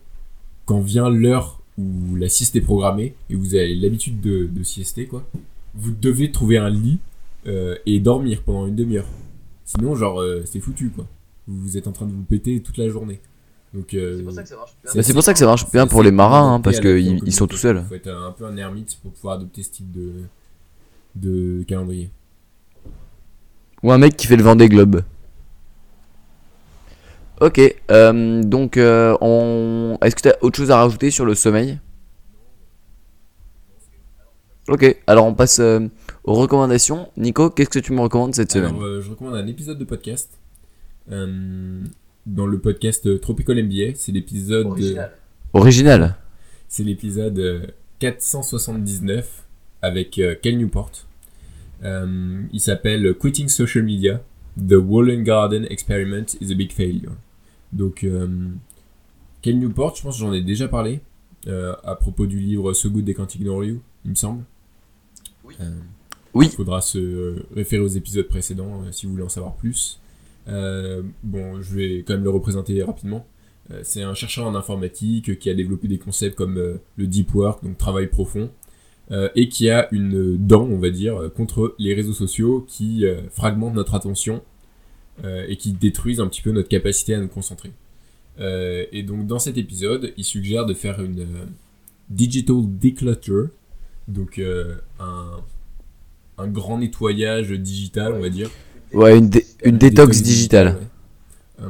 quand 0.66 0.80
vient 0.80 1.10
l'heure 1.10 1.60
où 1.78 2.16
la 2.16 2.30
sieste 2.30 2.56
est 2.56 2.62
programmée 2.62 3.16
et 3.30 3.36
vous 3.36 3.56
avez 3.56 3.76
l'habitude 3.76 4.22
de, 4.22 4.48
de 4.50 4.64
siester, 4.64 5.06
quoi, 5.08 5.24
vous 5.76 5.92
devez 5.92 6.32
trouver 6.32 6.58
un 6.58 6.70
lit 6.70 7.00
euh, 7.46 7.76
et 7.86 8.00
dormir 8.00 8.44
pendant 8.44 8.68
une 8.68 8.76
demi-heure. 8.76 9.08
Sinon, 9.66 9.96
genre, 9.96 10.22
euh, 10.22 10.44
c'est 10.46 10.60
foutu, 10.60 10.90
quoi. 10.90 11.06
Vous 11.48 11.78
êtes 11.78 11.88
en 11.88 11.92
train 11.92 12.06
de 12.06 12.12
vous 12.12 12.24
péter 12.24 12.62
toute 12.62 12.78
la 12.78 12.90
journée. 12.90 13.22
Donc, 13.74 13.94
euh, 13.94 14.18
c'est 14.18 14.24
pour 14.24 14.34
ça 14.34 14.44
que 14.44 14.50
ça 14.50 14.56
marche 14.56 14.78
bien. 14.82 15.04
C'est 15.04 15.14
pour 15.14 15.24
ça 15.24 15.34
que 15.34 15.40
ça 15.40 15.46
marche 15.46 15.72
bien 15.72 15.88
pour 15.88 16.04
les 16.04 16.12
marins, 16.12 16.56
hein, 16.56 16.62
parce 16.62 16.80
qu'ils 16.80 17.22
ils 17.26 17.34
sont 17.34 17.48
tout 17.48 17.58
seuls. 17.58 17.82
Il 17.84 17.88
faut 17.88 17.96
être 17.96 18.10
un 18.10 18.32
peu 18.32 18.46
un 18.46 18.58
ermite 18.58 18.98
pour 19.02 19.12
pouvoir 19.12 19.36
adopter 19.36 19.62
ce 19.64 19.72
type 19.72 19.92
de, 19.92 20.14
de 21.16 21.64
calendrier. 21.64 22.10
Ou 23.84 23.92
un 23.92 23.98
mec 23.98 24.18
qui 24.18 24.26
fait 24.26 24.38
le 24.38 24.44
Vendée 24.44 24.70
Globe. 24.70 25.04
Ok, 27.40 27.62
euh, 27.92 28.42
donc 28.42 28.78
euh, 28.78 29.16
on... 29.22 29.98
est-ce 30.02 30.16
que 30.16 30.22
tu 30.22 30.30
as 30.30 30.38
autre 30.42 30.58
chose 30.58 30.72
à 30.72 30.78
rajouter 30.78 31.12
sur 31.12 31.24
le 31.24 31.36
sommeil? 31.36 31.80
Ok, 34.70 34.98
alors 35.08 35.26
on 35.26 35.34
passe 35.34 35.60
euh, 35.60 35.88
aux 36.26 36.34
recommandations. 36.34 37.08
Nico, 37.16 37.50
qu'est-ce 37.50 37.70
que 37.70 37.80
tu 37.80 37.94
me 37.94 38.02
recommandes 38.02 38.36
cette 38.36 38.52
semaine 38.52 38.70
Alors, 38.72 38.84
euh, 38.84 39.02
je 39.02 39.10
recommande 39.12 39.36
un 39.36 39.48
épisode 39.48 39.78
de 39.80 39.86
podcast. 39.86 40.38
Euh, 41.12 41.82
dans 42.26 42.46
le 42.46 42.60
podcast 42.60 43.22
Tropical 43.22 43.64
MBA, 43.64 43.96
c'est 43.96 44.12
l'épisode 44.12 44.66
Original. 44.66 45.12
Original. 45.54 46.16
c'est 46.68 46.84
l'épisode 46.84 47.40
euh, 47.40 47.66
479 48.00 49.46
avec 49.82 50.20
euh, 50.20 50.36
Kel 50.42 50.58
Newport. 50.58 50.92
Euh, 51.84 52.42
il 52.52 52.60
s'appelle 52.60 53.14
Quitting 53.18 53.48
Social 53.48 53.84
Media. 53.86 54.22
The 54.58 54.74
Wallen 54.74 55.24
Garden 55.24 55.66
Experiment 55.70 56.26
is 56.42 56.52
a 56.52 56.56
Big 56.56 56.74
Failure. 56.74 57.12
Donc, 57.72 58.04
euh, 58.04 58.28
Kel 59.42 59.60
Newport, 59.60 59.96
je 59.96 60.02
pense 60.02 60.16
que 60.16 60.20
j'en 60.26 60.34
ai 60.34 60.42
déjà 60.42 60.68
parlé 60.68 61.00
euh, 61.48 61.74
à 61.86 61.96
propos 61.96 62.26
du 62.26 62.40
livre 62.40 62.74
So 62.74 62.90
Good 62.90 63.06
They 63.06 63.14
Can't 63.16 63.28
Ignore 63.36 63.64
You, 63.64 63.80
il 64.04 64.12
me 64.12 64.16
semble. 64.16 64.44
Oui. 65.48 65.56
Euh, 65.62 65.72
Oui. 66.34 66.48
Il 66.48 66.56
faudra 66.56 66.82
se 66.82 66.98
euh, 66.98 67.46
référer 67.56 67.82
aux 67.82 67.88
épisodes 67.88 68.28
précédents 68.28 68.84
euh, 68.86 68.92
si 68.92 69.06
vous 69.06 69.14
voulez 69.14 69.24
en 69.24 69.30
savoir 69.30 69.56
plus. 69.56 70.00
Bon, 71.24 71.62
je 71.62 71.76
vais 71.76 72.04
quand 72.08 72.14
même 72.14 72.24
le 72.24 72.30
représenter 72.30 72.82
rapidement. 72.82 73.26
C'est 73.84 74.02
un 74.02 74.14
chercheur 74.14 74.48
en 74.48 74.56
informatique 74.56 75.40
qui 75.40 75.50
a 75.50 75.54
développé 75.54 75.90
des 75.90 75.98
concepts 75.98 76.38
comme 76.38 76.56
le 76.56 77.08
deep 77.08 77.36
work, 77.36 77.62
donc 77.66 77.78
travail 77.78 78.08
profond, 78.08 78.50
et 79.36 79.50
qui 79.50 79.70
a 79.70 79.90
une 79.92 80.38
dent, 80.38 80.64
on 80.64 80.78
va 80.78 80.90
dire, 80.90 81.32
contre 81.36 81.76
les 81.80 81.94
réseaux 81.94 82.14
sociaux 82.14 82.66
qui 82.66 83.04
fragmentent 83.30 83.76
notre 83.76 83.94
attention 83.94 84.42
et 85.26 85.58
qui 85.58 85.74
détruisent 85.74 86.22
un 86.22 86.28
petit 86.28 86.42
peu 86.42 86.52
notre 86.52 86.70
capacité 86.70 87.14
à 87.14 87.20
nous 87.20 87.28
concentrer. 87.28 87.74
Et 88.40 89.04
donc 89.04 89.28
dans 89.28 89.40
cet 89.40 89.58
épisode, 89.58 90.14
il 90.16 90.24
suggère 90.24 90.66
de 90.66 90.74
faire 90.74 91.02
une 91.02 91.28
digital 92.10 92.56
declutter, 92.80 93.50
donc 94.08 94.40
euh, 94.40 94.76
un, 95.00 95.32
un 96.38 96.48
grand 96.48 96.78
nettoyage 96.80 97.52
digital, 97.52 98.14
on 98.14 98.20
va 98.22 98.30
dire. 98.30 98.50
Ouais, 98.94 99.18
une, 99.18 99.30
dé- 99.30 99.46
une 99.64 99.78
détox 99.78 100.22
digitale. 100.22 100.68
ouais. 101.60 101.66
Euh, 101.66 101.70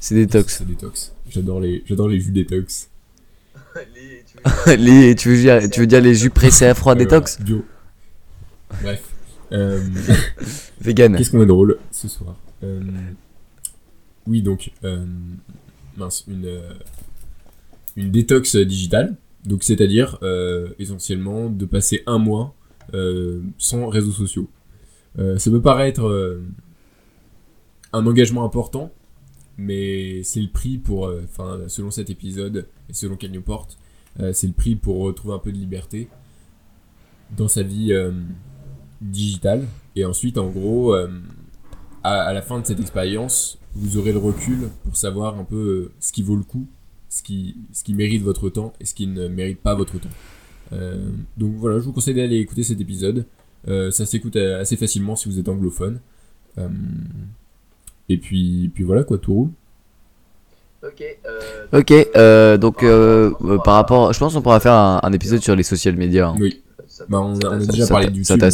C'est 0.00 0.14
détox. 0.14 0.58
c'est 0.58 0.66
détox. 0.66 1.12
J'adore 1.30 1.60
les, 1.60 1.82
j'adore 1.86 2.08
les 2.08 2.20
jus 2.20 2.32
détox. 2.32 2.88
Les- 4.78 5.14
tu 5.14 5.28
veux 5.30 5.36
dire- 5.36 5.60
les, 5.60 5.70
tu, 5.70 5.80
veux 5.80 5.86
dire, 5.86 6.00
les 6.00 6.14
jus 6.14 6.30
pressés 6.30 6.66
à 6.66 6.74
froid 6.74 6.92
Euh, 6.94 6.98
détox 6.98 7.40
Bio. 7.40 7.64
Bref. 8.82 9.02
Euh, 9.52 9.80
Vegan. 10.80 11.14
Qu'est-ce 11.16 11.30
qu'on 11.30 11.40
a 11.42 11.46
drôle 11.46 11.78
ce 11.90 12.08
soir 12.08 12.36
Euh, 12.64 12.80
Oui, 14.26 14.42
donc, 14.42 14.72
euh, 14.84 15.04
mince, 15.96 16.24
une, 16.26 16.46
euh, 16.46 16.72
une 17.96 18.10
détox 18.10 18.56
digitale. 18.56 19.14
Donc, 19.46 19.62
c'est-à-dire, 19.62 20.18
euh, 20.22 20.68
essentiellement, 20.78 21.48
de 21.48 21.64
passer 21.64 22.02
un 22.06 22.18
mois 22.18 22.54
euh, 22.94 23.42
sans 23.58 23.88
réseaux 23.88 24.12
sociaux. 24.12 24.48
Euh, 25.18 25.38
ça 25.38 25.50
peut 25.50 25.62
paraître 25.62 26.40
un 27.92 28.06
engagement 28.06 28.44
important, 28.44 28.92
mais 29.58 30.22
c'est 30.22 30.40
le 30.40 30.48
prix 30.48 30.78
pour, 30.78 31.10
enfin, 31.24 31.60
selon 31.68 31.90
cet 31.90 32.10
épisode 32.10 32.68
et 32.88 32.92
selon 32.92 33.16
euh, 34.20 34.32
c'est 34.32 34.46
le 34.46 34.52
prix 34.52 34.76
pour 34.76 34.98
retrouver 34.98 35.34
un 35.34 35.38
peu 35.38 35.52
de 35.52 35.58
liberté 35.58 36.08
dans 37.36 37.48
sa 37.48 37.62
vie 37.62 37.92
digitale. 39.00 39.66
Et 39.96 40.04
ensuite, 40.04 40.38
en 40.38 40.48
gros, 40.48 40.94
à, 42.04 42.32
la 42.32 42.42
fin 42.42 42.60
de 42.60 42.66
cette 42.66 42.80
expérience, 42.80 43.58
vous 43.74 43.96
aurez 43.96 44.12
le 44.12 44.18
recul 44.18 44.68
pour 44.84 44.96
savoir 44.96 45.38
un 45.38 45.44
peu 45.44 45.90
ce 45.98 46.12
qui 46.12 46.22
vaut 46.22 46.36
le 46.36 46.44
coup, 46.44 46.66
ce 47.16 47.22
qui, 47.22 47.56
ce 47.72 47.82
qui 47.84 47.94
mérite 47.94 48.22
votre 48.22 48.48
temps 48.50 48.72
et 48.80 48.84
ce 48.84 48.94
qui 48.94 49.06
ne 49.06 49.28
mérite 49.28 49.58
pas 49.60 49.74
votre 49.74 49.98
temps. 49.98 50.08
Euh, 50.72 50.96
donc 51.36 51.52
voilà, 51.56 51.78
je 51.78 51.84
vous 51.84 51.92
conseille 51.92 52.14
d'aller 52.14 52.36
écouter 52.38 52.62
cet 52.62 52.80
épisode. 52.80 53.24
Euh, 53.68 53.90
ça 53.90 54.04
s'écoute 54.06 54.36
assez 54.36 54.76
facilement 54.76 55.16
si 55.16 55.28
vous 55.28 55.38
êtes 55.38 55.48
anglophone. 55.48 55.98
Euh, 56.58 56.68
et 58.08 58.16
puis, 58.18 58.70
puis 58.74 58.84
voilà 58.84 59.02
quoi, 59.04 59.18
tout 59.18 59.34
roule. 59.34 59.50
Ok. 60.84 61.02
euh, 61.26 61.78
Ok, 61.80 61.92
euh, 62.16 62.56
donc 62.58 62.82
euh, 62.82 63.32
euh, 63.44 63.58
par 63.58 63.74
rapport, 63.74 64.12
je 64.12 64.18
pense 64.18 64.34
qu'on 64.34 64.42
pourra 64.42 64.60
faire 64.60 64.72
un, 64.74 65.00
un 65.02 65.12
épisode 65.12 65.40
sur 65.40 65.56
les 65.56 65.62
social 65.62 65.96
media. 65.96 66.28
hein. 66.28 66.36
Oui, 66.38 66.62
ça- 66.86 67.04
bah, 67.08 67.20
on, 67.20 67.34
a, 67.40 67.48
on 67.48 67.60
a 67.60 67.66
déjà 67.66 67.86
parlé 67.86 68.08
du 68.10 68.24
ça 68.24 68.36
de... 68.36 68.42
Ouais, 68.44 68.48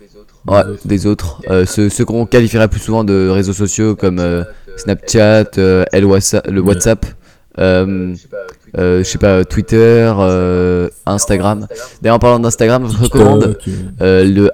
les 0.00 0.16
autres. 0.16 0.34
des 0.44 0.52
Ouais, 0.52 0.64
autres. 0.64 0.86
des 0.88 1.06
autres. 1.06 1.40
Euh, 1.50 1.66
ceux 1.66 1.88
ceux 1.88 2.04
qu'on 2.04 2.26
qualifierait 2.26 2.68
plus 2.68 2.80
souvent 2.80 3.04
de 3.04 3.28
réseaux 3.28 3.52
sociaux 3.52 3.94
comme 3.94 4.18
euh, 4.18 4.42
Snapchat, 4.76 5.50
euh, 5.58 5.84
L 5.92 6.04
WhatsApp, 6.04 6.46
le. 6.48 6.60
WhatsApp, 6.60 7.06
euh, 7.58 8.14
euh, 8.78 8.98
je 8.98 9.02
sais 9.04 9.18
pas, 9.18 9.44
Twitter, 9.44 10.12
euh, 10.18 10.88
Instagram. 11.06 11.66
D'ailleurs, 12.00 12.16
en 12.16 12.18
parlant 12.18 12.40
d'Instagram, 12.40 12.88
je 12.90 12.96
recommande 12.96 13.58
le 14.00 14.50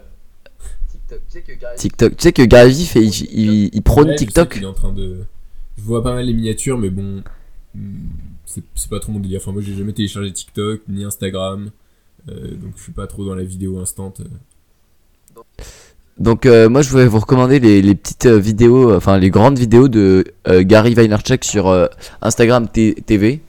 TikTok. 1.77 2.17
Tu 2.17 2.23
sais 2.23 2.33
que 2.33 2.43
fait, 2.43 3.01
il, 3.05 3.25
il, 3.33 3.71
il 3.73 3.83
prône 3.83 4.09
ouais, 4.09 4.17
TikTok. 4.17 4.55
qu'il 4.55 4.63
est 4.63 4.67
en 4.67 4.73
train 4.73 4.93
de. 4.93 5.19
Je 5.77 5.83
vois 5.83 6.03
pas 6.03 6.15
mal 6.15 6.25
les 6.27 6.35
miniatures, 6.35 6.79
mais 6.79 6.91
bon. 6.91 7.23
hmm, 7.75 8.09
C'est 8.45 8.91
pas 8.91 8.99
trop 8.99 9.13
mon 9.13 9.21
délire. 9.21 9.41
Enfin, 9.41 9.53
moi, 9.53 9.63
j'ai 9.63 9.75
jamais 9.75 9.93
téléchargé 9.93 10.33
TikTok 10.33 10.81
ni 10.89 11.05
Instagram. 11.05 11.71
euh, 12.29 12.57
donc, 12.57 12.73
je 12.77 12.83
suis 12.83 12.93
pas 12.93 13.07
trop 13.07 13.25
dans 13.25 13.35
la 13.35 13.45
vidéo 13.45 13.79
instant. 13.79 14.13
Donc 16.19 16.47
euh, 16.47 16.69
moi 16.69 16.83
je 16.83 16.91
voulais 16.91 17.07
vous 17.07 17.21
recommander 17.21 17.61
les, 17.61 17.95
petites 17.95 18.27
euh, 18.27 18.39
vidéos, 18.39 18.95
enfin 18.95 19.19
les 19.19 19.31
grandes 19.31 19.59
vidéos 19.59 19.89
de 19.89 20.25
euh, 20.49 20.65
Gary 20.65 20.95
Vaynerchuk 20.95 21.45
sur 21.45 21.69
euh, 21.69 21.87
Instagram 22.23 22.67
TV. 22.69 23.41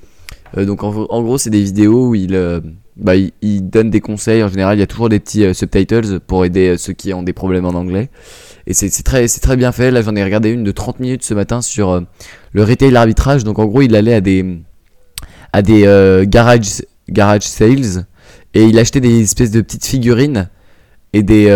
Euh, 0.57 0.65
donc 0.65 0.83
en, 0.83 0.91
gros 0.91 1.37
c'est 1.37 1.49
des 1.49 1.63
vidéos 1.63 2.09
où 2.09 2.15
il, 2.15 2.35
euh, 2.35 2.59
bah, 2.95 3.13
il, 3.15 3.69
donne 3.69 3.89
des 3.89 4.01
conseils. 4.01 4.43
En 4.43 4.49
général 4.49 4.77
il 4.77 4.79
y 4.79 4.83
a 4.83 4.87
toujours 4.87 5.09
des 5.09 5.19
petits 5.19 5.45
euh, 5.45 5.53
subtitles 5.53 6.19
pour 6.19 6.45
aider 6.45 6.69
euh, 6.69 6.77
ceux 6.77 6.93
qui 6.93 7.13
ont 7.13 7.23
des 7.23 7.33
problèmes 7.33 7.65
en 7.65 7.73
anglais. 7.73 8.09
Et 8.67 8.73
c'est 8.73 8.89
très, 9.03 9.57
bien 9.57 9.71
fait. 9.71 9.91
Là 9.91 10.01
j'en 10.01 10.15
ai 10.15 10.23
regardé 10.23 10.51
une 10.51 10.63
de 10.63 10.71
30 10.71 10.99
minutes 10.99 11.23
ce 11.23 11.33
matin 11.33 11.61
sur 11.61 11.89
euh, 11.89 12.01
le 12.53 12.63
retail 12.63 12.95
arbitrage. 12.95 13.43
Donc 13.43 13.59
en 13.59 13.65
gros 13.65 13.81
il 13.81 13.95
allait 13.95 14.13
à 14.13 14.21
des, 14.21 14.59
à 15.53 15.61
euh, 15.67 16.25
garage, 16.27 16.83
garage 17.09 17.43
sales 17.43 18.05
et 18.53 18.63
il 18.63 18.77
achetait 18.79 19.01
des 19.01 19.21
espèces 19.21 19.51
de 19.51 19.61
petites 19.61 19.85
figurines 19.85 20.49
et 21.13 21.23
des... 21.23 21.49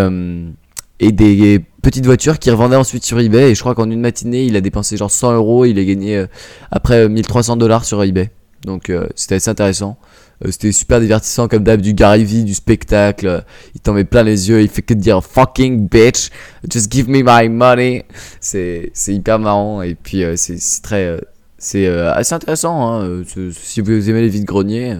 euh, 1.01 1.05
et 1.07 1.11
des 1.11 1.59
petites 1.81 2.05
voitures 2.05 2.39
qu'il 2.39 2.51
revendait 2.51 2.75
ensuite 2.75 3.03
sur 3.05 3.19
eBay. 3.19 3.51
Et 3.51 3.55
je 3.55 3.59
crois 3.61 3.75
qu'en 3.75 3.89
une 3.89 3.99
matinée, 4.01 4.45
il 4.45 4.55
a 4.55 4.61
dépensé 4.61 4.97
genre 4.97 5.11
100 5.11 5.33
euros. 5.33 5.65
Il 5.65 5.77
a 5.79 5.83
gagné 5.83 6.17
euh, 6.17 6.27
après 6.71 7.05
euh, 7.05 7.09
1300 7.09 7.57
dollars 7.57 7.85
sur 7.85 8.03
eBay. 8.03 8.29
Donc 8.65 8.89
euh, 8.89 9.07
c'était 9.15 9.35
assez 9.35 9.49
intéressant. 9.49 9.97
Euh, 10.45 10.51
c'était 10.51 10.71
super 10.71 10.99
divertissant 11.01 11.47
comme 11.47 11.63
d'hab, 11.63 11.81
du 11.81 11.93
Gary 11.93 12.23
Vee, 12.23 12.43
du 12.43 12.53
spectacle. 12.53 13.27
Euh, 13.27 13.41
il 13.75 13.81
t'en 13.81 13.93
met 13.93 14.05
plein 14.05 14.23
les 14.23 14.49
yeux. 14.49 14.61
Il 14.61 14.69
fait 14.69 14.81
que 14.81 14.93
dire 14.93 15.23
fucking 15.23 15.87
bitch, 15.89 16.29
just 16.71 16.91
give 16.91 17.09
me 17.09 17.21
my 17.25 17.49
money. 17.49 18.05
C'est 18.39 18.91
hyper 19.07 19.39
marrant. 19.39 19.81
Et 19.81 19.95
puis 19.95 20.23
euh, 20.23 20.35
c'est 20.37 20.57
très. 20.81 21.05
euh, 21.05 21.19
c'est 21.57 21.87
euh, 21.87 22.13
assez 22.13 22.33
intéressant. 22.35 22.87
Hein. 22.87 23.03
Euh, 23.05 23.51
Si 23.53 23.81
vous 23.81 24.09
aimez 24.09 24.21
les 24.21 24.29
vides 24.29 24.45
greniers, 24.45 24.97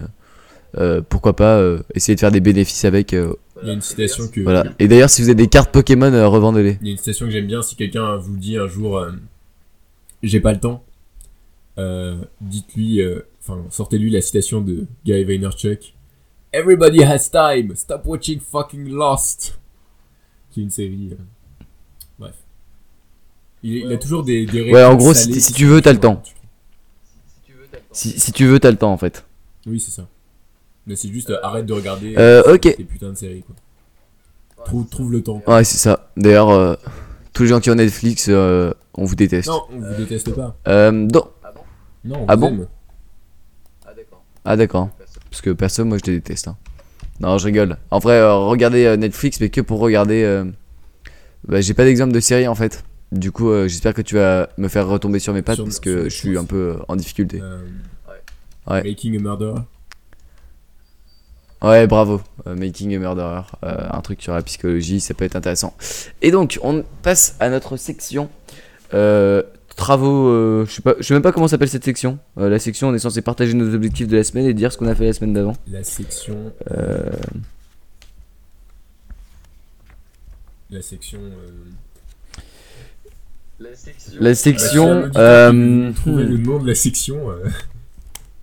euh, 0.78 1.00
pourquoi 1.08 1.34
pas 1.36 1.56
euh, 1.56 1.80
essayer 1.94 2.14
de 2.14 2.20
faire 2.20 2.32
des 2.32 2.40
bénéfices 2.40 2.84
avec. 2.84 3.14
Il 3.64 3.68
y 3.68 3.70
a 3.70 3.74
une 3.74 3.80
citation 3.80 4.28
que. 4.28 4.40
voilà. 4.42 4.64
Et 4.78 4.86
d'ailleurs, 4.88 5.08
si 5.10 5.22
vous 5.22 5.28
avez 5.28 5.34
des 5.36 5.48
cartes 5.48 5.72
Pokémon, 5.72 6.12
euh, 6.12 6.28
revendez-les. 6.28 6.78
Il 6.82 6.86
y 6.86 6.90
a 6.90 6.92
une 6.92 6.98
citation 6.98 7.26
que 7.26 7.32
j'aime 7.32 7.46
bien. 7.46 7.62
Si 7.62 7.76
quelqu'un 7.76 8.16
vous 8.16 8.36
dit 8.36 8.56
un 8.58 8.66
jour, 8.68 8.98
euh, 8.98 9.10
j'ai 10.22 10.40
pas 10.40 10.52
le 10.52 10.60
temps, 10.60 10.84
euh, 11.78 12.16
dites-lui, 12.42 13.00
euh, 13.00 13.20
enfin, 13.42 13.64
sortez-lui 13.70 14.10
la 14.10 14.20
citation 14.20 14.60
de 14.60 14.86
Gary 15.06 15.24
Vaynerchuk. 15.24 15.94
Everybody 16.52 17.02
has 17.02 17.30
time. 17.30 17.74
Stop 17.74 18.02
watching 18.04 18.38
fucking 18.38 18.88
Lost. 18.90 19.58
Qui 20.50 20.60
est 20.60 20.62
une 20.64 20.70
série. 20.70 21.10
euh, 21.12 21.16
Bref. 22.18 22.34
Il, 23.62 23.76
il 23.76 23.92
a 23.92 23.96
toujours 23.96 24.22
des, 24.22 24.44
des 24.46 24.70
Ouais, 24.72 24.84
en 24.84 24.94
gros, 24.94 25.14
salées 25.14 25.34
si- 25.34 25.40
si 25.40 25.52
qui 25.52 25.58
tu 25.60 25.66
veux, 25.66 25.76
sont 25.78 25.82
t'as 25.84 25.92
le 25.94 25.98
vachement 25.98 26.16
temps. 26.16 26.22
Si, 26.24 26.30
si 27.30 27.40
tu 27.42 27.54
veux, 27.54 27.66
t'as 27.70 27.78
le 27.78 27.82
temps. 27.82 27.90
Si, 27.92 28.20
si 28.20 28.32
tu 28.32 28.44
veux, 28.46 28.60
t'as 28.60 28.70
le 28.70 28.76
temps 28.76 28.92
en 28.92 28.98
fait. 28.98 29.24
Oui, 29.66 29.80
c'est 29.80 29.90
ça. 29.90 30.06
Mais 30.86 30.96
c'est 30.96 31.08
juste, 31.08 31.30
euh, 31.30 31.38
arrête 31.42 31.66
de 31.66 31.72
regarder 31.72 32.14
Euh, 32.18 32.42
ces- 32.44 32.50
ok. 32.52 32.74
ces 32.76 32.84
putains 32.84 33.10
de 33.10 33.14
séries, 33.16 33.42
quoi. 33.42 33.54
Trouve, 34.66 34.86
trouve 34.88 35.12
le 35.12 35.22
temps. 35.22 35.42
Ouais, 35.46 35.64
c'est 35.64 35.76
ça. 35.78 36.10
D'ailleurs, 36.16 36.50
euh, 36.50 36.74
tous 37.32 37.42
les 37.44 37.48
gens 37.50 37.60
qui 37.60 37.70
ont 37.70 37.74
Netflix, 37.74 38.26
euh, 38.28 38.72
on 38.94 39.04
vous 39.04 39.14
déteste. 39.14 39.48
Non, 39.48 39.62
on 39.70 39.78
vous 39.80 39.94
déteste 39.94 40.34
pas. 40.34 40.56
Euh, 40.68 40.90
non. 40.90 41.24
Ah 41.42 41.50
bon? 41.54 41.60
Non, 42.04 42.16
on 42.22 42.26
Ah 42.28 42.34
vous 42.36 42.40
bon? 42.40 42.48
aime. 42.48 42.66
Ah 43.86 43.94
d'accord. 43.94 44.24
Ah, 44.44 44.56
d'accord. 44.56 44.88
Parce 45.30 45.42
que 45.42 45.50
personne, 45.50 45.88
moi, 45.88 45.98
je 46.04 46.10
les 46.10 46.16
déteste. 46.18 46.48
hein. 46.48 46.56
Non, 47.20 47.36
je 47.38 47.44
rigole. 47.46 47.76
En 47.90 47.98
vrai, 47.98 48.14
euh, 48.14 48.34
regardez 48.34 48.84
euh, 48.86 48.96
Netflix, 48.96 49.40
mais 49.40 49.48
que 49.50 49.60
pour 49.60 49.80
regarder. 49.80 50.22
euh, 50.24 50.44
Bah, 51.46 51.60
j'ai 51.60 51.74
pas 51.74 51.84
d'exemple 51.84 52.12
de 52.12 52.20
série 52.20 52.48
en 52.48 52.54
fait. 52.54 52.84
Du 53.12 53.30
coup, 53.30 53.50
euh, 53.50 53.68
j'espère 53.68 53.92
que 53.92 54.00
tu 54.00 54.14
vas 54.14 54.48
me 54.56 54.66
faire 54.68 54.88
retomber 54.88 55.18
sur 55.18 55.34
mes 55.34 55.42
pattes 55.42 55.56
Sur- 55.56 55.64
parce 55.64 55.74
sur 55.76 55.82
que 55.82 55.90
les 55.90 56.10
je 56.10 56.16
suis 56.16 56.28
choses. 56.34 56.42
un 56.42 56.46
peu 56.46 56.56
euh, 56.56 56.84
en 56.88 56.96
difficulté. 56.96 57.38
Euh, 57.42 57.58
Ouais. 58.66 58.82
Making 58.82 59.18
a 59.18 59.20
Murderer. 59.20 59.60
Ouais, 61.64 61.86
bravo. 61.86 62.20
Euh, 62.46 62.54
Making 62.56 62.94
a 62.94 62.98
Murderer. 62.98 63.42
Euh, 63.64 63.76
un 63.90 64.00
truc 64.00 64.22
sur 64.22 64.34
la 64.34 64.42
psychologie, 64.42 65.00
ça 65.00 65.14
peut 65.14 65.24
être 65.24 65.36
intéressant. 65.36 65.74
Et 66.22 66.30
donc, 66.30 66.58
on 66.62 66.84
passe 67.02 67.36
à 67.40 67.48
notre 67.48 67.76
section. 67.76 68.28
Euh, 68.92 69.42
travaux. 69.76 70.28
euh, 70.28 70.66
je 70.68 70.72
sais 70.74 70.82
pas, 70.82 70.94
je 70.98 71.04
sais 71.04 71.14
même 71.14 71.22
pas 71.22 71.32
comment 71.32 71.48
s'appelle 71.48 71.68
cette 71.68 71.84
section. 71.84 72.18
Euh, 72.38 72.48
la 72.48 72.58
section, 72.58 72.88
on 72.88 72.94
est 72.94 72.98
censé 72.98 73.22
partager 73.22 73.54
nos 73.54 73.74
objectifs 73.74 74.06
de 74.08 74.16
la 74.16 74.24
semaine 74.24 74.46
et 74.46 74.54
dire 74.54 74.72
ce 74.72 74.78
qu'on 74.78 74.86
a 74.88 74.94
fait 74.94 75.06
la 75.06 75.12
semaine 75.12 75.32
d'avant. 75.32 75.56
La 75.68 75.82
section. 75.82 76.52
Euh, 76.70 77.10
La 80.70 80.82
section. 80.82 81.18
euh, 81.20 81.50
La 83.60 83.74
section. 83.74 84.12
la 84.20 84.20
bah, 84.30 84.34
section. 84.34 85.02
si 85.12 85.18
euh, 85.18 85.88
peut 85.88 85.94
trouver 85.94 86.24
le 86.24 86.36
nom 86.38 86.58
de 86.58 86.66
la 86.68 86.74
section. 86.74 87.20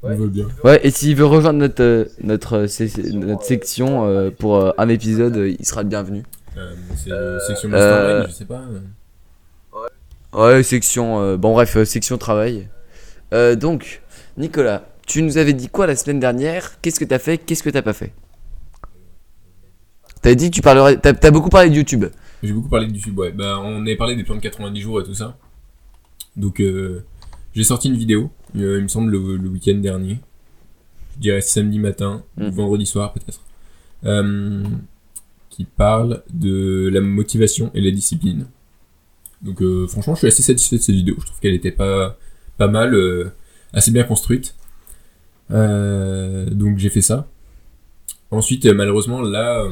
On 0.03 0.09
Ouais, 0.09 0.15
veut 0.15 0.27
bien. 0.27 0.47
et 0.83 0.91
s'il 0.91 1.15
veut 1.15 1.25
rejoindre 1.25 1.59
notre, 1.59 1.83
euh, 1.83 2.05
notre, 2.23 2.65
euh, 2.65 3.11
notre 3.13 3.43
section 3.43 4.05
euh, 4.07 4.31
pour 4.31 4.55
euh, 4.57 4.71
un 4.77 4.89
épisode, 4.89 5.37
euh, 5.37 5.55
il 5.57 5.65
sera 5.65 5.83
le 5.83 5.89
bienvenu. 5.89 6.23
Euh, 6.57 6.73
c'est 6.95 7.11
Euh, 7.11 7.39
section 7.47 7.69
euh, 7.71 7.71
Mastermind, 7.71 8.27
je 8.29 8.33
sais 8.33 8.45
pas. 8.45 8.61
Ouais, 10.33 10.63
section. 10.63 11.21
euh, 11.21 11.37
bon, 11.37 11.53
bref, 11.53 11.81
section 11.83 12.17
travail. 12.17 12.67
Euh, 13.33 13.55
donc, 13.55 14.01
Nicolas, 14.37 14.85
tu 15.05 15.21
nous 15.23 15.37
avais 15.37 15.53
dit 15.53 15.67
quoi 15.69 15.87
la 15.87 15.95
semaine 15.95 16.19
dernière? 16.19 16.79
Qu'est-ce 16.81 16.99
que 16.99 17.05
t'as 17.05 17.19
fait? 17.19 17.37
Qu'est-ce 17.37 17.63
que 17.63 17.69
t'as 17.69 17.81
pas 17.81 17.93
fait? 17.93 18.13
T'as 20.21 20.35
dit 20.35 20.49
que 20.49 20.55
tu 20.55 20.61
parlerais. 20.61 20.97
T'as 20.97 21.13
t'as 21.13 21.31
beaucoup 21.31 21.49
parlé 21.49 21.69
de 21.69 21.75
YouTube. 21.75 22.05
J'ai 22.43 22.53
beaucoup 22.53 22.69
parlé 22.69 22.87
de 22.87 22.93
YouTube, 22.93 23.17
ouais. 23.19 23.31
Bah, 23.31 23.59
on 23.61 23.81
avait 23.81 23.95
parlé 23.95 24.15
des 24.15 24.23
plans 24.23 24.35
de 24.35 24.41
90 24.41 24.81
jours 24.81 25.01
et 25.01 25.03
tout 25.03 25.13
ça. 25.13 25.35
Donc, 26.35 26.59
euh, 26.61 27.03
j'ai 27.53 27.63
sorti 27.63 27.89
une 27.89 27.97
vidéo, 27.97 28.31
euh, 28.55 28.77
il 28.77 28.83
me 28.83 28.87
semble, 28.87 29.11
le, 29.11 29.37
le 29.37 29.49
week-end 29.49 29.75
dernier. 29.75 30.19
Je 31.15 31.21
dirais 31.21 31.41
samedi 31.41 31.79
matin, 31.79 32.23
ou 32.37 32.49
vendredi 32.51 32.85
soir 32.85 33.13
peut-être. 33.13 33.41
Euh, 34.05 34.63
qui 35.49 35.65
parle 35.65 36.23
de 36.33 36.89
la 36.91 37.01
motivation 37.01 37.71
et 37.73 37.81
la 37.81 37.91
discipline. 37.91 38.47
Donc, 39.41 39.61
euh, 39.61 39.87
franchement, 39.87 40.15
je 40.15 40.19
suis 40.19 40.27
assez 40.27 40.43
satisfait 40.43 40.77
de 40.77 40.81
cette 40.81 40.95
vidéo. 40.95 41.15
Je 41.19 41.25
trouve 41.25 41.39
qu'elle 41.39 41.53
était 41.53 41.71
pas, 41.71 42.17
pas 42.57 42.67
mal, 42.67 42.95
assez 43.73 43.91
bien 43.91 44.03
construite. 44.03 44.55
Donc, 45.49 46.77
j'ai 46.77 46.89
fait 46.89 47.01
ça. 47.01 47.27
Ensuite, 48.31 48.65
malheureusement, 48.65 49.21
là, 49.21 49.67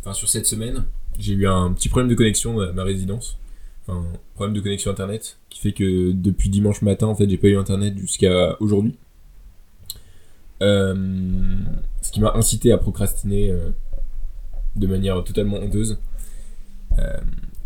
enfin, 0.00 0.12
sur 0.12 0.28
cette 0.28 0.46
semaine, 0.46 0.84
j'ai 1.18 1.34
eu 1.34 1.46
un 1.46 1.72
petit 1.72 1.88
problème 1.88 2.10
de 2.10 2.16
connexion 2.16 2.58
à 2.60 2.72
ma 2.72 2.82
résidence. 2.82 3.38
Enfin, 3.90 4.04
problème 4.34 4.54
de 4.56 4.60
connexion 4.60 4.90
internet 4.90 5.38
qui 5.48 5.60
fait 5.60 5.72
que 5.72 6.12
depuis 6.12 6.48
dimanche 6.48 6.82
matin, 6.82 7.06
en 7.08 7.14
fait, 7.14 7.28
j'ai 7.28 7.36
pas 7.36 7.48
eu 7.48 7.56
internet 7.56 7.96
jusqu'à 7.98 8.56
aujourd'hui. 8.60 8.96
Euh, 10.62 10.94
ce 12.02 12.12
qui 12.12 12.20
m'a 12.20 12.32
incité 12.34 12.72
à 12.72 12.78
procrastiner 12.78 13.50
euh, 13.50 13.70
de 14.76 14.86
manière 14.86 15.22
totalement 15.24 15.56
honteuse. 15.56 15.98
Euh, 16.98 17.18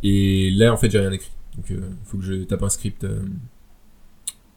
et 0.03 0.51
là, 0.51 0.73
en 0.73 0.77
fait, 0.77 0.91
j'ai 0.91 0.99
rien 1.01 1.13
écrit. 1.13 1.31
Donc, 1.57 1.67
il 1.71 1.81
faut 2.05 2.19
que 2.19 2.25
je 2.25 2.35
tape 2.45 2.63
un 2.63 2.69
script 2.69 3.07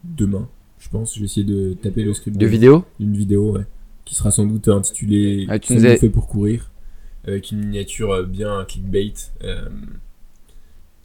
demain, 0.03 0.47
je 0.79 0.89
pense. 0.89 1.13
Je 1.15 1.19
vais 1.19 1.25
essayer 1.25 1.45
de 1.45 1.73
taper 1.73 2.03
le 2.03 2.13
script 2.13 2.37
De 2.37 2.45
vidéo 2.45 2.85
d'une 2.99 3.15
vidéo, 3.15 3.51
ouais, 3.57 3.65
qui 4.05 4.15
sera 4.15 4.31
sans 4.31 4.45
doute 4.45 4.67
intitulée 4.67 5.45
Ah, 5.49 5.59
tu 5.59 5.73
nous 5.73 5.85
as- 5.85 5.97
fait 5.97 6.09
pour 6.09 6.27
courir, 6.27 6.71
avec 7.25 7.51
une 7.51 7.59
miniature 7.59 8.25
bien 8.25 8.65
clickbait, 8.65 9.13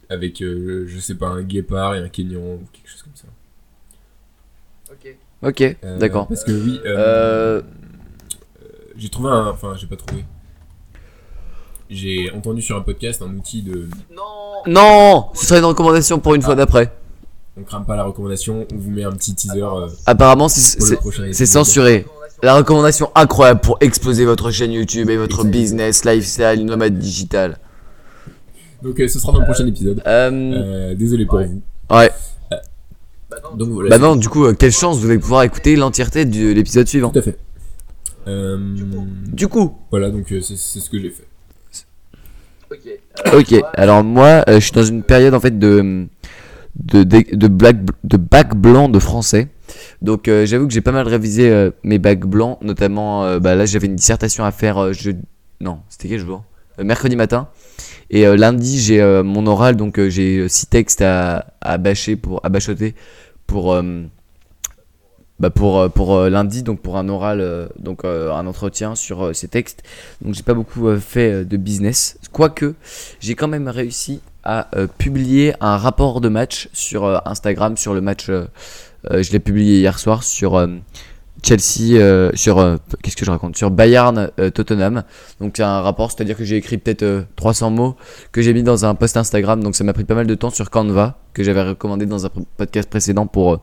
avec, 0.09 0.41
euh, 0.41 0.85
je 0.87 0.99
sais 0.99 1.15
pas, 1.15 1.27
un 1.27 1.41
guépard 1.43 1.95
et 1.95 1.99
un 1.99 2.09
kenyan 2.09 2.39
ou 2.39 2.61
quelque 2.71 2.89
chose 2.89 3.01
comme 3.03 3.15
ça. 3.15 3.27
Ok. 4.91 5.15
Ok, 5.41 5.77
Euh, 5.83 5.97
d'accord. 5.97 6.27
Parce 6.27 6.43
que 6.43 6.51
oui, 6.51 6.79
euh, 6.85 6.95
Euh, 6.97 7.61
euh, 8.63 8.67
j'ai 8.97 9.09
trouvé 9.09 9.29
un. 9.29 9.47
Enfin, 9.47 9.73
j'ai 9.77 9.87
pas 9.87 9.95
trouvé. 9.97 10.23
J'ai 11.89 12.31
entendu 12.31 12.61
sur 12.61 12.77
un 12.77 12.81
podcast 12.81 13.21
un 13.21 13.33
outil 13.35 13.61
de. 13.61 13.87
Non. 14.11 14.23
Non 14.65 15.29
Ce 15.33 15.45
serait 15.45 15.59
une 15.59 15.65
recommandation 15.65 16.19
pour 16.19 16.33
une 16.35 16.41
fois 16.41 16.55
d'après. 16.55 16.91
On 17.57 17.63
crame 17.63 17.85
pas 17.85 17.95
la 17.95 18.03
recommandation, 18.03 18.65
on 18.73 18.77
vous 18.77 18.89
met 18.89 19.03
un 19.03 19.11
petit 19.11 19.35
teaser 19.35 19.61
euh, 19.61 19.87
Apparemment, 20.07 20.47
c'est- 20.49 21.45
censuré. 21.45 22.07
La 22.41 22.55
recommandation 22.55 23.11
incroyable 23.15 23.59
pour 23.61 23.77
exploser 23.79 24.25
votre 24.25 24.49
chaîne 24.49 24.71
YouTube 24.71 25.09
et 25.09 25.17
votre 25.17 25.43
business, 25.45 26.03
lifestyle, 26.03 26.65
nomade 26.65 26.97
digital. 26.97 27.59
Donc 28.83 28.99
euh, 28.99 29.07
ce 29.07 29.17
sera 29.19 29.31
dans 29.33 29.39
le 29.39 29.45
prochain 29.45 29.65
épisode. 29.67 30.01
Euh, 30.05 30.29
Euh, 30.31 30.95
désolé 30.95 31.25
pour 31.25 31.39
ouais. 31.39 31.47
vous. 31.47 31.61
ouais. 31.95 32.11
Bah 33.29 33.37
non. 33.43 33.55
Donc 33.57 33.69
voilà. 33.69 33.89
Bah 33.89 33.97
non, 33.97 34.15
du 34.15 34.29
coup, 34.29 34.45
euh, 34.45 34.53
quelle 34.53 34.71
chance, 34.71 34.99
vous 34.99 35.09
allez 35.09 35.17
pouvoir 35.19 35.43
écouter 35.43 35.75
l'entièreté 35.75 36.25
de 36.25 36.51
l'épisode 36.51 36.87
suivant. 36.87 37.09
Tout 37.11 37.19
à 37.19 37.21
fait. 37.23 37.37
Euh, 38.27 38.57
Du 38.75 38.85
coup. 38.85 39.07
Du 39.31 39.47
coup, 39.47 39.75
Voilà, 39.91 40.09
donc 40.11 40.31
euh, 40.31 40.39
c'est 40.41 40.55
ce 40.55 40.89
que 40.89 40.99
j'ai 40.99 41.09
fait. 41.09 41.25
Ok. 42.71 42.79
Euh, 42.87 43.39
Ok, 43.39 43.51
moi, 43.51 43.69
alors 43.75 44.03
moi, 44.03 44.43
euh, 44.47 44.55
je 44.55 44.59
suis 44.59 44.71
dans 44.71 44.83
une 44.83 45.03
période 45.03 45.33
en 45.33 45.39
fait 45.39 45.57
de 45.57 46.07
de, 46.75 47.03
de, 47.03 47.35
de, 47.35 47.47
black- 47.47 47.85
de 48.03 48.17
bac 48.17 48.55
blanc 48.55 48.89
de 48.89 48.97
français. 48.99 49.47
Donc 50.01 50.27
euh, 50.27 50.45
j'avoue 50.45 50.67
que 50.67 50.73
j'ai 50.73 50.81
pas 50.81 50.91
mal 50.91 51.07
révisé 51.07 51.49
euh, 51.49 51.69
mes 51.83 51.99
bacs 51.99 52.25
blancs, 52.25 52.57
notamment 52.61 53.23
euh, 53.25 53.39
bah, 53.39 53.53
là 53.55 53.65
j'avais 53.65 53.85
une 53.87 53.95
dissertation 53.95 54.43
à 54.43 54.51
faire 54.51 54.77
euh, 54.79 54.91
je... 54.93 55.11
non, 55.61 55.79
c'était 55.89 56.09
quel 56.09 56.19
jour? 56.19 56.43
Euh, 56.79 56.83
Mercredi 56.83 57.15
matin. 57.15 57.47
Et 58.09 58.27
euh, 58.27 58.35
lundi 58.35 58.79
j'ai 58.79 59.01
euh, 59.01 59.23
mon 59.23 59.47
oral, 59.47 59.75
donc 59.75 59.97
euh, 59.97 60.09
j'ai 60.09 60.47
six 60.47 60.67
textes 60.67 61.01
à, 61.01 61.53
à 61.61 61.77
bâcher 61.77 62.15
pour 62.15 62.41
bachoter 62.41 62.95
pour 63.47 63.75
bah 65.39 65.49
pour 65.49 65.89
pour 65.91 66.21
lundi, 66.21 66.63
donc 66.63 66.79
pour 66.81 66.97
un 66.97 67.09
oral, 67.09 67.69
donc 67.77 68.05
un 68.05 68.47
entretien 68.47 68.95
sur 68.95 69.35
ces 69.35 69.47
textes. 69.47 69.83
Donc 70.21 70.33
j'ai 70.35 70.43
pas 70.43 70.53
beaucoup 70.53 70.95
fait 70.97 71.43
de 71.43 71.57
business, 71.57 72.17
quoique 72.31 72.75
j'ai 73.19 73.35
quand 73.35 73.47
même 73.47 73.67
réussi 73.67 74.21
à 74.43 74.69
publier 74.97 75.53
un 75.59 75.77
rapport 75.77 76.21
de 76.21 76.29
match 76.29 76.69
sur 76.71 77.27
Instagram 77.27 77.75
sur 77.77 77.93
le 77.93 78.01
match. 78.01 78.27
je 78.27 79.31
l'ai 79.31 79.39
publié 79.39 79.79
hier 79.79 79.99
soir 79.99 80.23
sur 80.23 80.65
Chelsea, 81.43 81.95
euh, 81.99 82.31
sur 82.35 82.57
euh, 82.59 82.77
qu'est-ce 83.01 83.17
que 83.17 83.25
je 83.25 83.31
raconte? 83.31 83.57
Sur 83.57 83.69
Bayern 83.69 84.31
euh, 84.39 84.49
Tottenham. 84.49 85.03
Donc 85.41 85.53
c'est 85.57 85.63
un 85.63 85.81
rapport, 85.81 86.11
c'est-à-dire 86.11 86.37
que 86.37 86.45
j'ai 86.45 86.55
écrit 86.55 86.77
peut-être 86.77 87.03
euh, 87.03 87.23
300 87.35 87.69
mots 87.69 87.95
que 88.31 88.41
j'ai 88.41 88.53
mis 88.53 88.63
dans 88.63 88.85
un 88.85 88.95
post 88.95 89.17
Instagram. 89.17 89.61
Donc 89.61 89.75
ça 89.75 89.83
m'a 89.83 89.93
pris 89.93 90.05
pas 90.05 90.15
mal 90.15 90.25
de 90.25 90.35
temps 90.35 90.49
sur 90.49 90.69
Canva 90.69 91.19
que 91.33 91.43
j'avais 91.43 91.63
recommandé 91.63 92.05
dans 92.05 92.25
un 92.25 92.29
podcast 92.57 92.89
précédent 92.89 93.27
pour 93.27 93.61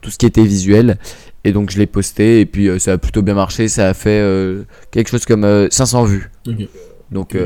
tout 0.00 0.10
ce 0.10 0.18
qui 0.18 0.26
était 0.26 0.44
visuel. 0.44 0.98
Et 1.44 1.52
donc 1.52 1.70
je 1.70 1.78
l'ai 1.78 1.86
posté 1.86 2.40
et 2.40 2.46
puis 2.46 2.68
ça 2.78 2.92
a 2.92 2.98
plutôt 2.98 3.22
bien 3.22 3.34
marché. 3.34 3.68
Ça 3.68 3.88
a 3.88 3.94
fait 3.94 4.22
quelque 4.90 5.08
chose 5.08 5.24
comme 5.24 5.44
euh, 5.44 5.68
500 5.70 6.04
vues. 6.04 6.30
Donc 7.10 7.36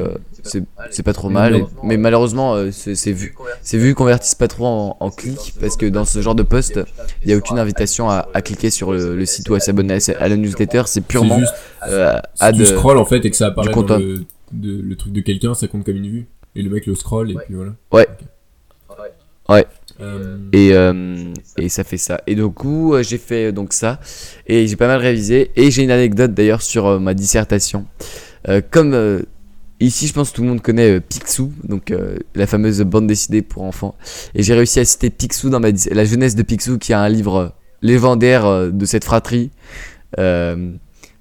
c'est 0.47 0.63
c'est 0.91 1.03
pas 1.03 1.13
trop 1.13 1.29
mal. 1.29 1.53
malheureusement, 1.53 1.81
mais 1.85 1.95
euh, 1.95 1.99
malheureusement 1.99 2.55
euh, 2.55 2.71
c'est 2.73 2.95
c'est 2.95 3.13
vu. 3.13 3.35
Ces 3.63 3.79
vues 3.79 3.95
convertissent 3.95 4.35
pas 4.35 4.49
trop 4.49 4.67
en, 4.67 4.97
en 5.01 5.11
clics 5.11 5.55
parce 5.61 5.77
que 5.77 5.87
dans 5.87 6.05
ce 6.05 6.21
genre 6.23 6.35
de 6.35 6.43
post, 6.43 6.81
il 7.23 7.29
n'y 7.29 7.35
a 7.35 7.37
aucune 7.37 7.59
invitation 7.59 8.09
à, 8.11 8.29
à 8.35 8.43
cliquer 8.43 8.71
sur 8.71 8.93
le, 8.93 9.17
le 9.17 9.27
site 9.27 9.49
ou 9.51 9.55
à 9.55 9.61
s'abonner 9.61 9.99
à, 10.19 10.29
la 10.29 10.37
newsletter. 10.37 10.83
C'est 10.87 11.01
purement 11.03 11.35
C'est 11.35 11.41
juste, 11.41 11.55
euh, 11.89 12.19
si 12.35 12.45
ad. 12.45 12.57
tu 12.57 12.67
scrolls 12.67 12.99
en 12.99 13.05
fait 13.05 13.25
et 13.25 13.31
que 13.31 13.37
ça 13.37 13.47
apparaît 13.49 13.73
dans 13.73 13.99
le, 13.99 14.25
de- 14.53 14.81
le 14.81 14.97
truc 14.97 15.13
de 15.13 15.21
quelqu'un, 15.21 15.55
ça 15.55 15.69
compte 15.69 15.85
comme 15.85 15.97
une 15.97 16.09
vue. 16.09 16.27
Et 16.55 16.63
le 16.63 16.71
mec 16.71 16.87
le 16.87 16.95
scroll 16.95 17.31
et 17.31 17.35
Ouais. 17.35 17.43
puis 17.47 17.55
voilà. 17.55 17.73
Ouais. 17.93 18.07
Ouais. 18.99 19.13
Ouais. 19.49 19.67
Euh, 20.01 20.39
Et, 20.53 20.73
euh, 20.73 21.33
et 21.57 21.69
ça 21.69 21.85
fait 21.85 21.97
ça. 21.99 22.21
Et 22.27 22.35
du 22.35 22.47
coup, 22.49 22.95
j'ai 23.01 23.19
fait 23.19 23.53
donc 23.53 23.73
ça. 23.73 24.01
Et 24.47 24.67
j'ai 24.67 24.77
pas 24.77 24.87
mal 24.89 24.99
révisé. 25.01 25.51
Et 25.57 25.71
j'ai 25.71 25.83
une 25.85 25.91
anecdote 25.91 26.35
d'ailleurs 26.35 26.63
sur 26.63 26.87
euh, 26.87 26.99
ma 26.99 27.15
dissertation. 27.15 27.87
Euh, 28.49 28.61
comme 28.71 28.95
euh, 28.95 29.23
ici, 29.81 30.07
je 30.07 30.13
pense 30.13 30.31
que 30.31 30.37
tout 30.37 30.43
le 30.43 30.49
monde 30.49 30.63
connaît 30.63 30.97
euh, 30.97 31.01
Picsou, 31.01 31.53
donc 31.65 31.91
euh, 31.91 32.17
la 32.35 32.47
fameuse 32.47 32.81
bande 32.83 33.07
dessinée 33.07 33.43
pour 33.43 33.63
enfants. 33.63 33.95
Et 34.35 34.43
j'ai 34.43 34.55
réussi 34.55 34.81
à 34.81 34.85
citer 34.85 35.11
Picsou 35.11 35.51
dans 35.51 35.61
ma 35.61 35.69
la 35.91 36.05
jeunesse 36.05 36.35
de 36.35 36.43
Picsou, 36.43 36.79
qui 36.79 36.93
est 36.93 36.97
un 36.97 37.09
livre 37.09 37.37
euh, 37.37 37.49
légendaire 37.83 38.47
euh, 38.47 38.71
de 38.71 38.85
cette 38.87 39.05
fratrie. 39.05 39.51
Euh, 40.19 40.71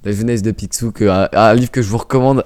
la 0.04 0.12
jeunesse 0.12 0.42
de 0.42 0.52
Picsou, 0.52 0.92
que, 0.92 1.06
un, 1.06 1.28
un 1.34 1.54
livre 1.56 1.72
que 1.72 1.82
je 1.82 1.90
vous 1.90 1.98
recommande 1.98 2.44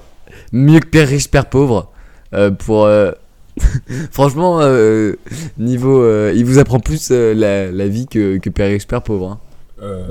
mieux 0.52 0.80
que 0.80 0.86
Père 0.88 1.08
riche, 1.08 1.28
Père 1.28 1.46
pauvre. 1.48 1.92
euh, 2.34 2.50
pour. 2.50 2.84
euh, 2.86 3.12
Franchement, 4.10 4.60
euh, 4.62 5.16
niveau, 5.58 6.00
euh, 6.02 6.32
il 6.34 6.44
vous 6.44 6.58
apprend 6.58 6.80
plus 6.80 7.08
euh, 7.10 7.34
la, 7.34 7.70
la 7.70 7.88
vie 7.88 8.06
que, 8.06 8.38
que 8.38 8.48
Père 8.48 8.68
riche, 8.70 8.86
Père 8.86 9.02
pauvre. 9.02 9.32
hein. 9.32 9.40
euh, 9.82 10.06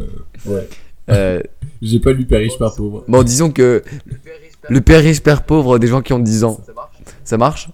ouais. 0.45 0.67
Euh, 1.09 1.41
J'ai 1.81 1.99
pas 1.99 2.11
lu 2.11 2.25
Père 2.25 2.39
riche, 2.39 2.57
Père 2.59 2.73
pauvre. 2.75 3.03
bon, 3.07 3.23
disons 3.23 3.49
que 3.51 3.81
le 4.05 4.17
Père 4.17 4.33
riche, 4.99 5.21
Père 5.21 5.43
pauvre 5.45 5.79
des 5.79 5.87
gens 5.87 6.01
qui 6.01 6.13
ont 6.13 6.19
10 6.19 6.43
ans, 6.43 6.59
Ça 6.65 6.73
marche 6.73 6.97
ça 7.23 7.37
marche 7.37 7.69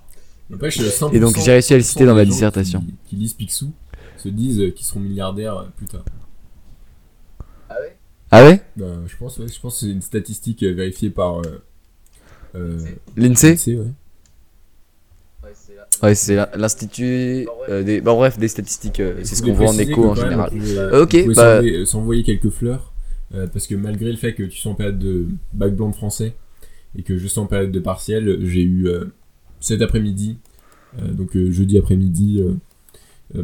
N'empêche, 0.50 0.80
100% 0.80 1.14
Et 1.16 1.20
donc 1.20 1.36
j'ai 1.40 1.52
réussi 1.54 1.74
à 1.74 1.78
le 1.78 1.84
citer 1.84 2.06
dans 2.06 2.14
ma 2.14 2.24
gens 2.24 2.30
dissertation. 2.30 2.80
Qui, 2.82 2.94
qui 3.10 3.16
lisent 3.16 3.34
Picsou 3.34 3.72
se 4.18 4.30
disent 4.30 4.74
qu'ils 4.76 4.86
seront 4.86 5.00
milliardaires 5.00 5.66
plus 5.78 5.88
tard. 5.88 6.06
Ah 7.70 7.76
ouais 7.82 7.98
Ah 8.32 8.44
ouais 8.44 8.62
Bah, 8.78 8.86
je 9.08 9.16
pense, 9.18 9.38
ouais, 9.40 9.48
je 9.48 9.60
pense 9.60 9.74
que 9.80 9.86
c'est 9.86 9.92
une 9.92 10.02
statistique 10.02 10.62
euh, 10.64 10.74
vérifiée 10.74 11.10
par. 11.10 11.40
Euh, 11.42 11.62
euh, 12.56 12.78
L'INSEE 13.18 13.52
l'INSEE, 13.54 13.76
ouais. 13.80 13.86
Ouais, 15.44 15.52
c'est 15.54 15.76
là. 15.76 15.88
Ouais, 16.04 16.16
c'est 16.16 16.36
la- 16.36 16.52
l'Institut 16.56 17.48
euh, 17.70 17.84
des. 17.84 18.02
Bon, 18.02 18.16
bref, 18.16 18.38
des 18.38 18.48
statistiques, 18.48 19.00
euh, 19.00 19.20
c'est 19.24 19.36
ce 19.36 19.42
qu'on 19.44 19.54
voit 19.54 19.70
en 19.70 19.78
écho 19.78 20.10
en 20.10 20.16
général. 20.16 20.50
vous 20.52 20.60
pouvez, 20.60 20.78
Euh, 20.78 21.04
ok, 21.04 21.26
bah- 21.36 21.62
s'envoyer- 21.86 22.24
quelques 22.24 22.50
fleurs. 22.52 22.92
euh, 23.34 23.48
parce 23.48 23.66
que 23.68 23.74
malgré 23.76 24.12
le 24.12 24.18
fait 24.18 24.34
que 24.36 24.44
tu 24.44 24.58
sois 24.60 24.72
en 24.72 24.76
période 24.76 25.00
de 25.00 25.26
bac 25.54 25.76
blanc 25.76 25.90
de 25.90 25.96
français 25.96 26.36
et 26.98 27.04
que 27.04 27.18
sois 27.18 27.44
en 27.44 27.48
période 27.48 27.72
de 27.72 27.80
partiel, 27.80 28.40
j'ai 28.46 28.62
eu 28.62 28.88
euh, 28.88 29.06
cet 29.60 29.82
après-midi, 29.82 30.38
euh, 31.00 31.12
donc 31.12 31.36
euh, 31.36 31.52
jeudi 31.52 31.78
après-midi, 31.78 32.42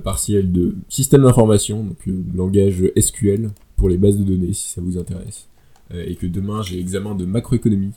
partiel 0.04 0.52
de 0.52 0.76
système 0.90 1.24
d'information, 1.24 1.84
donc 1.84 1.98
langage 2.36 2.84
SQL 2.98 3.50
pour 3.76 3.90
les 3.90 3.98
bases 3.98 4.18
de 4.18 4.24
données 4.24 4.54
si 4.54 4.70
ça 4.70 4.80
vous 4.80 4.98
intéresse. 4.98 5.48
Et 5.94 6.16
que 6.16 6.28
demain 6.28 6.62
j'ai 6.62 6.80
examen 6.80 7.16
de 7.16 7.26
macroéconomie. 7.26 7.94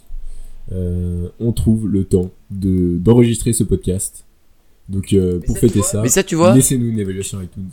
On 0.73 1.53
trouve 1.53 1.87
le 1.87 2.05
temps 2.05 2.33
de 2.51 2.97
d'enregistrer 2.99 3.53
ce 3.53 3.63
podcast. 3.65 4.25
Donc 4.89 5.15
pour 5.47 5.59
fêter 5.59 5.83
ça, 5.83 6.03
laissez-nous 6.03 6.89
une 6.89 6.99
évaluation 6.99 7.41
iTunes. 7.43 7.71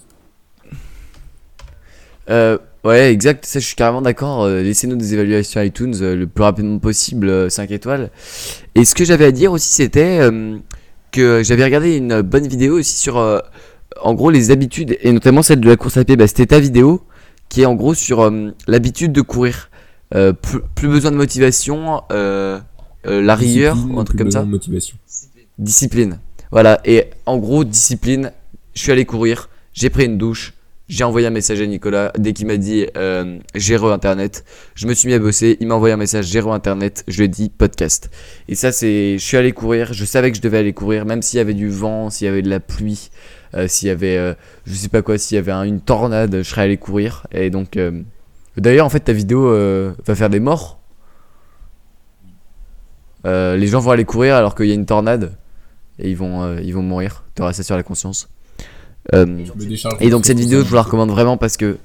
Euh, 2.30 2.58
ouais, 2.84 3.12
exact, 3.12 3.46
ça 3.46 3.60
je 3.60 3.66
suis 3.66 3.76
carrément 3.76 4.02
d'accord. 4.02 4.44
euh, 4.44 4.62
Laissez-nous 4.62 4.96
des 4.96 5.14
évaluations 5.14 5.62
iTunes 5.62 5.94
euh, 6.02 6.16
le 6.16 6.28
plus 6.28 6.44
rapidement 6.44 6.80
possible, 6.80 7.30
euh, 7.30 7.50
5 7.50 7.72
étoiles. 7.72 8.10
Et 8.76 8.86
ce 8.86 8.96
que 8.96 9.06
j'avais 9.06 9.26
à 9.26 9.32
dire 9.32 9.52
aussi, 9.52 9.72
c'était 9.72 10.20
euh, 10.22 10.58
que 11.12 11.44
j'avais 11.44 11.64
regardé 11.64 11.98
une 11.98 12.22
bonne 12.22 12.48
vidéo 12.48 12.80
aussi 12.80 12.98
sur, 12.98 13.18
euh, 13.18 13.40
en 14.02 14.14
gros, 14.14 14.30
les 14.32 14.52
habitudes, 14.52 14.98
et 15.02 15.12
notamment 15.12 15.42
celle 15.44 15.60
de 15.60 15.68
la 15.70 15.76
course 15.76 15.98
à 15.98 16.06
pied. 16.06 16.16
Bah, 16.16 16.28
c'était 16.28 16.46
ta 16.48 16.60
vidéo, 16.60 17.02
qui 17.50 17.62
est 17.62 17.66
en 17.66 17.76
gros 17.76 17.94
sur 17.94 18.22
euh, 18.22 18.52
l'habitude 18.68 19.12
de 19.12 19.22
courir. 19.22 19.70
Euh, 20.14 20.34
plus, 20.34 20.60
plus 20.76 20.90
besoin 20.90 21.12
de 21.12 21.16
motivation, 21.16 22.02
euh, 22.12 22.60
euh, 23.08 23.22
la 23.22 23.34
rigueur, 23.36 23.78
ou 23.90 23.98
un 24.00 24.04
truc 24.04 24.18
comme 24.18 24.32
ça. 24.32 24.44
motivation. 24.44 24.98
Discipline. 25.08 25.46
Discipline. 25.58 26.20
Voilà. 26.52 26.82
Et 26.84 27.06
en 27.26 27.38
gros, 27.38 27.64
discipline. 27.64 28.32
Je 28.74 28.82
suis 28.82 28.92
allé 28.92 29.06
courir. 29.06 29.50
J'ai 29.74 29.90
pris 29.90 30.06
une 30.06 30.18
douche. 30.18 30.54
J'ai 30.92 31.06
envoyé 31.06 31.26
un 31.26 31.30
message 31.30 31.62
à 31.62 31.66
Nicolas 31.66 32.12
dès 32.18 32.34
qu'il 32.34 32.48
m'a 32.48 32.58
dit 32.58 32.86
euh, 32.98 33.40
j'ai 33.56 33.78
re 33.78 33.94
internet. 33.94 34.44
Je 34.76 34.88
me 34.88 34.94
suis 34.94 35.08
mis 35.08 35.14
à 35.14 35.20
bosser. 35.20 35.56
Il 35.62 35.68
m'a 35.68 35.76
envoyé 35.76 35.94
un 35.94 35.98
message 35.98 36.26
j'ai 36.26 36.40
internet. 36.40 37.06
Je 37.08 37.18
lui 37.20 37.24
ai 37.24 37.28
dit 37.30 37.48
podcast. 37.48 38.10
Et 38.50 38.56
ça, 38.56 38.74
c'est. 38.74 39.18
Je 39.18 39.24
suis 39.24 39.38
allé 39.38 39.54
courir. 39.54 39.94
Je 39.94 40.04
savais 40.04 40.32
que 40.32 40.36
je 40.38 40.42
devais 40.42 40.58
aller 40.58 40.74
courir, 40.74 41.06
même 41.06 41.22
s'il 41.22 41.38
y 41.38 41.40
avait 41.40 41.54
du 41.54 41.70
vent, 41.70 42.10
s'il 42.10 42.26
y 42.26 42.30
avait 42.30 42.42
de 42.42 42.50
la 42.50 42.60
pluie, 42.60 43.10
euh, 43.54 43.70
s'il 43.70 43.88
y 43.88 43.92
avait. 43.92 44.18
euh, 44.18 44.34
je 44.66 44.74
sais 44.74 44.90
pas 44.90 45.02
quoi, 45.02 45.18
s'il 45.18 45.36
y 45.36 45.40
avait 45.40 45.54
un- 45.54 45.64
une 45.64 45.80
tornade, 45.80 46.36
je 46.40 46.44
serais 46.44 46.64
allé 46.64 46.76
courir. 46.76 47.26
Et 47.32 47.50
donc. 47.50 47.78
euh, 47.78 48.02
D'ailleurs, 48.58 48.86
en 48.86 48.90
fait, 48.90 49.00
ta 49.00 49.14
vidéo 49.14 49.44
va 50.06 50.14
faire 50.14 50.30
des 50.30 50.42
morts. 50.42 50.82
Les 53.24 53.68
gens 53.68 53.80
vont 53.80 53.92
aller 53.92 54.04
courir 54.04 54.36
alors 54.36 54.56
qu'il 54.56 54.66
y 54.66 54.72
a 54.72 54.76
une 54.76 54.86
tornade 54.86 55.38
et 56.00 56.10
ils 56.10 56.18
vont, 56.18 56.58
ils 56.58 56.74
vont 56.74 56.82
mourir. 56.82 57.24
Tu 57.34 57.42
auras 57.44 57.54
ça 57.54 57.64
sur 57.64 57.78
la 57.78 57.84
conscience. 57.84 58.28
Euh, 59.14 59.46
et 60.00 60.10
donc 60.10 60.26
cette 60.26 60.40
vidéo, 60.40 60.60
je 60.62 60.66
vous 60.68 60.76
la 60.76 60.84
recommande 60.84 61.10
vraiment 61.10 61.38
parce 61.38 61.58
que 61.58 61.78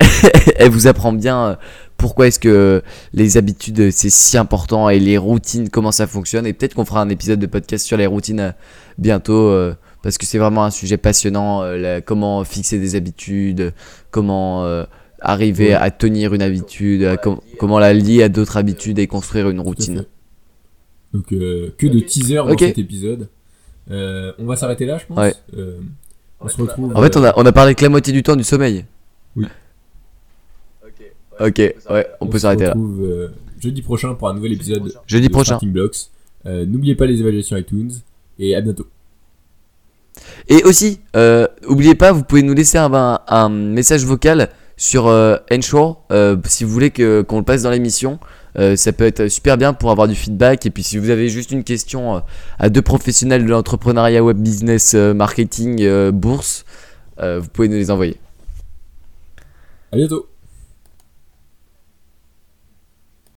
elle 0.56 0.70
vous 0.70 0.86
apprend 0.86 1.12
bien 1.12 1.44
euh, 1.44 1.54
pourquoi 1.96 2.26
est-ce 2.26 2.38
que 2.38 2.82
les 3.12 3.36
habitudes 3.36 3.78
euh, 3.80 3.90
c'est 3.92 4.10
si 4.10 4.36
important 4.36 4.88
et 4.88 4.98
les 4.98 5.16
routines 5.18 5.68
comment 5.68 5.92
ça 5.92 6.06
fonctionne 6.06 6.46
et 6.46 6.52
peut-être 6.52 6.74
qu'on 6.74 6.84
fera 6.84 7.00
un 7.02 7.08
épisode 7.08 7.38
de 7.38 7.46
podcast 7.46 7.86
sur 7.86 7.96
les 7.96 8.06
routines 8.06 8.54
bientôt 8.98 9.48
euh, 9.48 9.74
parce 10.02 10.18
que 10.18 10.26
c'est 10.26 10.38
vraiment 10.38 10.64
un 10.64 10.70
sujet 10.70 10.96
passionnant 10.96 11.62
euh, 11.62 11.76
la- 11.76 12.00
comment 12.00 12.42
fixer 12.42 12.78
des 12.78 12.96
habitudes 12.96 13.72
comment 14.10 14.64
euh, 14.64 14.84
arriver 15.20 15.68
Ouais. 15.68 15.74
à 15.74 15.90
tenir 15.92 16.34
une 16.34 16.42
habitude 16.42 17.04
à 17.04 17.16
com- 17.16 17.38
comment 17.58 17.78
la 17.78 17.92
lier 17.92 18.24
à 18.24 18.28
d'autres 18.28 18.56
habitudes 18.56 18.98
et 18.98 19.06
construire 19.06 19.50
une 19.50 19.60
routine. 19.60 20.04
Donc 21.12 21.32
euh, 21.32 21.72
que 21.78 21.86
de 21.86 21.98
Ok. 21.98 22.06
teaser 22.06 22.34
dans 22.36 22.58
cet 22.58 22.78
épisode. 22.78 23.28
Euh, 23.90 24.32
on 24.38 24.44
va 24.46 24.56
s'arrêter 24.56 24.86
là, 24.86 24.98
je 24.98 25.06
pense. 25.06 25.18
Ouais. 25.18 25.34
Euh, 25.56 25.78
on 26.40 26.46
Ouais, 26.46 26.50
se 26.52 26.60
retrouve. 26.60 26.96
en 26.96 27.02
fait 27.02 27.16
on 27.16 27.24
a, 27.24 27.32
on 27.36 27.46
a 27.46 27.52
parlé 27.52 27.74
que 27.74 27.82
la 27.82 27.88
moitié 27.88 28.12
du 28.12 28.22
temps 28.24 28.34
du 28.36 28.42
sommeil 28.44 28.84
Ok. 30.84 31.02
ok 31.40 31.58
ouais 31.90 32.06
on 32.20 32.26
peut 32.26 32.38
se 32.38 32.42
s'arrêter 32.42 32.64
là 32.64 32.70
retrouve 32.70 33.02
euh, 33.04 33.28
jeudi 33.60 33.82
prochain 33.82 34.14
pour 34.14 34.28
un 34.28 34.34
nouvel 34.34 34.52
épisode 34.52 34.92
jeudi 35.06 35.28
de 35.28 35.32
prochain 35.32 35.54
Starting 35.54 35.72
Blocks. 35.72 35.96
Euh, 36.46 36.66
N'oubliez 36.66 36.96
pas 36.96 37.06
les 37.06 37.20
évaluations 37.20 37.56
iTunes 37.56 37.92
et 38.38 38.56
à 38.56 38.60
bientôt. 38.60 38.86
Et 40.48 40.62
aussi, 40.64 41.00
euh, 41.16 41.46
oubliez 41.68 41.94
pas, 41.94 42.10
vous 42.12 42.24
pouvez 42.24 42.42
nous 42.42 42.54
laisser 42.54 42.76
un, 42.78 42.92
un, 42.92 43.20
un 43.28 43.48
message 43.48 44.04
vocal 44.04 44.48
sur 44.76 45.06
euh, 45.06 45.36
Ensure 45.52 46.00
euh, 46.10 46.36
si 46.46 46.64
vous 46.64 46.70
voulez 46.70 46.90
que 46.90 47.22
qu'on 47.22 47.38
le 47.38 47.44
passe 47.44 47.62
dans 47.62 47.70
l'émission. 47.70 48.18
Euh, 48.58 48.76
ça 48.76 48.92
peut 48.92 49.06
être 49.06 49.28
super 49.28 49.56
bien 49.56 49.72
pour 49.72 49.90
avoir 49.90 50.08
du 50.08 50.14
feedback. 50.14 50.66
Et 50.66 50.70
puis 50.70 50.82
si 50.82 50.98
vous 50.98 51.10
avez 51.10 51.28
juste 51.28 51.50
une 51.50 51.64
question 51.64 52.16
euh, 52.16 52.20
à 52.58 52.68
deux 52.68 52.82
professionnels 52.82 53.44
de 53.44 53.50
l'entrepreneuriat, 53.50 54.22
web 54.22 54.38
business, 54.38 54.94
euh, 54.94 55.14
marketing, 55.14 55.82
euh, 55.82 56.10
bourse, 56.12 56.64
vous 57.18 57.48
pouvez 57.52 57.68
nous 57.68 57.76
les 57.76 57.92
envoyer. 57.92 58.16
À 59.92 59.96
bientôt. 59.96 60.31